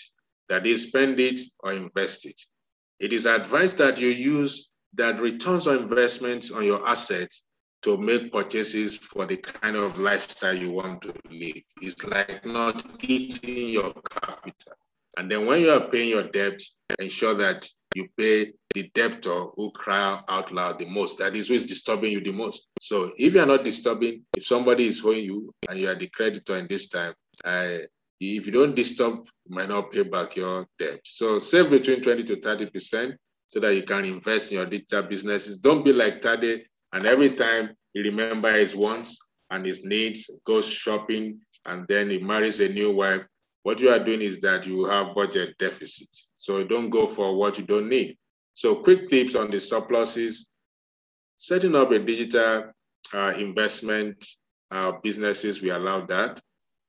That 0.50 0.68
is, 0.68 0.88
spend 0.88 1.20
it 1.20 1.40
or 1.60 1.72
invest 1.72 2.26
it. 2.26 2.42
It 3.00 3.14
is 3.14 3.26
advised 3.26 3.78
that 3.78 4.00
you 4.00 4.10
use 4.10 4.71
that 4.96 5.22
returns 5.22 5.68
on 5.68 5.78
investment 5.78 6.52
on 6.54 6.64
your 6.64 6.88
assets 6.88 7.46
to 7.84 7.98
make 7.98 8.32
purchases 8.32 8.96
for 8.96 9.26
the 9.26 9.38
kind 9.38 9.76
of 9.76 10.00
lifestyle 10.00 10.56
you 10.56 10.72
want 10.72 11.02
to 11.02 11.14
live. 11.32 11.64
It's 11.82 12.04
like 12.06 12.46
not 12.46 12.84
eating 13.04 13.70
your 13.70 13.94
capital. 14.22 14.74
And 15.18 15.30
then 15.30 15.46
when 15.46 15.62
you 15.62 15.72
are 15.72 15.90
paying 15.90 16.10
your 16.10 16.24
debt, 16.24 16.62
ensure 17.00 17.34
that 17.36 17.68
you 17.96 18.08
pay 18.18 18.54
the 18.74 18.90
debtor 18.94 19.48
who 19.56 19.72
cry 19.72 20.22
out 20.30 20.52
loud 20.52 20.80
the 20.80 20.86
most. 20.86 21.18
That 21.18 21.36
is 21.36 21.50
who 21.50 21.56
is 21.56 21.66
disturbing 21.66 22.12
you 22.12 22.22
the 22.22 22.32
most. 22.32 22.68
So 22.80 23.12
if 23.18 23.34
you 23.34 23.42
are 23.42 23.46
not 23.46 23.66
disturbing, 23.66 24.24
if 24.38 24.46
somebody 24.46 24.88
is 24.88 25.04
owing 25.04 25.26
you 25.26 25.54
and 25.68 25.78
you 25.78 25.90
are 25.90 25.96
the 25.96 26.08
creditor 26.08 26.58
in 26.58 26.68
this 26.70 26.88
time, 26.88 27.14
if 27.44 28.46
you 28.46 28.52
don't 28.52 28.76
disturb, 28.76 29.28
you 29.46 29.56
might 29.56 29.70
not 29.70 29.92
pay 29.92 30.04
back 30.04 30.36
your 30.36 30.68
debt. 30.78 31.00
So 31.04 31.40
save 31.40 31.70
between 31.72 32.02
20 32.02 32.24
to 32.26 32.36
30% 32.38 33.16
so 33.52 33.60
that 33.60 33.76
you 33.76 33.84
can 33.84 34.06
invest 34.06 34.52
in 34.52 34.58
your 34.60 34.66
digital 34.66 35.04
businesses. 35.04 35.58
Don't 35.58 35.84
be 35.84 35.92
like 35.92 36.22
Tade 36.22 36.62
and 36.94 37.06
every 37.06 37.30
time 37.30 37.72
he 37.94 38.00
remembers 38.02 38.56
his 38.56 38.76
wants 38.76 39.30
and 39.50 39.66
his 39.66 39.84
needs, 39.84 40.30
goes 40.46 40.72
shopping, 40.72 41.42
and 41.66 41.86
then 41.90 42.10
he 42.10 42.18
marries 42.18 42.62
a 42.62 42.70
new 42.70 42.96
wife 42.96 43.28
what 43.64 43.80
you 43.80 43.90
are 43.90 44.04
doing 44.04 44.22
is 44.22 44.42
that 44.42 44.66
you 44.66 44.86
have 44.86 45.14
budget 45.14 45.58
deficit. 45.60 46.10
So 46.36 46.64
don't 46.64 46.90
go 46.90 47.06
for 47.06 47.36
what 47.36 47.60
you 47.60 47.66
don't 47.66 47.90
need. 47.90 48.18
So 48.54 48.76
quick 48.76 49.08
tips 49.08 49.36
on 49.36 49.52
the 49.52 49.60
surpluses, 49.60 50.48
setting 51.38 51.76
up 51.76 51.92
a 51.92 52.00
digital 52.00 52.72
uh, 53.14 53.34
investment 53.38 54.26
uh, 54.72 54.94
businesses, 55.04 55.62
we 55.62 55.70
allow 55.70 56.06
that. 56.08 56.40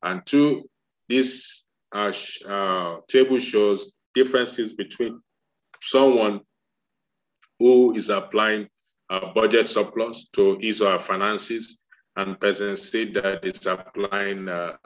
And 0.03 0.25
two, 0.25 0.69
this 1.09 1.65
uh, 1.95 2.13
uh, 2.49 2.97
table 3.09 3.39
shows 3.39 3.93
differences 4.15 4.73
between 4.73 5.21
someone 5.81 6.41
who 7.63 7.95
is 7.95 8.09
applying 8.09 8.69
a 9.09 9.29
budget 9.33 9.69
surplus 9.69 10.27
to 10.33 10.59
ease 10.61 10.83
our 10.83 10.99
finances 10.99 11.79
and 12.17 12.41
person 12.41 12.77
C 12.77 13.05
that 13.13 13.45
is 13.45 13.65
applying 13.67 14.49
a, 14.49 14.79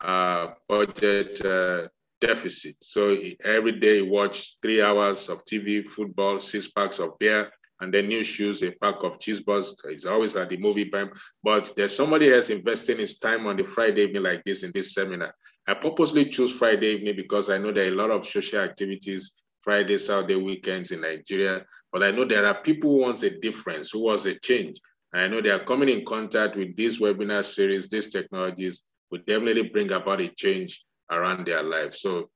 a 0.00 0.48
budget 0.68 1.44
uh, 1.44 1.88
deficit. 2.20 2.76
So 2.82 3.14
every 3.44 3.72
day 3.72 3.96
he 3.96 4.02
watch 4.02 4.56
three 4.62 4.80
hours 4.80 5.28
of 5.28 5.44
TV, 5.44 5.86
football, 5.86 6.38
six 6.38 6.68
packs 6.68 6.98
of 6.98 7.18
beer, 7.18 7.52
and 7.80 7.92
then 7.92 8.08
new 8.08 8.24
shoes, 8.24 8.62
a 8.62 8.70
pack 8.82 9.04
of 9.04 9.20
cheese 9.20 9.40
balls. 9.40 9.76
He's 9.88 10.06
always 10.06 10.34
at 10.34 10.48
the 10.48 10.56
movie 10.56 10.88
time. 10.88 11.10
But 11.42 11.70
there's 11.76 11.94
somebody 11.94 12.32
else 12.32 12.48
investing 12.48 12.98
his 12.98 13.18
time 13.18 13.46
on 13.46 13.56
the 13.56 13.64
Friday 13.64 14.04
evening 14.04 14.22
like 14.22 14.42
this 14.44 14.62
in 14.62 14.72
this 14.72 14.94
seminar. 14.94 15.34
I 15.66 15.74
purposely 15.74 16.24
choose 16.24 16.52
Friday 16.58 16.94
evening 16.94 17.16
because 17.16 17.50
I 17.50 17.58
know 17.58 17.70
there 17.70 17.84
are 17.84 17.92
a 17.92 18.02
lot 18.02 18.10
of 18.10 18.26
social 18.26 18.60
activities 18.60 19.34
Friday, 19.60 19.96
Saturday, 19.96 20.36
weekends 20.36 20.92
in 20.92 21.02
Nigeria. 21.02 21.64
But 21.92 22.02
I 22.02 22.10
know 22.10 22.24
there 22.24 22.44
are 22.46 22.60
people 22.62 22.90
who 22.90 23.00
wants 23.00 23.22
a 23.22 23.30
difference, 23.30 23.90
who 23.90 24.00
wants 24.00 24.26
a 24.26 24.38
change. 24.38 24.80
And 25.12 25.22
I 25.22 25.28
know 25.28 25.40
they 25.40 25.50
are 25.50 25.64
coming 25.64 25.88
in 25.88 26.04
contact 26.04 26.56
with 26.56 26.76
this 26.76 27.00
webinar 27.00 27.44
series, 27.44 27.88
these 27.88 28.10
technologies 28.10 28.82
will 29.10 29.20
definitely 29.26 29.68
bring 29.68 29.90
about 29.92 30.20
a 30.20 30.28
change 30.28 30.84
around 31.10 31.46
their 31.46 31.62
lives. 31.62 32.00
So 32.00 32.28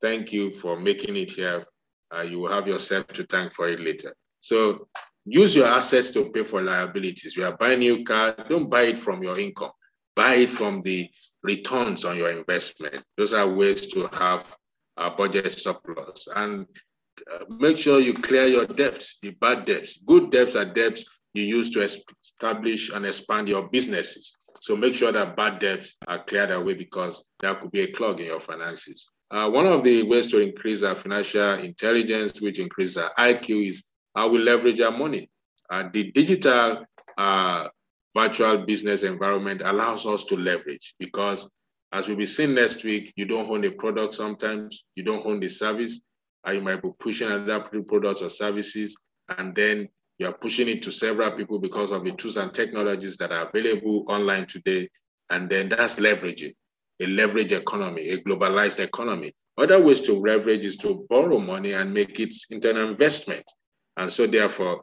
thank 0.00 0.32
you 0.32 0.50
for 0.50 0.78
making 0.78 1.16
it 1.16 1.32
here. 1.32 1.64
Uh, 2.14 2.22
you 2.22 2.40
will 2.40 2.52
have 2.52 2.68
yourself 2.68 3.06
to 3.08 3.24
thank 3.24 3.54
for 3.54 3.68
it 3.68 3.80
later. 3.80 4.14
So 4.40 4.88
use 5.24 5.56
your 5.56 5.66
assets 5.66 6.10
to 6.12 6.30
pay 6.30 6.42
for 6.44 6.62
liabilities. 6.62 7.36
You 7.36 7.46
are 7.46 7.56
buying 7.56 7.78
a 7.78 7.78
new 7.78 8.04
car, 8.04 8.36
don't 8.50 8.68
buy 8.68 8.82
it 8.82 8.98
from 8.98 9.22
your 9.22 9.38
income. 9.38 9.72
Buy 10.14 10.34
it 10.34 10.50
from 10.50 10.80
the 10.82 11.08
returns 11.42 12.04
on 12.04 12.16
your 12.16 12.30
investment. 12.30 13.02
Those 13.16 13.32
are 13.32 13.48
ways 13.48 13.86
to 13.88 14.06
have 14.12 14.54
a 14.96 15.10
budget 15.10 15.50
surplus. 15.50 16.28
And 16.36 16.66
make 17.48 17.76
sure 17.76 18.00
you 18.00 18.14
clear 18.14 18.46
your 18.46 18.66
debts, 18.66 19.18
the 19.22 19.30
bad 19.30 19.64
debts. 19.64 19.98
Good 20.04 20.30
debts 20.30 20.56
are 20.56 20.64
debts 20.64 21.04
you 21.34 21.42
use 21.42 21.70
to 21.70 21.82
establish 21.82 22.90
and 22.90 23.04
expand 23.04 23.48
your 23.48 23.68
businesses. 23.68 24.36
So 24.60 24.76
make 24.76 24.94
sure 24.94 25.12
that 25.12 25.36
bad 25.36 25.58
debts 25.58 25.96
are 26.06 26.24
cleared 26.24 26.50
away 26.50 26.74
because 26.74 27.24
there 27.40 27.54
could 27.56 27.70
be 27.70 27.82
a 27.82 27.92
clog 27.92 28.20
in 28.20 28.26
your 28.26 28.40
finances. 28.40 29.10
Uh, 29.30 29.50
one 29.50 29.66
of 29.66 29.82
the 29.82 30.02
ways 30.04 30.30
to 30.30 30.40
increase 30.40 30.82
our 30.82 30.94
financial 30.94 31.54
intelligence, 31.54 32.40
which 32.40 32.58
increases 32.58 32.96
our 32.96 33.12
IQ, 33.18 33.68
is 33.68 33.82
how 34.14 34.28
we 34.28 34.38
leverage 34.38 34.80
our 34.80 34.96
money. 34.96 35.28
Uh, 35.68 35.84
the 35.92 36.12
digital 36.12 36.84
uh, 37.18 37.68
virtual 38.16 38.58
business 38.58 39.02
environment 39.02 39.60
allows 39.64 40.06
us 40.06 40.24
to 40.24 40.36
leverage 40.36 40.94
because 40.98 41.50
as 41.92 42.08
we'll 42.08 42.16
be 42.16 42.26
seeing 42.26 42.54
next 42.54 42.84
week, 42.84 43.12
you 43.16 43.24
don't 43.24 43.50
own 43.50 43.64
a 43.64 43.70
product 43.70 44.14
sometimes, 44.14 44.84
you 44.94 45.04
don't 45.04 45.24
own 45.26 45.40
the 45.40 45.48
service, 45.48 46.00
uh, 46.46 46.52
you 46.52 46.60
might 46.60 46.82
be 46.82 46.90
pushing 46.98 47.30
other 47.30 47.60
products 47.60 48.22
or 48.22 48.28
services, 48.28 48.96
and 49.38 49.54
then 49.54 49.88
you 50.18 50.26
are 50.26 50.32
pushing 50.32 50.68
it 50.68 50.82
to 50.82 50.92
several 50.92 51.30
people 51.32 51.58
because 51.58 51.90
of 51.90 52.04
the 52.04 52.12
tools 52.12 52.36
and 52.36 52.52
technologies 52.52 53.16
that 53.16 53.32
are 53.32 53.48
available 53.48 54.04
online 54.08 54.46
today. 54.46 54.88
And 55.30 55.48
then 55.48 55.68
that's 55.68 55.96
leveraging, 55.96 56.54
a 57.00 57.06
leverage 57.06 57.52
economy, 57.52 58.10
a 58.10 58.18
globalized 58.18 58.80
economy. 58.80 59.32
Other 59.56 59.82
ways 59.82 60.00
to 60.02 60.14
leverage 60.14 60.64
is 60.64 60.76
to 60.78 61.06
borrow 61.08 61.38
money 61.38 61.72
and 61.72 61.92
make 61.92 62.20
it 62.20 62.34
into 62.50 62.70
an 62.70 62.76
investment. 62.76 63.44
And 63.96 64.10
so 64.10 64.26
therefore, 64.26 64.82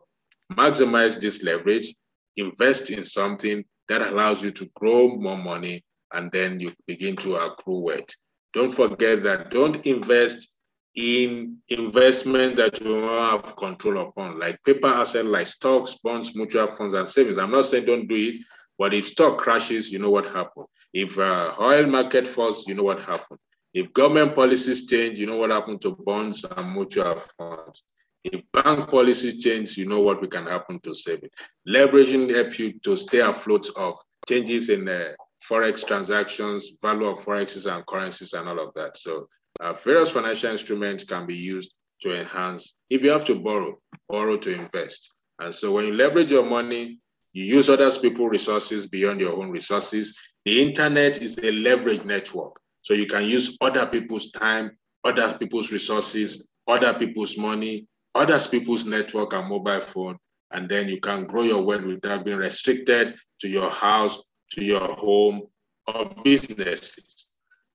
maximize 0.52 1.20
this 1.20 1.44
leverage, 1.44 1.94
invest 2.38 2.90
in 2.90 3.04
something 3.04 3.64
that 3.90 4.02
allows 4.02 4.44
you 4.44 4.52
to 4.52 4.70
grow 4.76 5.16
more 5.18 5.38
money, 5.38 5.84
and 6.14 6.32
then 6.32 6.60
you 6.60 6.74
begin 6.88 7.16
to 7.18 7.36
accrue 7.36 7.80
wealth. 7.80 8.10
Don't 8.54 8.72
forget 8.72 9.24
that 9.24 9.50
don't 9.50 9.86
invest 9.86 10.54
in 10.96 11.58
investment 11.70 12.58
that 12.58 12.80
you 12.80 13.02
don't 13.02 13.44
have 13.44 13.56
control 13.56 14.00
upon, 14.00 14.40
like 14.40 14.62
paper 14.64 14.88
assets 14.88 15.26
like 15.28 15.48
stocks, 15.48 15.96
bonds, 16.04 16.36
mutual 16.36 16.68
funds, 16.68 16.94
and 16.94 17.08
savings. 17.08 17.38
I'm 17.38 17.52
not 17.52 17.66
saying 17.66 17.86
don't 17.86 18.08
do 18.08 18.16
it, 18.16 18.40
but 18.78 18.94
if 18.94 19.08
stock 19.08 19.38
crashes, 19.38 19.92
you 19.92 20.00
know 20.00 20.10
what 20.10 20.26
happened. 20.26 20.68
If 20.94 21.18
uh, 21.18 21.54
oil 21.60 21.86
market 21.86 22.28
falls, 22.28 22.68
you 22.68 22.74
know 22.74 22.84
what 22.84 23.00
happened. 23.00 23.40
If 23.74 23.94
government 23.94 24.36
policies 24.36 24.86
change, 24.86 25.18
you 25.20 25.28
know 25.28 25.38
what 25.38 25.52
happened 25.52 25.82
to 25.82 25.96
bonds 25.96 26.44
and 26.44 26.74
mutual 26.74 27.16
funds. 27.38 27.84
If 28.24 28.42
bank 28.52 28.90
policy 28.90 29.40
change, 29.40 29.78
you 29.78 29.88
know 29.88 30.02
what 30.02 30.22
we 30.22 30.28
can 30.28 30.46
happen 30.46 30.80
to 30.82 30.94
saving. 30.94 31.30
Leveraging 31.68 32.34
help 32.36 32.60
you 32.60 32.80
to 32.80 32.96
stay 32.96 33.20
afloat 33.20 33.70
of 33.78 33.98
changes 34.28 34.70
in 34.70 34.88
uh, 34.88 35.14
forex 35.48 35.88
transactions, 35.88 36.74
value 36.82 37.08
of 37.08 37.24
forexes 37.24 37.66
and 37.66 37.86
currencies, 37.86 38.34
and 38.34 38.48
all 38.48 38.60
of 38.60 38.74
that. 38.76 38.98
So 38.98 39.28
uh, 39.62 39.74
various 39.74 40.10
financial 40.10 40.52
instruments 40.52 41.04
can 41.04 41.26
be 41.26 41.36
used 41.36 41.74
to 42.02 42.20
enhance. 42.20 42.74
If 42.90 43.04
you 43.04 43.12
have 43.12 43.26
to 43.26 43.36
borrow, 43.36 43.78
borrow 44.10 44.38
to 44.38 44.52
invest. 44.52 45.14
And 45.40 45.54
so 45.54 45.72
when 45.72 45.86
you 45.86 45.94
leverage 45.94 46.32
your 46.32 46.46
money, 46.46 47.00
you 47.34 47.46
use 47.46 47.70
other 47.70 47.92
people's 47.92 48.32
resources 48.32 48.88
beyond 48.88 49.22
your 49.22 49.34
own 49.34 49.52
resources. 49.52 50.18
The 50.46 50.62
internet 50.62 51.22
is 51.22 51.38
a 51.38 51.52
leverage 51.52 52.04
network. 52.04 52.60
So 52.82 52.94
you 52.94 53.06
can 53.06 53.26
use 53.26 53.58
other 53.62 53.86
people's 53.86 54.32
time, 54.32 54.72
other 55.04 55.38
people's 55.38 55.72
resources, 55.72 56.48
other 56.68 56.94
people's 56.96 57.38
money, 57.38 57.88
other 58.16 58.40
people's 58.50 58.86
network 58.86 59.34
and 59.34 59.48
mobile 59.48 59.80
phone. 59.82 60.18
And 60.52 60.68
then 60.68 60.90
you 60.90 61.00
can 61.00 61.26
grow 61.26 61.44
your 61.44 61.64
wealth 61.64 61.84
without 61.84 62.26
being 62.26 62.40
restricted 62.40 63.16
to 63.40 63.48
your 63.48 63.70
house, 63.70 64.22
to 64.54 64.64
your 64.64 64.94
home, 64.96 65.44
or 65.88 66.12
businesses. 66.24 67.31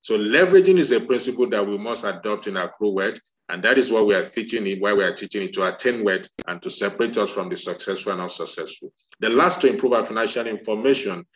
So 0.06 0.16
leveraging 0.16 0.78
is 0.78 0.92
a 0.92 1.00
principle 1.00 1.50
that 1.50 1.66
we 1.66 1.76
must 1.76 2.04
adopt 2.04 2.46
in 2.46 2.56
our 2.56 2.68
crew 2.68 2.90
work. 2.90 3.20
And 3.48 3.60
that 3.64 3.76
is 3.76 3.90
what 3.90 4.06
we 4.06 4.14
are 4.14 4.24
teaching 4.24 4.64
it, 4.68 4.80
why 4.80 4.92
we 4.92 5.02
are 5.02 5.12
teaching 5.12 5.42
it 5.42 5.52
to 5.54 5.66
attain 5.66 6.04
wealth 6.04 6.28
and 6.46 6.62
to 6.62 6.70
separate 6.70 7.18
us 7.18 7.32
from 7.32 7.48
the 7.48 7.56
successful 7.56 8.12
and 8.12 8.20
unsuccessful. 8.20 8.92
The 9.18 9.30
last 9.30 9.60
to 9.62 9.66
improve 9.66 9.94
our 9.94 10.04
financial 10.04 10.46
information 10.46 11.26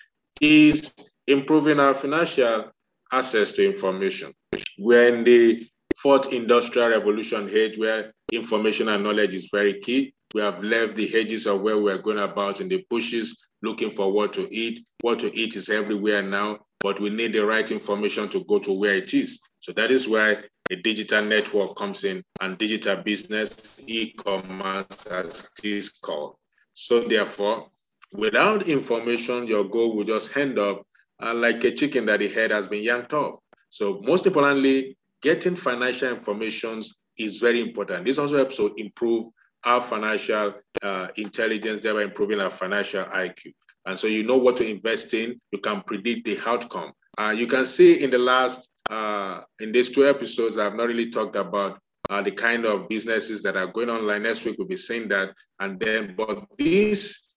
is 0.41 0.95
improving 1.27 1.81
our 1.81 1.95
financial 1.95 2.71
access 3.11 3.51
to 3.55 3.67
information. 3.67 4.33
We're 4.79 5.17
in 5.17 5.25
the 5.25 5.67
fourth 5.97 6.33
industrial 6.33 6.91
revolution 6.91 7.51
age 7.53 7.77
where 7.77 8.13
information 8.31 8.89
and 8.89 9.03
knowledge 9.03 9.35
is 9.35 9.49
very 9.51 9.81
key. 9.81 10.15
We 10.33 10.43
have 10.43 10.63
left 10.63 10.95
the 10.95 11.09
hedges 11.09 11.49
of 11.49 11.63
where 11.63 11.77
we're 11.77 11.99
going 11.99 12.21
about 12.21 12.61
in 12.61 12.69
the 12.69 12.87
bushes 12.89 13.49
looking 13.63 13.91
for 13.91 14.13
what 14.13 14.33
to 14.35 14.47
eat. 14.55 14.87
What 15.01 15.19
to 15.21 15.37
eat 15.37 15.57
is 15.57 15.71
everywhere 15.71 16.23
now 16.23 16.61
but 16.81 16.99
we 17.01 17.11
need 17.11 17.33
the 17.33 17.45
right 17.45 17.71
information 17.71 18.29
to 18.31 18.45
go 18.45 18.59
to 18.59 18.73
where 18.73 18.97
it 18.97 19.13
is. 19.15 19.41
So 19.61 19.73
that 19.73 19.91
is 19.91 20.09
why 20.09 20.37
a 20.71 20.77
digital 20.77 21.23
network 21.23 21.77
comes 21.77 22.05
in 22.05 22.23
and 22.41 22.57
digital 22.57 22.97
business, 23.03 23.81
e-commerce 23.87 25.07
as 25.11 25.49
it 25.59 25.65
is 25.65 25.91
called. 25.91 26.37
So 26.73 27.01
therefore, 27.01 27.69
without 28.15 28.69
information, 28.69 29.47
your 29.47 29.65
goal 29.65 29.97
will 29.97 30.05
just 30.05 30.37
end 30.37 30.59
up 30.59 30.87
uh, 31.23 31.35
like 31.35 31.63
a 31.65 31.73
chicken 31.73 32.07
that 32.07 32.21
the 32.21 32.29
head 32.29 32.51
has 32.51 32.67
been 32.67 32.83
yanked 32.83 33.13
off. 33.13 33.41
So 33.69 34.01
most 34.03 34.27
importantly, 34.27 34.97
getting 35.23 35.57
financial 35.57 36.11
information 36.11 36.83
is 37.19 37.39
very 37.39 37.61
important. 37.61 38.07
This 38.07 38.19
also 38.19 38.37
helps 38.37 38.57
to 38.57 38.73
improve 38.77 39.27
our 39.65 39.81
financial 39.81 40.55
uh, 40.83 41.09
intelligence, 41.17 41.81
thereby 41.81 42.05
improving 42.05 42.41
our 42.41 42.51
financial 42.51 43.05
IQ. 43.05 43.53
And 43.87 43.99
so 43.99 44.07
you 44.07 44.23
know 44.23 44.37
what 44.37 44.57
to 44.59 44.69
invest 44.69 45.15
in. 45.15 45.41
You 45.53 45.59
can 45.59 45.83
predict 45.83 46.27
the 46.27 46.39
outcome. 46.47 46.93
Uh, 47.19 47.31
you 47.31 47.47
can 47.47 47.65
see 47.65 48.03
in 48.03 48.11
the 48.11 48.19
last, 48.19 48.71
uh, 48.89 49.41
in 49.59 49.73
these 49.73 49.91
two 49.91 50.07
episodes, 50.07 50.59
I've 50.59 50.75
not 50.75 50.89
really 50.89 51.11
talked 51.11 51.37
about 51.37 51.81
uh, 52.09 52.23
the 52.23 52.33
kind 52.33 52.65
of 52.65 52.89
businesses 52.89 53.43
that 53.43 53.57
are 53.57 53.67
going 53.67 53.91
online. 53.91 54.25
Next 54.25 54.45
week, 54.45 54.57
we'll 54.59 54.69
be 54.69 54.77
saying 54.77 55.09
that. 55.09 55.31
And 55.61 55.79
then, 55.79 56.15
but 56.17 56.45
this 56.59 57.35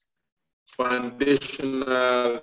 foundational 0.67 2.39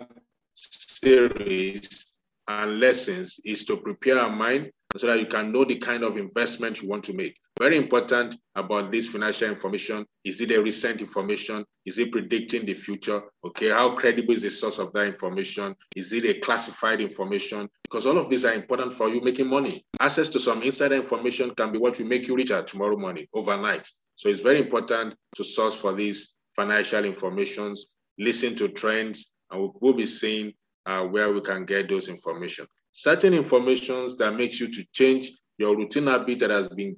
series 0.55 2.13
and 2.49 2.81
lessons 2.81 3.41
is 3.45 3.65
to 3.65 3.77
prepare 3.77 4.19
our 4.19 4.31
mind 4.31 4.71
so 4.97 5.07
that 5.07 5.19
you 5.19 5.27
can 5.27 5.53
know 5.53 5.65
the 5.65 5.77
kind 5.77 6.03
of 6.03 6.17
investment 6.17 6.83
you 6.83 6.89
want 6.89 7.05
to 7.05 7.13
make. 7.13 7.37
Very 7.61 7.77
important 7.77 8.39
about 8.55 8.91
this 8.91 9.09
financial 9.09 9.51
information. 9.51 10.07
Is 10.25 10.41
it 10.41 10.51
a 10.51 10.63
recent 10.63 11.03
information? 11.03 11.63
Is 11.85 11.99
it 11.99 12.11
predicting 12.11 12.65
the 12.65 12.73
future? 12.73 13.21
Okay, 13.45 13.69
how 13.69 13.95
credible 13.95 14.33
is 14.33 14.41
the 14.41 14.49
source 14.49 14.79
of 14.79 14.95
that 14.95 15.07
information? 15.07 15.77
Is 15.95 16.15
it 16.15 16.25
a 16.25 16.41
classified 16.41 17.03
information? 17.03 17.69
Because 17.83 18.07
all 18.07 18.17
of 18.17 18.31
these 18.31 18.47
are 18.47 18.55
important 18.55 18.95
for 18.95 19.11
you 19.11 19.21
making 19.21 19.47
money. 19.49 19.85
Access 20.01 20.31
to 20.31 20.41
some 20.41 20.63
insider 20.63 20.95
information 20.95 21.55
can 21.55 21.71
be 21.71 21.79
what 21.79 21.99
will 21.99 22.07
make 22.07 22.27
you 22.27 22.35
richer 22.35 22.63
tomorrow 22.63 22.97
morning, 22.97 23.27
overnight. 23.35 23.87
So 24.15 24.31
it's 24.31 24.41
very 24.41 24.61
important 24.61 25.17
to 25.37 25.45
source 25.45 25.79
for 25.79 25.93
these 25.93 26.37
financial 26.57 27.05
informations, 27.05 27.85
listen 28.19 28.57
to 28.57 28.69
trends, 28.69 29.35
and 29.51 29.71
we'll 29.83 29.93
be 29.93 30.07
seeing 30.07 30.55
uh, 30.87 31.03
where 31.03 31.31
we 31.31 31.43
can 31.43 31.67
get 31.67 31.91
those 31.91 32.09
information 32.09 32.67
certain 32.93 33.35
informations 33.35 34.17
that 34.17 34.35
makes 34.35 34.61
you 34.61 34.69
to 34.69 34.85
change 34.93 35.31
your 35.59 35.77
routine 35.77 36.07
habit 36.07 36.39
that 36.41 36.51
has 36.51 36.69
been 36.69 36.97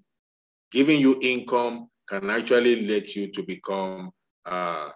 giving 0.72 1.00
you 1.00 1.18
income 1.20 1.88
can 2.08 2.30
actually 2.30 2.86
let 2.86 3.14
you 3.14 3.30
to 3.32 3.42
become 3.42 4.10
uh, 4.46 4.88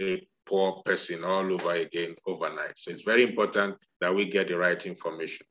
a 0.00 0.26
poor 0.46 0.82
person 0.84 1.24
all 1.24 1.52
over 1.52 1.72
again 1.72 2.14
overnight. 2.26 2.76
So 2.76 2.90
it's 2.90 3.02
very 3.02 3.22
important 3.22 3.76
that 4.00 4.14
we 4.14 4.26
get 4.26 4.48
the 4.48 4.56
right 4.56 4.84
information. 4.84 5.46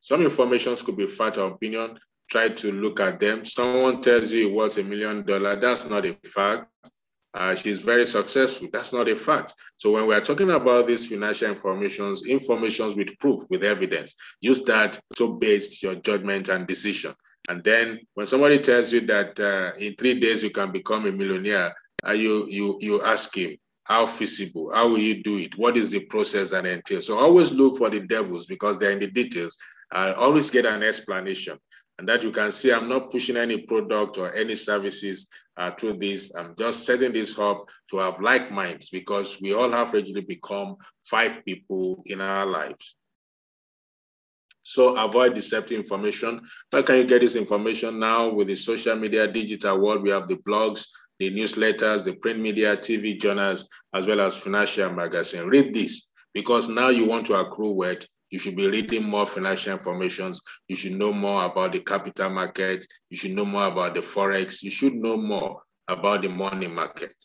Some 0.00 0.22
informations 0.22 0.82
could 0.82 0.96
be 0.96 1.06
fact 1.06 1.38
or 1.38 1.48
opinion. 1.52 1.98
Try 2.30 2.48
to 2.48 2.72
look 2.72 3.00
at 3.00 3.20
them. 3.20 3.44
Someone 3.44 4.02
tells 4.02 4.32
you 4.32 4.48
it 4.48 4.54
worth 4.54 4.78
a 4.78 4.82
million 4.82 5.26
dollars. 5.26 5.58
That's 5.60 5.88
not 5.88 6.06
a 6.06 6.16
fact. 6.24 6.66
Uh, 7.32 7.54
she's 7.54 7.80
very 7.80 8.04
successful. 8.04 8.68
That's 8.72 8.92
not 8.92 9.08
a 9.08 9.14
fact. 9.14 9.54
So 9.76 9.92
when 9.92 10.06
we 10.06 10.14
are 10.14 10.20
talking 10.20 10.50
about 10.50 10.86
these 10.86 11.06
financial 11.08 11.48
informations, 11.48 12.26
informations 12.26 12.96
with 12.96 13.16
proof, 13.18 13.40
with 13.50 13.62
evidence, 13.62 14.16
use 14.40 14.64
that 14.64 15.00
to 15.16 15.38
base 15.38 15.82
your 15.82 15.96
judgment 15.96 16.48
and 16.48 16.66
decision. 16.66 17.14
And 17.50 17.64
then 17.64 17.98
when 18.14 18.28
somebody 18.28 18.60
tells 18.60 18.92
you 18.92 19.00
that 19.06 19.40
uh, 19.40 19.76
in 19.76 19.96
three 19.96 20.20
days 20.20 20.40
you 20.44 20.50
can 20.50 20.70
become 20.70 21.06
a 21.06 21.10
millionaire, 21.10 21.74
uh, 22.06 22.12
you 22.12 22.46
you 22.48 22.78
you 22.80 23.02
ask 23.02 23.36
him 23.36 23.56
how 23.82 24.06
feasible, 24.06 24.70
how 24.72 24.86
will 24.88 25.00
you 25.00 25.20
do 25.24 25.36
it, 25.36 25.58
what 25.58 25.76
is 25.76 25.90
the 25.90 25.98
process 25.98 26.50
that 26.50 26.64
entails. 26.64 27.08
So 27.08 27.18
always 27.18 27.50
look 27.50 27.76
for 27.76 27.90
the 27.90 27.98
devils 28.06 28.46
because 28.46 28.78
they're 28.78 28.92
in 28.92 29.00
the 29.00 29.08
details. 29.08 29.58
Uh, 29.92 30.14
always 30.16 30.48
get 30.48 30.64
an 30.64 30.84
explanation. 30.84 31.58
And 31.98 32.08
that 32.08 32.22
you 32.22 32.30
can 32.30 32.52
see, 32.52 32.72
I'm 32.72 32.88
not 32.88 33.10
pushing 33.10 33.36
any 33.36 33.58
product 33.62 34.16
or 34.16 34.32
any 34.32 34.54
services 34.54 35.26
uh, 35.56 35.72
through 35.72 35.94
this. 35.94 36.32
I'm 36.36 36.54
just 36.56 36.86
setting 36.86 37.12
this 37.12 37.36
up 37.36 37.68
to 37.90 37.96
have 37.96 38.20
like 38.20 38.52
minds 38.52 38.90
because 38.90 39.40
we 39.42 39.54
all 39.54 39.72
have 39.72 39.92
actually 39.92 40.20
become 40.22 40.76
five 41.02 41.44
people 41.44 42.04
in 42.06 42.20
our 42.20 42.46
lives. 42.46 42.94
So 44.70 44.94
avoid 44.94 45.34
deceptive 45.34 45.76
information. 45.76 46.48
Where 46.70 46.84
can 46.84 46.98
you 46.98 47.04
get 47.04 47.22
this 47.22 47.34
information 47.34 47.98
now 47.98 48.32
with 48.32 48.46
the 48.46 48.54
social 48.54 48.94
media 48.94 49.26
digital 49.26 49.80
world? 49.80 50.04
We 50.04 50.10
have 50.10 50.28
the 50.28 50.36
blogs, 50.36 50.86
the 51.18 51.28
newsletters, 51.28 52.04
the 52.04 52.12
print 52.12 52.38
media, 52.38 52.76
TV 52.76 53.20
journals, 53.20 53.68
as 53.92 54.06
well 54.06 54.20
as 54.20 54.36
financial 54.36 54.88
magazine. 54.92 55.48
Read 55.48 55.74
this 55.74 56.06
because 56.34 56.68
now 56.68 56.90
you 56.90 57.04
want 57.04 57.26
to 57.26 57.34
accrue 57.34 57.72
wealth. 57.72 58.06
You 58.30 58.38
should 58.38 58.54
be 58.54 58.68
reading 58.68 59.02
more 59.02 59.26
financial 59.26 59.72
information. 59.72 60.32
You 60.68 60.76
should 60.76 60.92
know 60.92 61.12
more 61.12 61.46
about 61.46 61.72
the 61.72 61.80
capital 61.80 62.30
market. 62.30 62.86
You 63.08 63.16
should 63.16 63.32
know 63.32 63.44
more 63.44 63.66
about 63.66 63.94
the 63.94 64.00
forex. 64.02 64.62
You 64.62 64.70
should 64.70 64.94
know 64.94 65.16
more 65.16 65.62
about 65.88 66.22
the 66.22 66.28
money 66.28 66.68
market. 66.68 67.16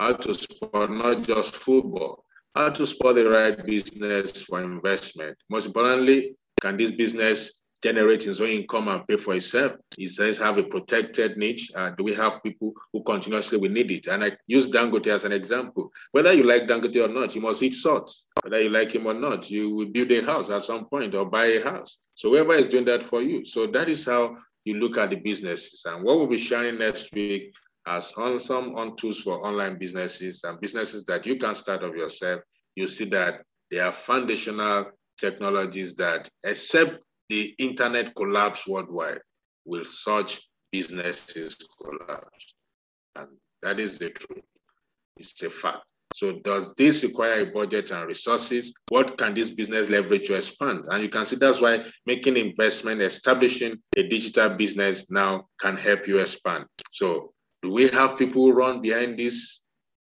How 0.00 0.14
to 0.14 0.34
spot 0.34 0.90
not 0.90 1.22
just 1.22 1.54
football, 1.54 2.24
how 2.56 2.70
to 2.70 2.84
spot 2.84 3.14
the 3.14 3.30
right 3.30 3.64
business 3.64 4.42
for 4.42 4.60
investment. 4.60 5.38
Most 5.48 5.66
importantly, 5.66 6.34
can 6.62 6.76
this 6.76 6.92
business 6.92 7.60
generate 7.82 8.24
its 8.28 8.40
own 8.40 8.48
income 8.48 8.86
and 8.86 9.06
pay 9.08 9.16
for 9.16 9.34
itself? 9.34 9.72
It 9.98 10.10
says 10.10 10.38
have 10.38 10.58
a 10.58 10.62
protected 10.62 11.36
niche. 11.36 11.72
Uh, 11.74 11.90
do 11.90 12.04
we 12.04 12.14
have 12.14 12.42
people 12.44 12.72
who 12.92 13.02
continuously 13.02 13.58
will 13.58 13.70
need 13.70 13.90
it? 13.90 14.06
And 14.06 14.22
I 14.22 14.36
use 14.46 14.70
Dangote 14.70 15.08
as 15.08 15.24
an 15.24 15.32
example. 15.32 15.90
Whether 16.12 16.32
you 16.32 16.44
like 16.44 16.68
Dangote 16.68 17.04
or 17.04 17.12
not, 17.12 17.34
you 17.34 17.40
must 17.40 17.62
eat 17.64 17.74
salt. 17.74 18.14
Whether 18.42 18.62
you 18.62 18.70
like 18.70 18.94
him 18.94 19.06
or 19.06 19.14
not, 19.14 19.50
you 19.50 19.74
will 19.74 19.88
build 19.88 20.12
a 20.12 20.24
house 20.24 20.50
at 20.50 20.62
some 20.62 20.86
point 20.86 21.16
or 21.16 21.26
buy 21.26 21.46
a 21.46 21.64
house. 21.64 21.98
So 22.14 22.30
whoever 22.30 22.54
is 22.54 22.68
doing 22.68 22.84
that 22.84 23.02
for 23.02 23.20
you. 23.20 23.44
So 23.44 23.66
that 23.66 23.88
is 23.88 24.06
how 24.06 24.36
you 24.64 24.74
look 24.74 24.96
at 24.96 25.10
the 25.10 25.16
businesses. 25.16 25.82
And 25.84 26.04
what 26.04 26.18
we'll 26.18 26.28
be 26.28 26.38
sharing 26.38 26.78
next 26.78 27.12
week 27.12 27.52
as 27.88 28.12
on 28.12 28.38
some 28.38 28.76
on 28.76 28.94
tools 28.94 29.20
for 29.20 29.44
online 29.44 29.76
businesses 29.76 30.44
and 30.44 30.60
businesses 30.60 31.04
that 31.06 31.26
you 31.26 31.36
can 31.36 31.56
start 31.56 31.82
of 31.82 31.96
yourself, 31.96 32.42
you 32.76 32.86
see 32.86 33.06
that 33.06 33.42
they 33.72 33.80
are 33.80 33.90
foundational 33.90 34.86
technologies 35.22 35.94
that, 35.94 36.28
except 36.44 36.98
the 37.28 37.54
internet 37.58 38.14
collapse 38.14 38.68
worldwide, 38.68 39.20
will 39.64 39.84
such 39.84 40.40
businesses 40.70 41.56
collapse. 41.80 42.54
And 43.16 43.28
that 43.62 43.78
is 43.78 43.98
the 43.98 44.10
truth. 44.10 44.44
It's 45.16 45.42
a 45.42 45.50
fact. 45.50 45.84
So 46.14 46.32
does 46.44 46.74
this 46.74 47.02
require 47.04 47.40
a 47.40 47.46
budget 47.46 47.90
and 47.90 48.06
resources? 48.06 48.74
What 48.88 49.16
can 49.16 49.34
this 49.34 49.48
business 49.48 49.88
leverage 49.88 50.26
to 50.26 50.34
expand? 50.34 50.84
And 50.88 51.02
you 51.02 51.08
can 51.08 51.24
see 51.24 51.36
that's 51.36 51.60
why 51.62 51.86
making 52.04 52.36
investment, 52.36 53.00
establishing 53.00 53.78
a 53.96 54.02
digital 54.02 54.50
business 54.50 55.10
now 55.10 55.46
can 55.58 55.76
help 55.76 56.06
you 56.06 56.18
expand. 56.18 56.66
So 56.90 57.32
do 57.62 57.70
we 57.70 57.88
have 57.88 58.18
people 58.18 58.42
who 58.42 58.52
run 58.52 58.82
behind 58.82 59.18
these 59.18 59.62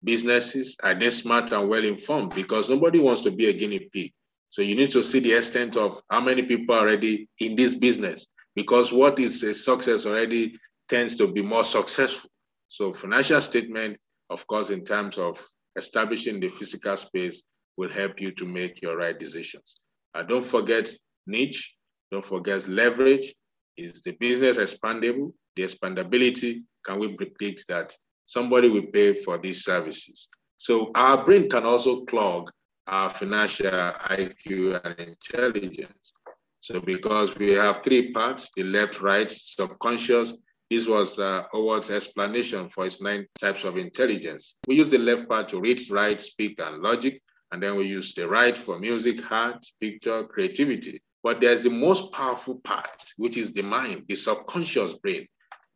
businesses? 0.05 0.77
Are 0.85 0.95
they 0.95 1.11
smart 1.11 1.53
and 1.53 1.69
well 1.69 1.85
informed? 1.85 2.35
Because 2.35 2.71
nobody 2.71 3.01
wants 3.01 3.23
to 3.23 3.33
be 3.33 3.49
a 3.49 3.53
guinea 3.53 3.89
pig. 3.93 4.13
So 4.51 4.63
you 4.63 4.75
need 4.75 4.91
to 4.93 5.03
see 5.03 5.21
the 5.21 5.35
extent 5.35 5.77
of 5.77 6.01
how 6.11 6.21
many 6.21 6.43
people 6.43 6.75
are 6.75 6.81
already 6.81 7.29
in 7.41 7.55
this 7.55 7.75
business 7.75 8.29
because 8.55 8.93
what 8.93 9.19
is 9.19 9.43
a 9.43 9.55
success 9.55 10.07
already 10.07 10.59
tends 10.89 11.17
to 11.17 11.31
be 11.31 11.43
more 11.43 11.65
successful. 11.65 12.31
So 12.69 12.93
financial 12.93 13.41
statement, 13.41 13.99
of 14.31 14.47
course, 14.47 14.71
in 14.71 14.85
terms 14.85 15.19
of 15.19 15.41
establishing 15.77 16.41
the 16.41 16.49
physical 16.49 16.97
space 16.97 17.43
will 17.77 17.91
help 17.91 18.21
you 18.21 18.33
to 18.33 18.45
make 18.45 18.83
your 18.83 18.97
right 18.97 19.19
decisions. 19.19 19.81
Uh, 20.15 20.23
don't 20.23 20.45
forget 20.45 20.91
niche, 21.27 21.77
don't 22.11 22.25
forget 22.25 22.67
leverage. 22.69 23.35
Is 23.77 24.03
the 24.03 24.13
business 24.13 24.59
expandable? 24.59 25.33
The 25.55 25.63
expandability, 25.63 26.63
can 26.85 26.99
we 26.99 27.15
predict 27.15 27.69
that 27.69 27.95
somebody 28.27 28.69
will 28.69 28.87
pay 28.93 29.15
for 29.15 29.39
these 29.39 29.65
services? 29.65 30.29
So 30.57 30.91
our 30.95 31.25
brain 31.25 31.49
can 31.49 31.65
also 31.65 32.05
clog 32.05 32.51
our 32.89 33.11
financial 33.11 33.71
IQ 33.71 34.81
and 34.85 34.99
intelligence. 34.99 36.13
So 36.61 36.81
because 36.81 37.37
we 37.37 37.53
have 37.53 37.83
three 37.83 38.13
parts, 38.13 38.51
the 38.57 38.65
left, 38.65 39.01
right, 39.01 39.31
subconscious, 39.31 40.39
this 40.71 40.87
was 40.87 41.19
uh, 41.19 41.45
Howard's 41.53 41.91
explanation 41.91 42.69
for 42.69 42.85
his 42.85 43.01
nine 43.01 43.27
types 43.39 43.65
of 43.65 43.79
intelligence. 43.79 44.57
We 44.67 44.77
use 44.77 44.91
the 44.91 44.99
left 44.99 45.29
part 45.29 45.49
to 45.51 45.61
read, 45.61 45.91
write, 45.91 46.21
speak, 46.21 46.61
and 46.61 46.83
logic. 46.83 47.21
And 47.53 47.63
then 47.63 47.77
we 47.77 47.87
use 47.87 48.13
the 48.13 48.29
right 48.29 48.57
for 48.57 48.79
music, 48.79 49.33
art, 49.33 49.65
picture, 49.81 50.25
creativity. 50.25 51.01
But 51.23 51.41
there's 51.41 51.63
the 51.63 51.71
most 51.71 52.13
powerful 52.13 52.61
part, 52.61 53.03
which 53.17 53.39
is 53.39 53.53
the 53.53 53.63
mind, 53.63 54.05
the 54.09 54.15
subconscious 54.15 54.95
brain, 54.95 55.27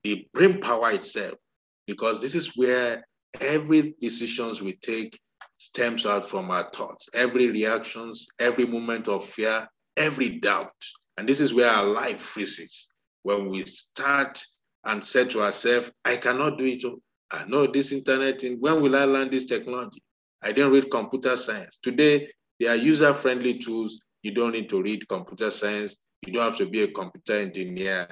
the 0.05 0.27
brain 0.35 0.61
power 0.61 0.93
itself, 0.93 1.39
because 1.87 2.21
this 2.21 2.35
is 2.35 2.55
where 2.57 3.07
every 3.41 3.95
decisions 4.01 4.61
we 4.61 4.75
take 4.75 5.19
stems 5.63 6.05
out 6.07 6.29
from 6.29 6.51
our 6.51 6.69
thoughts, 6.75 7.09
every 7.15 7.49
reactions, 7.49 8.27
every 8.41 8.67
moment 8.67 9.07
of 9.07 9.25
fear, 9.25 9.69
every 9.97 10.41
doubt. 10.41 10.75
And 11.17 11.29
this 11.29 11.41
is 11.41 11.55
where 11.55 11.69
our 11.71 11.85
life 11.85 12.19
freezes. 12.19 12.89
When 13.23 13.49
we 13.49 13.63
start 13.63 14.45
and 14.85 15.05
say 15.05 15.25
to 15.27 15.43
ourselves, 15.43 15.93
I 16.05 16.17
cannot 16.17 16.59
do 16.59 16.65
it. 16.65 16.83
I 17.31 17.45
know 17.45 17.69
this 17.69 17.93
internet, 17.93 18.43
and 18.43 18.61
when 18.61 18.83
will 18.83 18.97
I 18.97 19.05
learn 19.05 19.31
this 19.31 19.45
technology? 19.45 20.03
I 20.43 20.51
didn't 20.51 20.73
read 20.73 20.91
computer 20.91 21.37
science. 21.37 21.79
Today, 21.81 22.29
they 22.59 22.67
are 22.67 22.75
user-friendly 22.75 23.59
tools. 23.59 24.03
You 24.25 24.35
don't 24.35 24.53
need 24.53 24.69
to 24.71 24.83
read 24.83 25.09
computer 25.09 25.53
science. 25.53 25.97
You 26.27 26.33
don't 26.33 26.45
have 26.45 26.57
to 26.57 26.67
be 26.67 26.83
a 26.83 26.89
computer 26.89 27.39
engineer. 27.39 28.09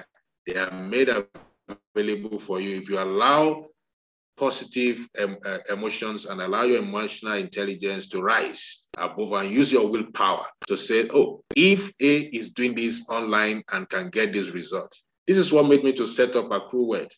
They 0.47 0.55
are 0.55 0.71
made 0.71 1.09
available 1.09 2.37
for 2.37 2.61
you. 2.61 2.77
If 2.77 2.89
you 2.89 2.97
allow 2.97 3.65
positive 4.37 5.07
um, 5.21 5.37
uh, 5.45 5.59
emotions 5.69 6.25
and 6.25 6.41
allow 6.41 6.63
your 6.63 6.79
emotional 6.81 7.33
intelligence 7.33 8.07
to 8.07 8.21
rise 8.21 8.85
above 8.97 9.31
and 9.33 9.51
use 9.51 9.71
your 9.71 9.89
willpower 9.89 10.45
to 10.67 10.75
say, 10.75 11.09
oh, 11.13 11.43
if 11.55 11.91
A 12.01 12.19
is 12.35 12.49
doing 12.51 12.75
this 12.75 13.05
online 13.09 13.63
and 13.71 13.89
can 13.89 14.09
get 14.09 14.33
these 14.33 14.51
results, 14.51 15.05
this 15.27 15.37
is 15.37 15.53
what 15.53 15.67
made 15.67 15.83
me 15.83 15.93
to 15.93 16.05
set 16.05 16.35
up 16.35 16.49
Accruewealth. 16.49 17.13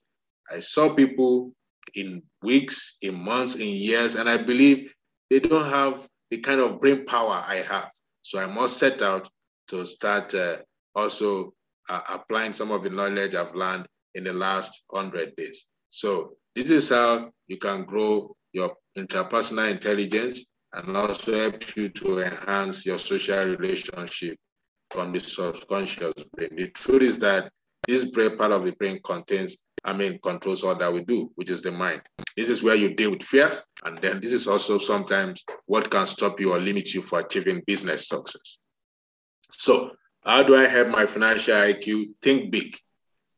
I 0.51 0.59
saw 0.59 0.93
people 0.93 1.53
in 1.95 2.21
weeks, 2.41 2.97
in 3.01 3.15
months, 3.15 3.55
in 3.55 3.67
years, 3.67 4.15
and 4.15 4.29
I 4.29 4.37
believe 4.37 4.93
they 5.29 5.39
don't 5.39 5.69
have 5.69 6.07
the 6.29 6.37
kind 6.37 6.59
of 6.59 6.79
brain 6.79 7.05
power 7.05 7.43
I 7.45 7.57
have. 7.57 7.91
So 8.21 8.39
I 8.39 8.45
must 8.45 8.77
set 8.77 9.01
out 9.01 9.29
to 9.69 9.85
start 9.85 10.33
uh, 10.33 10.57
also 10.95 11.53
uh, 11.89 12.01
applying 12.09 12.53
some 12.53 12.71
of 12.71 12.83
the 12.83 12.89
knowledge 12.89 13.35
I've 13.35 13.55
learned 13.55 13.87
in 14.15 14.23
the 14.23 14.33
last 14.33 14.83
100 14.89 15.35
days. 15.35 15.65
So 15.89 16.35
this 16.55 16.69
is 16.69 16.89
how 16.89 17.31
you 17.47 17.57
can 17.57 17.85
grow 17.85 18.35
your 18.51 18.75
interpersonal 18.97 19.71
intelligence 19.71 20.45
and 20.73 20.95
also 20.95 21.37
help 21.37 21.75
you 21.75 21.89
to 21.89 22.19
enhance 22.19 22.85
your 22.85 22.97
social 22.97 23.45
relationship 23.55 24.37
from 24.89 25.11
the 25.11 25.19
subconscious 25.19 26.13
brain. 26.33 26.49
The 26.55 26.67
truth 26.67 27.01
is 27.01 27.19
that 27.19 27.51
this 27.87 28.05
brain 28.05 28.37
part 28.37 28.51
of 28.51 28.63
the 28.63 28.71
brain 28.73 28.99
contains, 29.03 29.57
I 29.83 29.93
mean, 29.93 30.19
controls 30.23 30.63
all 30.63 30.75
that 30.75 30.93
we 30.93 31.03
do, 31.03 31.31
which 31.35 31.49
is 31.49 31.61
the 31.61 31.71
mind. 31.71 32.01
This 32.37 32.49
is 32.49 32.63
where 32.63 32.75
you 32.75 32.93
deal 32.93 33.11
with 33.11 33.23
fear. 33.23 33.51
And 33.83 33.99
then 34.01 34.21
this 34.21 34.33
is 34.33 34.47
also 34.47 34.77
sometimes 34.77 35.43
what 35.65 35.89
can 35.89 36.05
stop 36.05 36.39
you 36.39 36.53
or 36.53 36.59
limit 36.59 36.93
you 36.93 37.01
for 37.01 37.19
achieving 37.19 37.61
business 37.67 38.07
success. 38.07 38.57
So, 39.51 39.91
how 40.23 40.43
do 40.43 40.55
I 40.55 40.67
help 40.67 40.87
my 40.87 41.05
financial 41.05 41.55
IQ? 41.55 42.13
Think 42.21 42.51
big. 42.51 42.75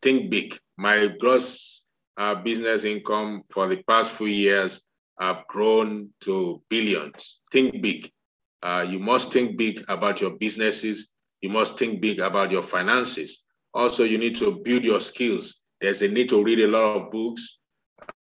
Think 0.02 0.30
big. 0.30 0.56
My 0.78 1.08
gross 1.08 1.85
uh, 2.18 2.36
business 2.36 2.84
income 2.84 3.44
for 3.52 3.68
the 3.68 3.84
past 3.88 4.12
few 4.12 4.28
years 4.28 4.82
have 5.20 5.46
grown 5.48 6.10
to 6.22 6.62
billions. 6.70 7.42
Think 7.52 7.82
big. 7.82 8.12
Uh, 8.62 8.86
you 8.88 9.00
must 9.00 9.32
think 9.32 9.58
big 9.58 9.84
about 9.88 10.22
your 10.22 10.32
businesses. 10.32 11.10
You 11.42 11.50
must 11.50 11.78
think 11.78 12.02
big 12.02 12.20
about 12.20 12.52
your 12.52 12.64
finances. 12.64 13.44
Also, 13.74 14.04
you 14.04 14.18
need 14.18 14.36
to 14.38 14.62
build 14.64 14.84
your 14.84 15.00
skills. 15.00 15.62
There's 15.82 16.02
a 16.02 16.08
need 16.08 16.30
to 16.30 16.44
read 16.44 16.60
a 16.62 16.68
lot 16.68 16.96
of 16.96 17.12
books. 17.12 17.60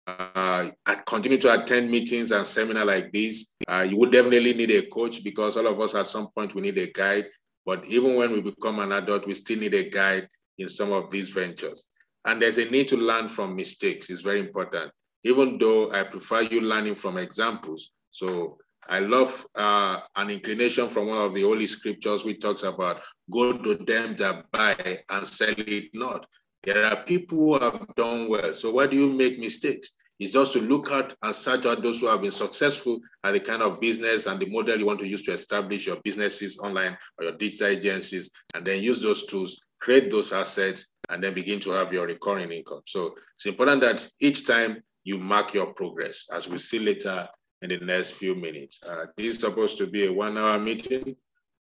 Uh, 0.08 0.70
continue 1.08 1.38
to 1.40 1.62
attend 1.62 1.90
meetings 1.90 2.32
and 2.32 2.46
seminars 2.46 2.86
like 2.86 3.12
these. 3.12 3.48
Uh, 3.68 3.82
you 3.82 3.98
would 3.98 4.12
definitely 4.12 4.54
need 4.54 4.72
a 4.72 4.86
coach 4.88 5.24
because 5.24 5.58
all 5.58 5.68
of 5.68 5.80
us 5.80 5.96
at 5.96 6.08
some 6.08 6.28
point 6.36 6.54
we 6.54 6.62
need 6.62 6.78
a 6.78 6.92
guide. 6.92 7.26
But 7.66 7.86
even 7.88 8.16
when 8.16 8.32
we 8.32 8.42
become 8.42 8.80
an 8.80 8.92
adult, 8.92 9.26
we 9.26 9.34
still 9.34 9.58
need 9.58 9.74
a 9.74 9.90
guide 9.90 10.28
in 10.58 10.70
some 10.70 10.92
of 10.92 11.10
these 11.10 11.30
ventures. 11.30 11.88
And 12.26 12.42
there's 12.42 12.58
a 12.58 12.66
need 12.66 12.88
to 12.90 12.98
learn 12.98 13.30
from 13.30 13.56
mistakes. 13.56 14.10
It's 14.10 14.22
very 14.22 14.40
important. 14.40 14.92
Even 15.24 15.58
though 15.58 15.92
I 15.92 16.04
prefer 16.04 16.42
you 16.42 16.62
learning 16.62 16.96
from 16.96 17.18
examples. 17.18 17.92
So 18.12 18.58
I 18.88 19.00
love 19.00 19.46
uh, 19.56 20.00
an 20.16 20.30
inclination 20.30 20.90
from 20.90 21.08
one 21.08 21.18
of 21.18 21.34
the 21.34 21.42
holy 21.42 21.68
scriptures 21.68 22.24
which 22.24 22.40
talks 22.40 22.64
about 22.64 23.02
go 23.32 23.54
to 23.54 23.76
them 23.76 24.16
that 24.18 24.46
buy 24.52 25.00
and 25.10 25.26
sell 25.26 25.54
it 25.58 25.90
not. 25.94 26.28
There 26.64 26.84
are 26.84 27.04
people 27.04 27.38
who 27.38 27.60
have 27.60 27.86
done 27.96 28.30
well. 28.30 28.54
So 28.54 28.72
why 28.72 28.88
do 28.88 28.98
you 28.98 29.10
make 29.10 29.40
mistakes? 29.40 29.96
It's 30.20 30.32
just 30.32 30.54
to 30.54 30.62
look 30.62 30.92
at 30.92 31.16
and 31.22 31.36
search 31.36 31.66
out 31.66 31.84
those 31.84 32.00
who 32.00 32.08
have 32.08 32.22
been 32.22 32.32
successful 32.32 33.00
at 33.24 33.34
the 33.34 33.40
kind 33.40 33.62
of 33.62 33.82
business 33.82 34.28
and 34.28 34.40
the 34.40 34.46
model 34.46 34.80
you 34.80 34.86
want 34.86 35.00
to 35.00 35.08
use 35.08 35.24
to 35.24 35.34
establish 35.34 35.88
your 35.88 35.98
businesses 36.04 36.58
online 36.58 36.98
or 37.18 37.26
your 37.26 37.38
digital 37.38 37.68
agencies, 37.68 38.30
and 38.54 38.66
then 38.66 38.82
use 38.82 39.02
those 39.02 39.26
tools, 39.26 39.62
create 39.80 40.10
those 40.10 40.34
assets, 40.34 40.86
and 41.10 41.24
then 41.24 41.34
begin 41.34 41.60
to 41.62 41.72
have 41.72 41.94
your 41.94 42.08
recurring 42.08 42.52
income. 42.52 42.82
So 42.86 43.16
it's 43.36 43.46
important 43.46 43.82
that 43.82 44.08
each 44.20 44.46
time 44.46 44.82
you 45.04 45.18
mark 45.18 45.54
your 45.54 45.68
progress, 45.74 46.28
as 46.34 46.48
we 46.48 46.58
see 46.58 46.80
later 46.80 47.28
in 47.62 47.70
the 47.70 47.86
next 47.86 48.12
few 48.12 48.36
minutes. 48.36 48.82
Uh, 48.86 49.06
this 49.18 49.34
is 49.34 49.40
supposed 49.40 49.78
to 49.78 49.88
be 49.88 50.06
a 50.06 50.14
one 50.14 50.38
hour 50.38 50.60
meeting. 50.60 51.16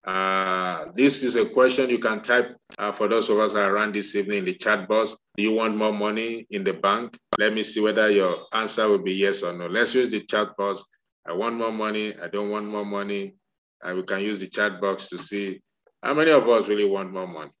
Uh, 0.05 0.85
this 0.95 1.23
is 1.23 1.35
a 1.35 1.45
question 1.45 1.89
you 1.89 1.99
can 1.99 2.21
type 2.21 2.55
uh, 2.77 2.91
for 2.91 3.07
those 3.07 3.29
of 3.29 3.37
us 3.39 3.53
around 3.53 3.93
this 3.93 4.15
evening 4.15 4.39
in 4.39 4.45
the 4.45 4.53
chat 4.53 4.87
box. 4.87 5.15
Do 5.35 5.43
you 5.43 5.51
want 5.51 5.75
more 5.75 5.91
money 5.93 6.47
in 6.51 6.63
the 6.63 6.73
bank? 6.73 7.17
Let 7.37 7.53
me 7.53 7.63
see 7.63 7.81
whether 7.81 8.09
your 8.09 8.45
answer 8.53 8.87
will 8.87 9.03
be 9.03 9.13
yes 9.13 9.43
or 9.43 9.53
no. 9.53 9.67
Let's 9.67 9.93
use 9.93 10.09
the 10.09 10.21
chat 10.21 10.55
box. 10.57 10.83
I 11.27 11.33
want 11.33 11.55
more 11.55 11.71
money. 11.71 12.15
I 12.17 12.27
don't 12.27 12.49
want 12.49 12.67
more 12.67 12.85
money. 12.85 13.35
And 13.81 13.97
we 13.97 14.03
can 14.03 14.21
use 14.21 14.39
the 14.39 14.47
chat 14.47 14.81
box 14.81 15.07
to 15.09 15.17
see 15.17 15.61
how 16.01 16.13
many 16.13 16.31
of 16.31 16.47
us 16.47 16.67
really 16.67 16.85
want 16.85 17.11
more 17.11 17.27
money. 17.27 17.51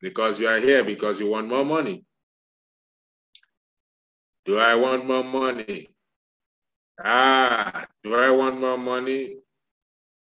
Because 0.00 0.38
you 0.38 0.48
are 0.48 0.58
here 0.58 0.84
because 0.84 1.20
you 1.20 1.28
want 1.28 1.48
more 1.48 1.64
money. 1.64 2.04
Do 4.44 4.58
I 4.58 4.74
want 4.74 5.06
more 5.06 5.24
money? 5.24 5.88
Ah, 7.04 7.86
do 8.02 8.14
I 8.14 8.30
want 8.30 8.60
more 8.60 8.78
money? 8.78 9.36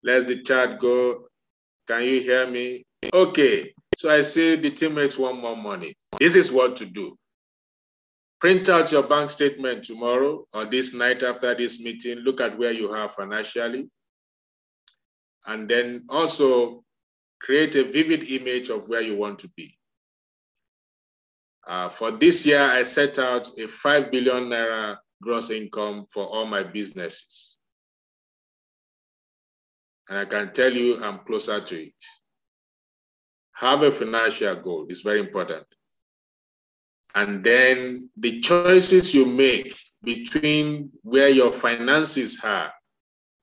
Let 0.04 0.28
the 0.28 0.42
chat 0.44 0.80
go. 0.80 1.28
Can 1.88 2.04
you 2.04 2.22
hear 2.22 2.46
me? 2.48 2.84
Okay, 3.14 3.74
so 3.98 4.10
I 4.10 4.22
see 4.22 4.56
the 4.56 4.72
teammates 4.72 5.18
want 5.18 5.40
more 5.40 5.56
money. 5.56 5.96
This 6.20 6.36
is 6.36 6.52
what 6.52 6.76
to 6.78 6.86
do. 6.86 7.18
Print 8.40 8.70
out 8.70 8.92
your 8.92 9.04
bank 9.04 9.30
statement 9.30 9.84
tomorrow 9.86 10.46
or 10.54 10.66
this 10.66 10.94
night 10.94 11.24
after 11.24 11.56
this 11.56 11.80
meeting. 11.80 12.20
Look 12.20 12.42
at 12.42 12.58
where 12.58 12.72
you 12.72 12.92
are 12.92 13.10
financially. 13.10 13.90
And 15.48 15.68
then 15.68 16.06
also 16.10 16.84
create 17.40 17.76
a 17.76 17.84
vivid 17.84 18.24
image 18.24 18.70
of 18.70 18.90
where 18.90 19.02
you 19.02 19.16
want 19.16 19.40
to 19.40 19.50
be. 19.56 19.78
Uh, 21.68 21.90
for 21.90 22.12
this 22.12 22.46
year, 22.46 22.62
I 22.62 22.84
set 22.84 23.20
out 23.20 23.50
a 23.60 23.68
5 23.68 24.12
billion 24.12 24.46
naira 24.46 24.98
gross 25.22 25.50
income 25.50 26.06
for 26.12 26.26
all 26.26 26.46
my 26.46 26.64
businesses. 26.64 27.56
And 30.10 30.18
I 30.18 30.26
can 30.26 30.54
tell 30.54 30.72
you 30.72 31.04
I'm 31.04 31.20
closer 31.20 31.60
to 31.60 31.84
it. 31.88 32.06
Have 33.54 33.82
a 33.82 33.92
financial 33.92 34.56
goal, 34.56 34.86
it's 34.88 35.02
very 35.02 35.20
important. 35.20 35.66
And 37.16 37.44
then 37.44 38.10
the 38.16 38.40
choices 38.40 39.14
you 39.14 39.26
make 39.26 39.76
between 40.04 40.92
where 41.02 41.30
your 41.30 41.52
finances 41.52 42.40
are 42.44 42.72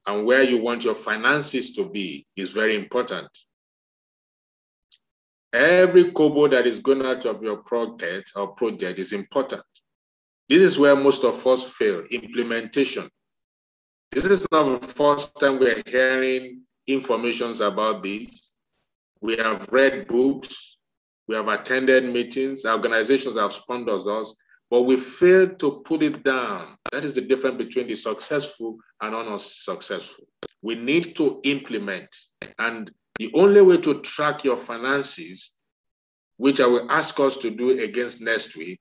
and 0.07 0.25
where 0.25 0.43
you 0.43 0.59
want 0.59 0.85
your 0.85 0.95
finances 0.95 1.73
to 1.73 1.89
be 1.89 2.27
is 2.37 2.53
very 2.53 2.77
important. 2.77 3.29
Every 5.55 6.11
kobo 6.11 6.49
that 6.49 6.67
is 6.67 6.81
going 6.81 7.07
out 7.07 7.25
of 7.27 7.41
your 7.41 7.59
project 7.59 8.33
or 8.35 8.49
project 8.49 8.99
is 8.99 9.13
important. 9.13 9.63
This 10.49 10.63
is 10.63 10.81
where 10.81 10.97
most 10.97 11.23
of 11.23 11.47
us 11.47 11.63
fail 11.65 12.03
implementation. 12.11 13.09
This 14.11 14.25
is 14.25 14.45
not 14.51 14.81
the 14.81 14.89
first 14.89 15.39
time 15.39 15.61
we're 15.61 15.81
hearing 15.87 16.63
informations 16.89 17.61
about 17.61 18.03
this. 18.03 18.51
We 19.21 19.37
have 19.37 19.69
read 19.71 20.09
books, 20.09 20.77
we 21.29 21.37
have 21.37 21.47
attended 21.47 22.05
meetings, 22.13 22.65
organizations 22.65 23.37
have 23.37 23.53
sponsored 23.53 24.09
us, 24.09 24.35
but 24.73 24.83
we 24.83 24.97
fail 24.97 25.55
to 25.55 25.83
put 25.85 26.03
it 26.03 26.25
down. 26.25 26.77
That 26.91 27.05
is 27.05 27.15
the 27.15 27.21
difference 27.21 27.59
between 27.59 27.87
the 27.87 27.95
successful 27.95 28.77
and 29.01 29.15
unsuccessful. 29.15 30.27
We 30.63 30.75
need 30.75 31.15
to 31.15 31.41
implement. 31.45 32.09
And 32.59 32.91
the 33.19 33.31
only 33.35 33.61
way 33.63 33.77
to 33.79 34.01
track 34.01 34.45
your 34.45 34.57
finances, 34.57 35.55
which 36.37 36.61
I 36.61 36.67
will 36.67 36.91
ask 36.91 37.19
us 37.21 37.37
to 37.39 37.51
do 37.51 37.71
against 37.83 38.21
next 38.21 38.57
week, 38.57 38.81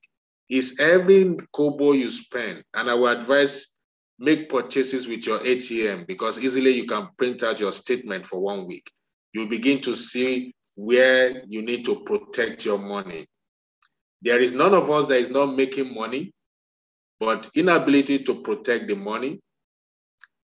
is 0.49 0.79
every 0.79 1.35
kobo 1.53 1.93
you 1.93 2.09
spend, 2.09 2.63
and 2.73 2.89
I 2.89 2.93
would 2.93 3.17
advise 3.17 3.73
make 4.19 4.49
purchases 4.49 5.07
with 5.07 5.25
your 5.25 5.39
ATM 5.39 6.07
because 6.07 6.39
easily 6.39 6.71
you 6.71 6.85
can 6.85 7.09
print 7.17 7.43
out 7.43 7.59
your 7.59 7.71
statement 7.71 8.25
for 8.25 8.39
one 8.39 8.67
week. 8.67 8.89
You 9.33 9.47
begin 9.47 9.81
to 9.81 9.95
see 9.95 10.53
where 10.75 11.43
you 11.47 11.61
need 11.61 11.85
to 11.85 11.99
protect 12.01 12.65
your 12.65 12.77
money. 12.77 13.27
There 14.21 14.39
is 14.39 14.53
none 14.53 14.73
of 14.73 14.89
us 14.89 15.07
that 15.07 15.19
is 15.19 15.29
not 15.29 15.55
making 15.55 15.93
money, 15.93 16.31
but 17.19 17.49
inability 17.55 18.19
to 18.19 18.35
protect 18.41 18.87
the 18.87 18.95
money, 18.95 19.39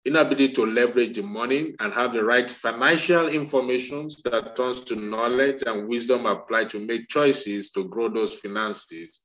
inability 0.05 0.49
to 0.51 0.67
leverage 0.67 1.17
the 1.17 1.23
money 1.23 1.75
and 1.81 1.93
have 1.93 2.13
the 2.13 2.23
right 2.23 2.51
financial 2.51 3.29
information 3.29 4.09
that 4.25 4.55
turns 4.57 4.81
to 4.81 4.97
knowledge 4.97 5.63
and 5.67 5.89
wisdom 5.89 6.27
applied 6.27 6.69
to 6.71 6.79
make 6.79 7.09
choices 7.09 7.71
to 7.71 7.89
grow 7.89 8.09
those 8.09 8.39
finances 8.39 9.23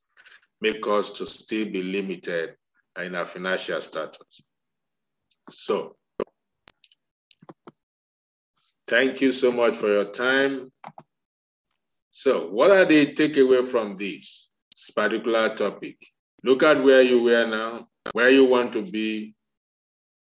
make 0.61 0.86
us 0.88 1.09
to 1.11 1.25
still 1.25 1.65
be 1.65 1.82
limited 1.82 2.55
in 2.97 3.15
our 3.15 3.25
financial 3.25 3.82
status. 3.82 4.41
So, 5.49 5.95
thank 8.88 9.21
you 9.21 9.32
so 9.32 9.51
much 9.51 9.77
for 9.77 9.88
your 9.88 10.11
time. 10.11 10.71
So, 12.11 12.49
what 12.49 12.71
are 12.71 12.86
the 12.86 13.13
takeaway 13.13 13.65
from 13.65 13.95
this 13.95 14.49
particular 14.95 15.55
topic? 15.55 15.97
Look 16.43 16.63
at 16.63 16.84
where 16.84 17.01
you 17.01 17.23
were 17.23 17.45
now, 17.45 17.88
where 18.13 18.30
you 18.30 18.45
want 18.45 18.73
to 18.73 18.82
be. 18.82 19.36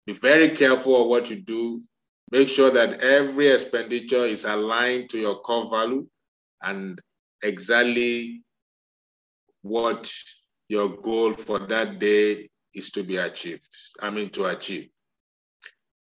Be 0.07 0.12
very 0.12 0.50
careful 0.50 1.02
of 1.02 1.09
what 1.09 1.30
you 1.30 1.40
do. 1.40 1.80
Make 2.30 2.48
sure 2.48 2.70
that 2.70 3.00
every 3.00 3.50
expenditure 3.50 4.24
is 4.24 4.44
aligned 4.44 5.11
to 5.11 5.18
your 5.18 5.40
core 5.40 5.68
value 5.70 6.07
and 6.62 7.00
exactly 7.42 8.42
what 9.62 10.12
your 10.68 10.88
goal 10.88 11.32
for 11.32 11.59
that 11.59 11.98
day 11.98 12.48
is 12.74 12.90
to 12.90 13.02
be 13.02 13.16
achieved. 13.16 13.68
I 14.00 14.11
mean, 14.11 14.30
to 14.30 14.46
achieve. 14.46 14.88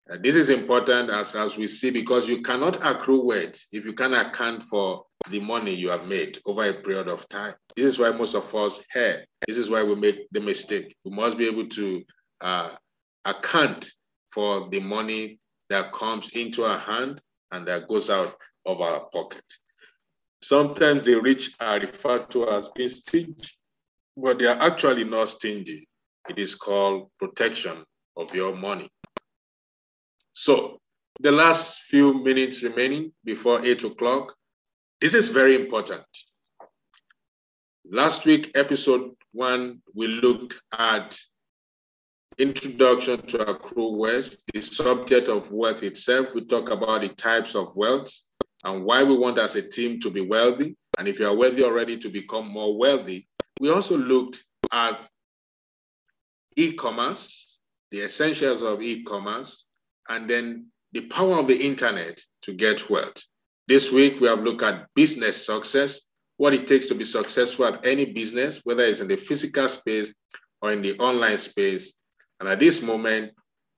Uh, 0.10 0.18
this 0.24 0.36
is 0.36 0.50
important 0.50 1.10
as, 1.10 1.36
as 1.36 1.58
we 1.58 1.68
see 1.68 1.90
because 1.90 2.30
you 2.30 2.42
cannot 2.42 2.78
accrue 2.86 3.26
wealth 3.26 3.62
if 3.74 3.86
you 3.86 3.92
can 3.94 4.14
account 4.14 4.64
for 4.64 5.04
the 5.30 5.40
money 5.40 5.74
you 5.74 5.90
have 5.90 6.08
made 6.08 6.40
over 6.46 6.64
a 6.70 6.74
period 6.74 7.10
of 7.10 7.28
time. 7.28 7.54
This 7.76 7.86
is 7.86 8.00
why 8.00 8.12
most 8.12 8.34
of 8.34 8.54
us 8.56 8.86
here, 8.94 9.26
this 9.46 9.58
is 9.58 9.70
why 9.70 9.84
we 9.84 9.96
make 9.96 10.28
the 10.32 10.40
mistake. 10.40 10.96
We 11.04 11.12
must 11.12 11.38
be 11.38 11.46
able 11.46 11.68
to 11.68 12.04
uh, 12.40 12.70
account 13.28 13.92
for 14.30 14.70
the 14.70 14.80
money 14.80 15.40
that 15.70 15.92
comes 15.92 16.30
into 16.30 16.64
our 16.64 16.80
hand 16.80 17.22
and 17.52 17.68
that 17.68 17.88
goes 17.88 18.10
out 18.10 18.36
of 18.66 18.82
our 18.82 19.06
pocket. 19.10 19.44
Sometimes 20.42 21.06
the 21.06 21.20
rich 21.20 21.52
are 21.60 21.80
referred 21.80 22.30
to 22.32 22.48
as 22.50 22.70
being 22.70 22.90
stingy, 22.90 23.36
but 24.16 24.40
they 24.40 24.46
are 24.46 24.60
actually 24.60 25.04
not 25.04 25.30
stingy. 25.30 25.88
It 26.30 26.40
is 26.40 26.56
called 26.56 27.10
protection 27.20 27.84
of 28.16 28.34
your 28.36 28.56
money. 28.56 28.90
So, 30.34 30.80
the 31.20 31.32
last 31.32 31.82
few 31.84 32.24
minutes 32.24 32.62
remaining 32.62 33.12
before 33.24 33.66
eight 33.66 33.84
o'clock, 33.84 34.36
this 35.02 35.14
is 35.14 35.30
very 35.30 35.56
important. 35.56 36.04
Last 37.90 38.26
week, 38.26 38.52
episode 38.54 39.12
one, 39.32 39.82
we 39.96 40.08
looked 40.08 40.62
at 40.78 41.18
introduction 42.38 43.22
to 43.28 43.50
accrue 43.50 43.96
wealth, 43.96 44.38
the 44.54 44.62
subject 44.62 45.28
of 45.28 45.52
wealth 45.52 45.84
itself. 45.84 46.36
We 46.36 46.46
talk 46.46 46.70
about 46.70 47.02
the 47.02 47.10
types 47.10 47.56
of 47.56 47.76
wealth 47.76 48.14
and 48.64 48.84
why 48.84 49.04
we 49.04 49.16
want 49.18 49.40
as 49.40 49.56
a 49.56 49.62
team 49.62 50.00
to 50.02 50.10
be 50.10 50.22
wealthy. 50.22 50.76
And 50.98 51.08
if 51.08 51.20
you 51.20 51.28
are 51.28 51.36
wealthy 51.36 51.64
already, 51.64 51.98
to 51.98 52.10
become 52.10 52.48
more 52.48 52.78
wealthy. 52.78 53.28
We 53.60 53.72
also 53.72 53.98
looked 53.98 54.44
at 54.72 55.00
e-commerce, 56.56 57.60
the 57.92 58.02
essentials 58.04 58.62
of 58.64 58.82
e-commerce, 58.82 59.66
and 60.10 60.30
then 60.30 60.68
the 60.92 61.02
power 61.02 61.36
of 61.36 61.48
the 61.48 61.56
internet 61.56 62.20
to 62.44 62.54
get 62.54 62.90
wealth. 62.90 63.24
This 63.68 63.92
week, 63.92 64.20
we 64.20 64.28
have 64.28 64.44
looked 64.44 64.64
at 64.64 64.88
business 64.96 65.46
success, 65.46 66.02
what 66.38 66.54
it 66.54 66.68
takes 66.68 66.88
to 66.88 66.96
be 66.96 67.04
successful 67.04 67.66
at 67.66 67.86
any 67.86 68.06
business, 68.06 68.62
whether 68.64 68.86
it's 68.86 69.02
in 69.02 69.08
the 69.08 69.18
physical 69.18 69.68
space 69.68 70.14
or 70.62 70.72
in 70.72 70.82
the 70.82 70.98
online 71.00 71.38
space. 71.38 71.94
And 72.40 72.50
at 72.50 72.60
this 72.60 72.82
moment, 72.82 73.34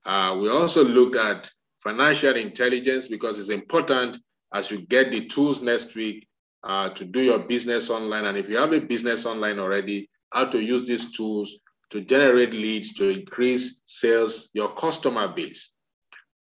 Uh, 0.06 0.34
we 0.42 0.50
also 0.50 0.84
looked 0.84 1.16
at 1.16 1.52
financial 1.84 2.36
intelligence 2.36 3.10
because 3.10 3.38
it's 3.38 3.50
important 3.50 4.18
as 4.54 4.72
you 4.72 4.78
get 4.88 5.12
the 5.12 5.28
tools 5.28 5.62
next 5.62 5.94
week 5.94 6.28
uh, 6.64 6.90
to 6.90 7.06
do 7.06 7.22
your 7.22 7.40
business 7.40 7.90
online. 7.90 8.26
And 8.26 8.38
if 8.38 8.50
you 8.50 8.58
have 8.58 8.74
a 8.74 8.80
business 8.80 9.26
online 9.26 9.60
already, 9.60 10.10
how 10.32 10.46
to 10.46 10.60
use 10.60 10.84
these 10.84 11.12
tools 11.12 11.60
to 11.90 12.02
generate 12.02 12.54
leads 12.54 12.94
to 12.94 13.10
increase 13.10 13.82
sales, 13.86 14.50
your 14.54 14.74
customer 14.74 15.28
base. 15.28 15.74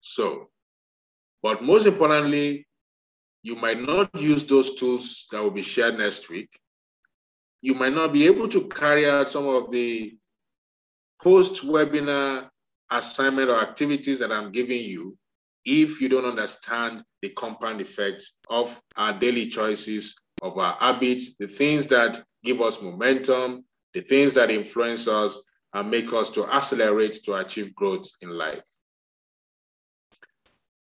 So, 0.01 0.49
but 1.43 1.63
most 1.63 1.87
importantly, 1.87 2.67
you 3.43 3.57
might 3.57 3.81
not 3.81 4.09
use 4.15 4.45
those 4.45 4.77
tools 4.77 5.27
that 5.31 5.43
will 5.43 5.51
be 5.51 5.63
shared 5.63 5.99
next 5.99 6.31
week. 6.31 6.51
You 7.61 7.75
might 7.75 7.95
not 7.95 8.13
be 8.13 8.27
able 8.27 8.49
to 8.49 8.69
carry 8.69 9.05
out 9.11 9.29
some 9.29 9.49
of 9.49 9.71
the 9.71 10.17
post 11.23 11.67
webinar 11.67 12.49
assignment 12.91 13.51
or 13.51 13.61
activities 13.61 14.19
that 14.21 14.33
I'm 14.33 14.51
giving 14.53 14.83
you 14.83 15.17
if 15.65 16.01
you 16.01 16.09
don't 16.09 16.25
understand 16.25 17.03
the 17.21 17.31
compound 17.31 17.81
effects 17.81 18.39
of 18.49 18.81
our 18.97 19.13
daily 19.19 19.47
choices, 19.49 20.15
of 20.41 20.57
our 20.57 20.77
habits, 20.79 21.37
the 21.37 21.49
things 21.49 21.87
that 21.89 22.23
give 22.45 22.63
us 22.63 22.81
momentum, 22.81 23.65
the 23.93 24.01
things 24.01 24.35
that 24.35 24.51
influence 24.51 25.09
us 25.09 25.43
and 25.75 25.91
make 25.91 26.13
us 26.13 26.31
to 26.31 26.47
accelerate 26.47 27.21
to 27.25 27.35
achieve 27.35 27.75
growth 27.75 28.09
in 28.23 28.31
life. 28.31 28.65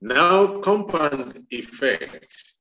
Now, 0.01 0.59
compound 0.61 1.47
effects 1.51 2.57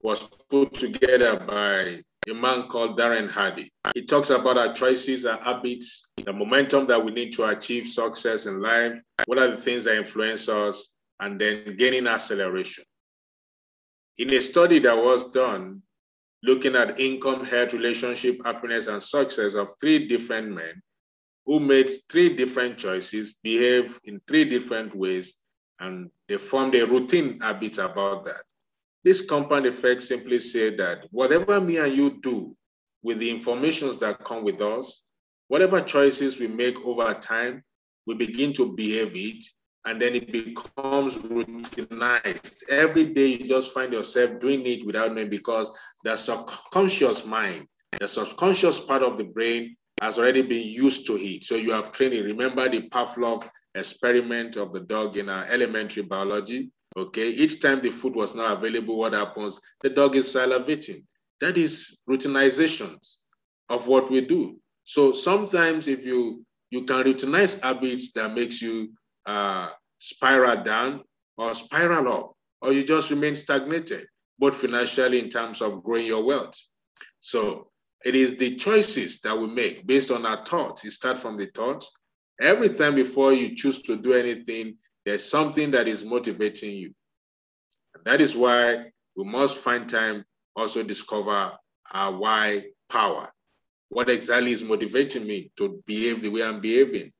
was 0.00 0.24
put 0.48 0.74
together 0.74 1.38
by 1.38 2.02
a 2.28 2.34
man 2.34 2.68
called 2.68 2.98
Darren 2.98 3.28
Hardy. 3.28 3.70
He 3.94 4.04
talks 4.04 4.30
about 4.30 4.58
our 4.58 4.72
choices, 4.72 5.24
our 5.24 5.40
habits, 5.40 6.10
the 6.16 6.32
momentum 6.32 6.86
that 6.86 7.02
we 7.02 7.12
need 7.12 7.32
to 7.34 7.44
achieve 7.44 7.86
success 7.86 8.46
in 8.46 8.60
life, 8.60 9.00
what 9.26 9.38
are 9.38 9.48
the 9.48 9.56
things 9.56 9.84
that 9.84 9.96
influence 9.96 10.48
us, 10.48 10.94
and 11.20 11.40
then 11.40 11.76
gaining 11.76 12.06
acceleration. 12.06 12.84
In 14.18 14.32
a 14.32 14.40
study 14.40 14.78
that 14.80 14.96
was 14.96 15.30
done 15.30 15.82
looking 16.42 16.76
at 16.76 17.00
income, 17.00 17.44
health, 17.44 17.72
relationship, 17.72 18.40
happiness, 18.44 18.86
and 18.86 19.02
success 19.02 19.54
of 19.54 19.72
three 19.80 20.06
different 20.06 20.50
men 20.50 20.82
who 21.46 21.58
made 21.60 21.90
three 22.10 22.34
different 22.34 22.78
choices, 22.78 23.36
behave 23.42 23.98
in 24.04 24.20
three 24.28 24.44
different 24.44 24.94
ways, 24.94 25.34
and 25.80 26.10
they 26.28 26.36
formed 26.36 26.74
a 26.74 26.86
routine 26.86 27.40
habit 27.40 27.78
about 27.78 28.24
that. 28.26 28.42
This 29.04 29.24
compound 29.24 29.66
effect 29.66 30.02
simply 30.02 30.38
said 30.38 30.76
that 30.78 31.06
whatever 31.10 31.60
me 31.60 31.78
and 31.78 31.92
you 31.92 32.18
do 32.20 32.54
with 33.02 33.18
the 33.18 33.30
informations 33.30 33.98
that 33.98 34.24
come 34.24 34.44
with 34.44 34.60
us, 34.60 35.02
whatever 35.48 35.80
choices 35.80 36.40
we 36.40 36.46
make 36.48 36.76
over 36.84 37.14
time, 37.14 37.62
we 38.06 38.14
begin 38.14 38.52
to 38.54 38.74
behave 38.74 39.12
it 39.14 39.44
and 39.84 40.00
then 40.02 40.14
it 40.14 40.32
becomes 40.32 41.16
routinized. 41.18 42.62
Every 42.68 43.06
day 43.06 43.26
you 43.26 43.48
just 43.48 43.72
find 43.72 43.92
yourself 43.92 44.40
doing 44.40 44.66
it 44.66 44.84
without 44.84 45.14
knowing 45.14 45.30
because 45.30 45.76
the 46.04 46.16
subconscious 46.16 47.24
mind, 47.24 47.66
the 47.98 48.08
subconscious 48.08 48.80
part 48.80 49.02
of 49.02 49.16
the 49.16 49.24
brain 49.24 49.76
has 50.00 50.18
already 50.18 50.42
been 50.42 50.66
used 50.66 51.06
to 51.06 51.16
it. 51.16 51.44
So 51.44 51.54
you 51.54 51.72
have 51.72 51.92
training. 51.92 52.24
Remember 52.24 52.68
the 52.68 52.88
Pavlov 52.90 53.48
experiment 53.74 54.56
of 54.56 54.72
the 54.72 54.80
dog 54.80 55.16
in 55.16 55.28
our 55.28 55.44
elementary 55.46 56.02
biology? 56.02 56.70
Okay, 56.96 57.28
each 57.30 57.60
time 57.60 57.80
the 57.80 57.90
food 57.90 58.14
was 58.14 58.34
not 58.34 58.58
available, 58.58 58.98
what 58.98 59.12
happens? 59.12 59.60
The 59.82 59.90
dog 59.90 60.16
is 60.16 60.26
salivating. 60.34 61.04
That 61.40 61.56
is 61.56 61.98
routinizations 62.08 63.16
of 63.68 63.86
what 63.86 64.10
we 64.10 64.20
do. 64.22 64.58
So 64.84 65.12
sometimes 65.12 65.86
if 65.86 66.04
you 66.04 66.44
you 66.70 66.84
can 66.84 67.04
routinize 67.04 67.60
habits 67.62 68.12
that 68.12 68.34
makes 68.34 68.60
you 68.60 68.92
uh, 69.26 69.70
spiral 69.98 70.62
down 70.64 71.02
or 71.36 71.54
spiral 71.54 72.08
up, 72.12 72.32
or 72.60 72.72
you 72.72 72.84
just 72.84 73.10
remain 73.10 73.36
stagnated, 73.36 74.06
both 74.38 74.56
financially 74.56 75.18
in 75.18 75.28
terms 75.30 75.62
of 75.62 75.82
growing 75.82 76.06
your 76.06 76.24
wealth. 76.24 76.54
So 77.20 77.70
it 78.04 78.14
is 78.14 78.36
the 78.36 78.56
choices 78.56 79.20
that 79.20 79.38
we 79.38 79.46
make 79.46 79.86
based 79.86 80.10
on 80.10 80.26
our 80.26 80.44
thoughts. 80.44 80.84
You 80.84 80.90
start 80.90 81.18
from 81.18 81.36
the 81.36 81.46
thoughts. 81.46 81.90
Every 82.40 82.68
time 82.68 82.94
before 82.94 83.32
you 83.32 83.54
choose 83.56 83.82
to 83.82 83.96
do 83.96 84.12
anything, 84.12 84.76
there's 85.08 85.24
something 85.24 85.70
that 85.70 85.88
is 85.88 86.04
motivating 86.04 86.76
you. 86.76 86.92
And 87.94 88.04
that 88.04 88.20
is 88.20 88.36
why 88.36 88.90
we 89.16 89.24
must 89.24 89.56
find 89.56 89.88
time 89.88 90.24
also 90.54 90.82
discover 90.82 91.52
our 91.90 92.18
why 92.18 92.66
power. 92.90 93.30
What 93.88 94.10
exactly 94.10 94.52
is 94.52 94.62
motivating 94.62 95.26
me 95.26 95.50
to 95.56 95.82
behave 95.86 96.20
the 96.20 96.28
way 96.28 96.42
I'm 96.42 96.60
behaving? 96.60 97.12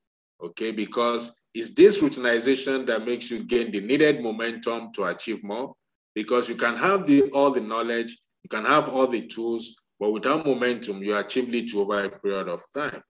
Okay, 0.45 0.71
because 0.71 1.35
it's 1.55 1.71
this 1.71 2.03
routinization 2.03 2.87
that 2.89 3.07
makes 3.07 3.31
you 3.31 3.43
gain 3.43 3.73
the 3.73 3.81
needed 3.81 4.23
momentum 4.23 4.93
to 4.93 5.05
achieve 5.05 5.43
more. 5.43 5.75
Because 6.15 6.47
you 6.49 6.57
can 6.57 6.77
have 6.77 7.07
the, 7.07 7.31
all 7.31 7.51
the 7.51 7.61
knowledge, 7.61 8.19
you 8.43 8.51
can 8.51 8.67
have 8.67 8.91
all 8.91 9.07
the 9.07 9.27
tools, 9.27 9.77
but 9.99 10.11
without 10.11 10.45
momentum, 10.45 11.03
you 11.03 11.17
achieve 11.17 11.49
little 11.49 11.81
over 11.81 12.05
a 12.05 12.11
period 12.11 12.49
of 12.49 12.63
time. 12.75 13.03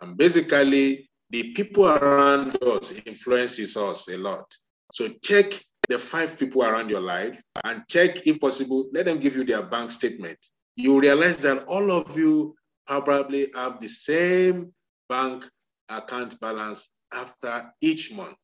And 0.00 0.16
basically, 0.16 1.08
the 1.34 1.52
people 1.52 1.88
around 1.88 2.56
us 2.62 2.92
influences 3.06 3.76
us 3.76 4.08
a 4.08 4.16
lot. 4.16 4.46
So 4.92 5.08
check 5.20 5.52
the 5.88 5.98
five 5.98 6.38
people 6.38 6.62
around 6.62 6.90
your 6.90 7.00
life 7.00 7.42
and 7.64 7.82
check, 7.88 8.24
if 8.24 8.38
possible, 8.40 8.88
let 8.92 9.06
them 9.06 9.18
give 9.18 9.34
you 9.34 9.42
their 9.42 9.64
bank 9.64 9.90
statement. 9.90 10.38
You 10.76 11.00
realize 11.00 11.38
that 11.38 11.64
all 11.64 11.90
of 11.90 12.16
you 12.16 12.54
probably 12.86 13.50
have 13.52 13.80
the 13.80 13.88
same 13.88 14.72
bank 15.08 15.44
account 15.88 16.38
balance 16.38 16.88
after 17.12 17.68
each 17.80 18.12
month. 18.12 18.38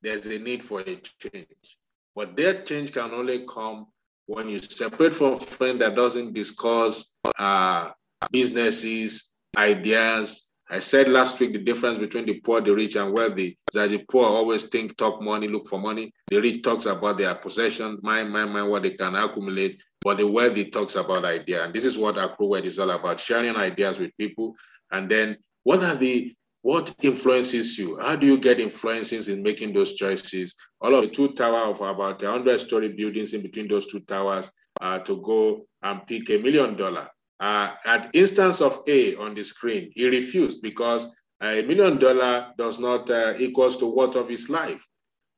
There's 0.00 0.24
a 0.24 0.38
need 0.38 0.62
for 0.62 0.80
a 0.80 0.96
change. 1.20 1.76
But 2.16 2.34
that 2.38 2.64
change 2.64 2.92
can 2.92 3.10
only 3.10 3.44
come 3.46 3.88
when 4.24 4.48
you 4.48 4.58
separate 4.58 5.12
from 5.12 5.34
a 5.34 5.40
friend 5.40 5.82
that 5.82 5.96
doesn't 5.96 6.32
discuss 6.32 7.12
uh, 7.38 7.90
businesses, 8.30 9.32
ideas. 9.54 10.48
I 10.72 10.78
said 10.78 11.08
last 11.08 11.38
week 11.38 11.52
the 11.52 11.58
difference 11.58 11.98
between 11.98 12.24
the 12.24 12.40
poor, 12.40 12.62
the 12.62 12.74
rich, 12.74 12.96
and 12.96 13.12
wealthy 13.12 13.58
is 13.68 13.74
that 13.74 13.90
the 13.90 13.98
poor 14.10 14.24
always 14.24 14.64
think, 14.64 14.96
talk 14.96 15.20
money, 15.20 15.46
look 15.46 15.68
for 15.68 15.78
money. 15.78 16.14
The 16.30 16.40
rich 16.40 16.62
talks 16.62 16.86
about 16.86 17.18
their 17.18 17.34
possession, 17.34 17.98
mind, 18.02 18.32
mind, 18.32 18.54
mind, 18.54 18.70
what 18.70 18.84
they 18.84 18.92
can 18.92 19.14
accumulate. 19.14 19.82
But 20.02 20.16
the 20.16 20.26
wealthy 20.26 20.70
talks 20.70 20.96
about 20.96 21.26
idea. 21.26 21.62
And 21.62 21.74
this 21.74 21.84
is 21.84 21.98
what 21.98 22.16
Accruewealth 22.16 22.64
is 22.64 22.78
all 22.78 22.90
about, 22.90 23.20
sharing 23.20 23.54
ideas 23.54 23.98
with 23.98 24.16
people. 24.16 24.56
And 24.90 25.10
then 25.10 25.36
what 25.62 25.82
are 25.84 25.94
the 25.94 26.34
what 26.62 26.94
influences 27.02 27.76
you? 27.76 27.98
How 27.98 28.16
do 28.16 28.26
you 28.26 28.38
get 28.38 28.58
influences 28.58 29.28
in 29.28 29.42
making 29.42 29.74
those 29.74 29.92
choices? 29.92 30.54
All 30.80 30.94
of 30.94 31.02
the 31.02 31.10
two 31.10 31.34
towers 31.34 31.68
of 31.68 31.80
about 31.82 32.22
100 32.22 32.58
story 32.58 32.88
buildings 32.88 33.34
in 33.34 33.42
between 33.42 33.68
those 33.68 33.84
two 33.84 34.00
towers 34.00 34.50
uh, 34.80 35.00
to 35.00 35.20
go 35.20 35.66
and 35.82 36.06
pick 36.06 36.30
a 36.30 36.38
million 36.38 36.78
dollar. 36.78 37.10
Uh, 37.42 37.74
at 37.84 38.08
instance 38.14 38.60
of 38.60 38.82
A 38.86 39.16
on 39.16 39.34
the 39.34 39.42
screen, 39.42 39.90
he 39.92 40.06
refused 40.08 40.62
because 40.62 41.12
a 41.42 41.60
million 41.62 41.98
dollar 41.98 42.52
does 42.56 42.78
not 42.78 43.10
uh, 43.10 43.34
equals 43.36 43.76
to 43.78 43.86
what 43.86 44.14
of 44.14 44.28
his 44.28 44.48
life. 44.48 44.86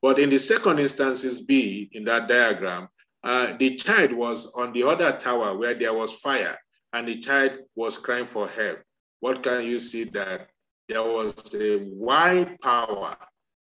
But 0.03 0.19
in 0.19 0.29
the 0.29 0.39
second 0.39 0.79
instance 0.79 1.25
is 1.25 1.41
B 1.41 1.89
in 1.93 2.05
that 2.05 2.29
diagram, 2.29 2.89
uh, 3.25 3.55
the 3.59 3.77
child 3.77 4.13
was 4.13 4.53
on 4.55 4.75
the 4.75 4.83
other 4.83 5.13
tower 5.13 5.57
where 5.57 5.73
there 5.75 5.95
was 5.95 6.13
fire 6.13 6.59
and 6.93 7.09
the 7.09 7.21
child 7.21 7.53
was 7.75 7.97
crying 7.97 8.27
for 8.27 8.49
help. 8.49 8.81
What 9.21 9.43
can 9.43 9.65
you 9.65 9.79
see 9.79 10.05
that 10.05 10.51
there 10.89 11.03
was 11.03 11.55
a 11.55 11.79
why 11.79 12.57
power. 12.61 13.17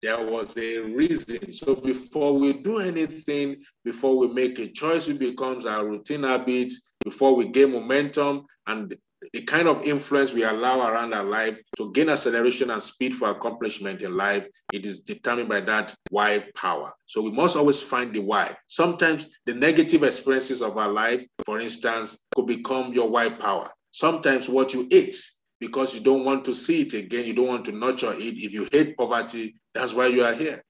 There 0.02 0.24
was 0.24 0.58
a 0.58 0.82
reason. 0.82 1.52
So 1.52 1.76
before 1.76 2.38
we 2.38 2.54
do 2.54 2.80
anything, 2.80 3.64
before 3.84 4.18
we 4.18 4.28
make 4.28 4.60
a 4.60 4.68
choice, 4.68 5.08
it 5.08 5.20
becomes 5.20 5.66
our 5.66 5.88
routine 5.88 6.24
habits, 6.24 6.92
before 7.06 7.36
we 7.36 7.48
gain 7.48 7.72
momentum 7.72 8.46
and 8.68 8.98
the 9.34 9.42
kind 9.44 9.68
of 9.68 9.86
influence 9.86 10.34
we 10.34 10.44
allow 10.44 10.88
around 10.88 11.14
our 11.14 11.24
life 11.24 11.60
to 11.78 11.92
gain 11.94 12.10
acceleration 12.10 12.70
and 12.70 12.84
speed 12.84 13.16
for 13.16 13.30
accomplishment 13.30 14.02
in 14.02 14.16
life, 14.16 14.48
it 14.72 14.86
is 14.86 15.02
determined 15.02 15.48
by 15.48 15.62
that 15.62 15.96
why 16.10 16.44
power. 16.56 16.92
So 17.06 17.22
we 17.22 17.32
must 17.32 17.56
always 17.56 17.82
find 17.82 18.14
the 18.14 18.20
why. 18.20 18.58
Sometimes 18.68 19.28
the 19.46 19.54
negative 19.54 20.04
experiences 20.04 20.62
of 20.62 20.78
our 20.78 20.90
life, 20.90 21.26
for 21.46 21.60
instance, 21.60 22.18
could 22.36 22.48
become 22.48 22.94
your 22.94 23.10
why 23.10 23.30
power. 23.30 23.72
Sometimes 23.92 24.50
what 24.50 24.74
you 24.74 24.88
eat 24.92 25.16
because 25.60 25.96
you 25.96 26.02
don't 26.02 26.26
want 26.26 26.46
to 26.46 26.54
see 26.54 26.82
it 26.82 26.94
again. 26.94 27.26
You 27.26 27.34
don't 27.34 27.48
want 27.48 27.66
to 27.66 27.72
nurture 27.72 28.14
it. 28.14 28.36
If 28.44 28.52
you 28.52 28.68
hate 28.72 28.98
poverty, 28.98 29.56
that's 29.74 29.94
why 29.94 30.08
you 30.08 30.24
are 30.24 30.34
here. 30.34 30.62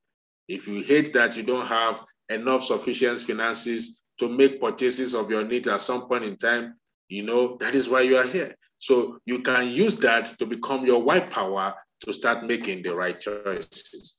If 0.48 0.68
you 0.68 0.82
hate 0.84 1.14
that 1.14 1.36
you 1.36 1.44
don't 1.44 1.66
have 1.66 2.04
enough 2.30 2.64
sufficient 2.64 3.20
finances 3.20 4.02
to 4.20 4.30
make 4.30 4.62
purchases 4.62 5.14
of 5.14 5.30
your 5.30 5.44
needs 5.44 5.68
at 5.68 5.82
some 5.82 6.08
point 6.08 6.24
in 6.24 6.38
time, 6.38 6.76
you 7.10 7.24
know, 7.24 7.58
that 7.58 7.76
is 7.76 7.90
why 7.90 8.02
you 8.02 8.18
are 8.18 8.28
here. 8.28 8.56
So 8.78 9.20
you 9.26 9.40
can 9.40 9.70
use 9.70 9.96
that 9.98 10.26
to 10.40 10.46
become 10.46 10.86
your 10.86 11.02
white 11.02 11.30
power 11.30 11.74
to 12.02 12.14
start 12.14 12.46
making 12.46 12.84
the 12.84 12.96
right 12.96 13.20
choices. 13.20 14.18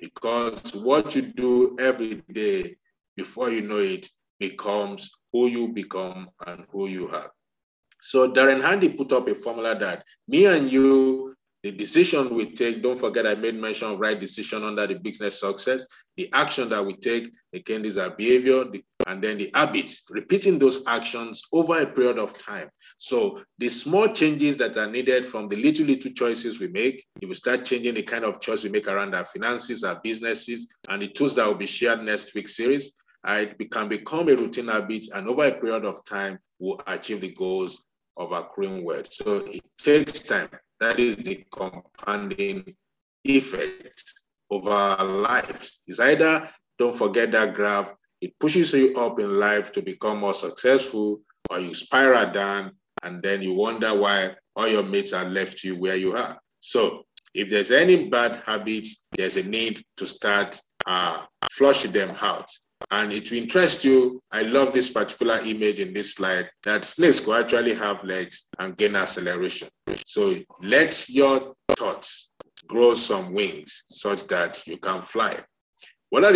Because 0.00 0.74
what 0.74 1.14
you 1.14 1.22
do 1.22 1.76
every 1.78 2.22
day, 2.32 2.76
before 3.16 3.50
you 3.50 3.62
know 3.62 3.78
it, 3.78 4.08
becomes 4.38 5.10
who 5.32 5.46
you 5.46 5.68
become 5.68 6.28
and 6.46 6.66
who 6.70 6.88
you 6.88 7.08
are. 7.08 7.30
So 8.00 8.30
Darren 8.30 8.62
Hardy 8.62 8.90
put 8.90 9.12
up 9.12 9.28
a 9.28 9.34
formula 9.34 9.78
that 9.78 10.04
me 10.28 10.46
and 10.46 10.70
you, 10.70 11.35
the 11.66 11.72
decision 11.72 12.32
we 12.32 12.52
take, 12.52 12.80
don't 12.80 12.96
forget 12.96 13.26
I 13.26 13.34
made 13.34 13.56
mention 13.56 13.90
of 13.90 13.98
right 13.98 14.20
decision 14.20 14.62
under 14.62 14.86
the 14.86 14.94
business 14.94 15.40
success. 15.40 15.84
The 16.16 16.30
action 16.32 16.68
that 16.68 16.86
we 16.86 16.94
take, 16.94 17.32
again, 17.52 17.82
these 17.82 17.98
are 17.98 18.10
behavior, 18.10 18.66
and 19.08 19.20
then 19.20 19.38
the 19.38 19.50
habits, 19.52 20.04
repeating 20.10 20.60
those 20.60 20.86
actions 20.86 21.42
over 21.52 21.80
a 21.80 21.86
period 21.86 22.20
of 22.20 22.38
time. 22.38 22.68
So 22.98 23.42
the 23.58 23.68
small 23.68 24.06
changes 24.06 24.56
that 24.58 24.76
are 24.76 24.88
needed 24.88 25.26
from 25.26 25.48
the 25.48 25.56
little, 25.56 25.86
little 25.86 26.12
choices 26.12 26.60
we 26.60 26.68
make, 26.68 27.04
if 27.20 27.28
we 27.28 27.34
start 27.34 27.64
changing 27.64 27.94
the 27.94 28.04
kind 28.04 28.24
of 28.24 28.40
choice 28.40 28.62
we 28.62 28.70
make 28.70 28.86
around 28.86 29.16
our 29.16 29.24
finances, 29.24 29.82
our 29.82 30.00
businesses, 30.04 30.68
and 30.88 31.02
the 31.02 31.08
tools 31.08 31.34
that 31.34 31.48
will 31.48 31.56
be 31.56 31.66
shared 31.66 32.00
next 32.00 32.32
week 32.36 32.46
series, 32.46 32.92
it 33.26 33.72
can 33.72 33.88
become 33.88 34.28
a 34.28 34.36
routine 34.36 34.68
habit, 34.68 35.08
and 35.12 35.28
over 35.28 35.44
a 35.44 35.50
period 35.50 35.84
of 35.84 36.04
time, 36.04 36.38
we'll 36.60 36.80
achieve 36.86 37.20
the 37.20 37.34
goals 37.34 37.82
of 38.16 38.30
accruing 38.30 38.84
wealth. 38.84 39.12
So 39.12 39.38
it 39.38 39.64
takes 39.78 40.20
time. 40.20 40.48
That 40.80 41.00
is 41.00 41.16
the 41.16 41.44
compounding 41.50 42.74
effect 43.24 44.02
of 44.50 44.66
our 44.66 45.04
lives. 45.04 45.80
It's 45.86 46.00
either 46.00 46.48
don't 46.78 46.94
forget 46.94 47.32
that 47.32 47.54
graph, 47.54 47.94
it 48.20 48.38
pushes 48.38 48.72
you 48.72 48.94
up 48.96 49.18
in 49.18 49.38
life 49.38 49.72
to 49.72 49.82
become 49.82 50.18
more 50.18 50.34
successful, 50.34 51.20
or 51.50 51.60
you 51.60 51.74
spiral 51.74 52.32
down 52.32 52.72
and 53.02 53.22
then 53.22 53.42
you 53.42 53.54
wonder 53.54 53.94
why 53.94 54.34
all 54.54 54.68
your 54.68 54.82
mates 54.82 55.12
have 55.12 55.28
left 55.28 55.62
you 55.64 55.76
where 55.76 55.96
you 55.96 56.14
are. 56.14 56.38
So 56.60 57.04
if 57.34 57.48
there's 57.48 57.70
any 57.70 58.08
bad 58.08 58.42
habits, 58.44 59.02
there's 59.16 59.36
a 59.36 59.42
need 59.42 59.82
to 59.98 60.06
start 60.06 60.58
uh, 60.86 61.24
flushing 61.52 61.92
them 61.92 62.16
out. 62.20 62.50
And 62.90 63.12
it 63.12 63.30
will 63.30 63.38
interest 63.38 63.84
you. 63.84 64.22
I 64.30 64.42
love 64.42 64.72
this 64.72 64.90
particular 64.90 65.40
image 65.40 65.80
in 65.80 65.92
this 65.92 66.12
slide 66.12 66.48
that 66.64 66.84
snakes 66.84 67.20
could 67.20 67.44
actually 67.44 67.74
have 67.74 68.04
legs 68.04 68.46
and 68.58 68.76
gain 68.76 68.94
acceleration. 68.94 69.68
So 70.04 70.36
let 70.62 71.08
your 71.08 71.54
thoughts 71.76 72.30
grow 72.66 72.94
some 72.94 73.32
wings 73.32 73.84
such 73.90 74.26
that 74.28 74.66
you 74.66 74.78
can 74.78 75.02
fly. 75.02 75.42
What 76.10 76.24
are 76.24 76.28
the 76.28 76.34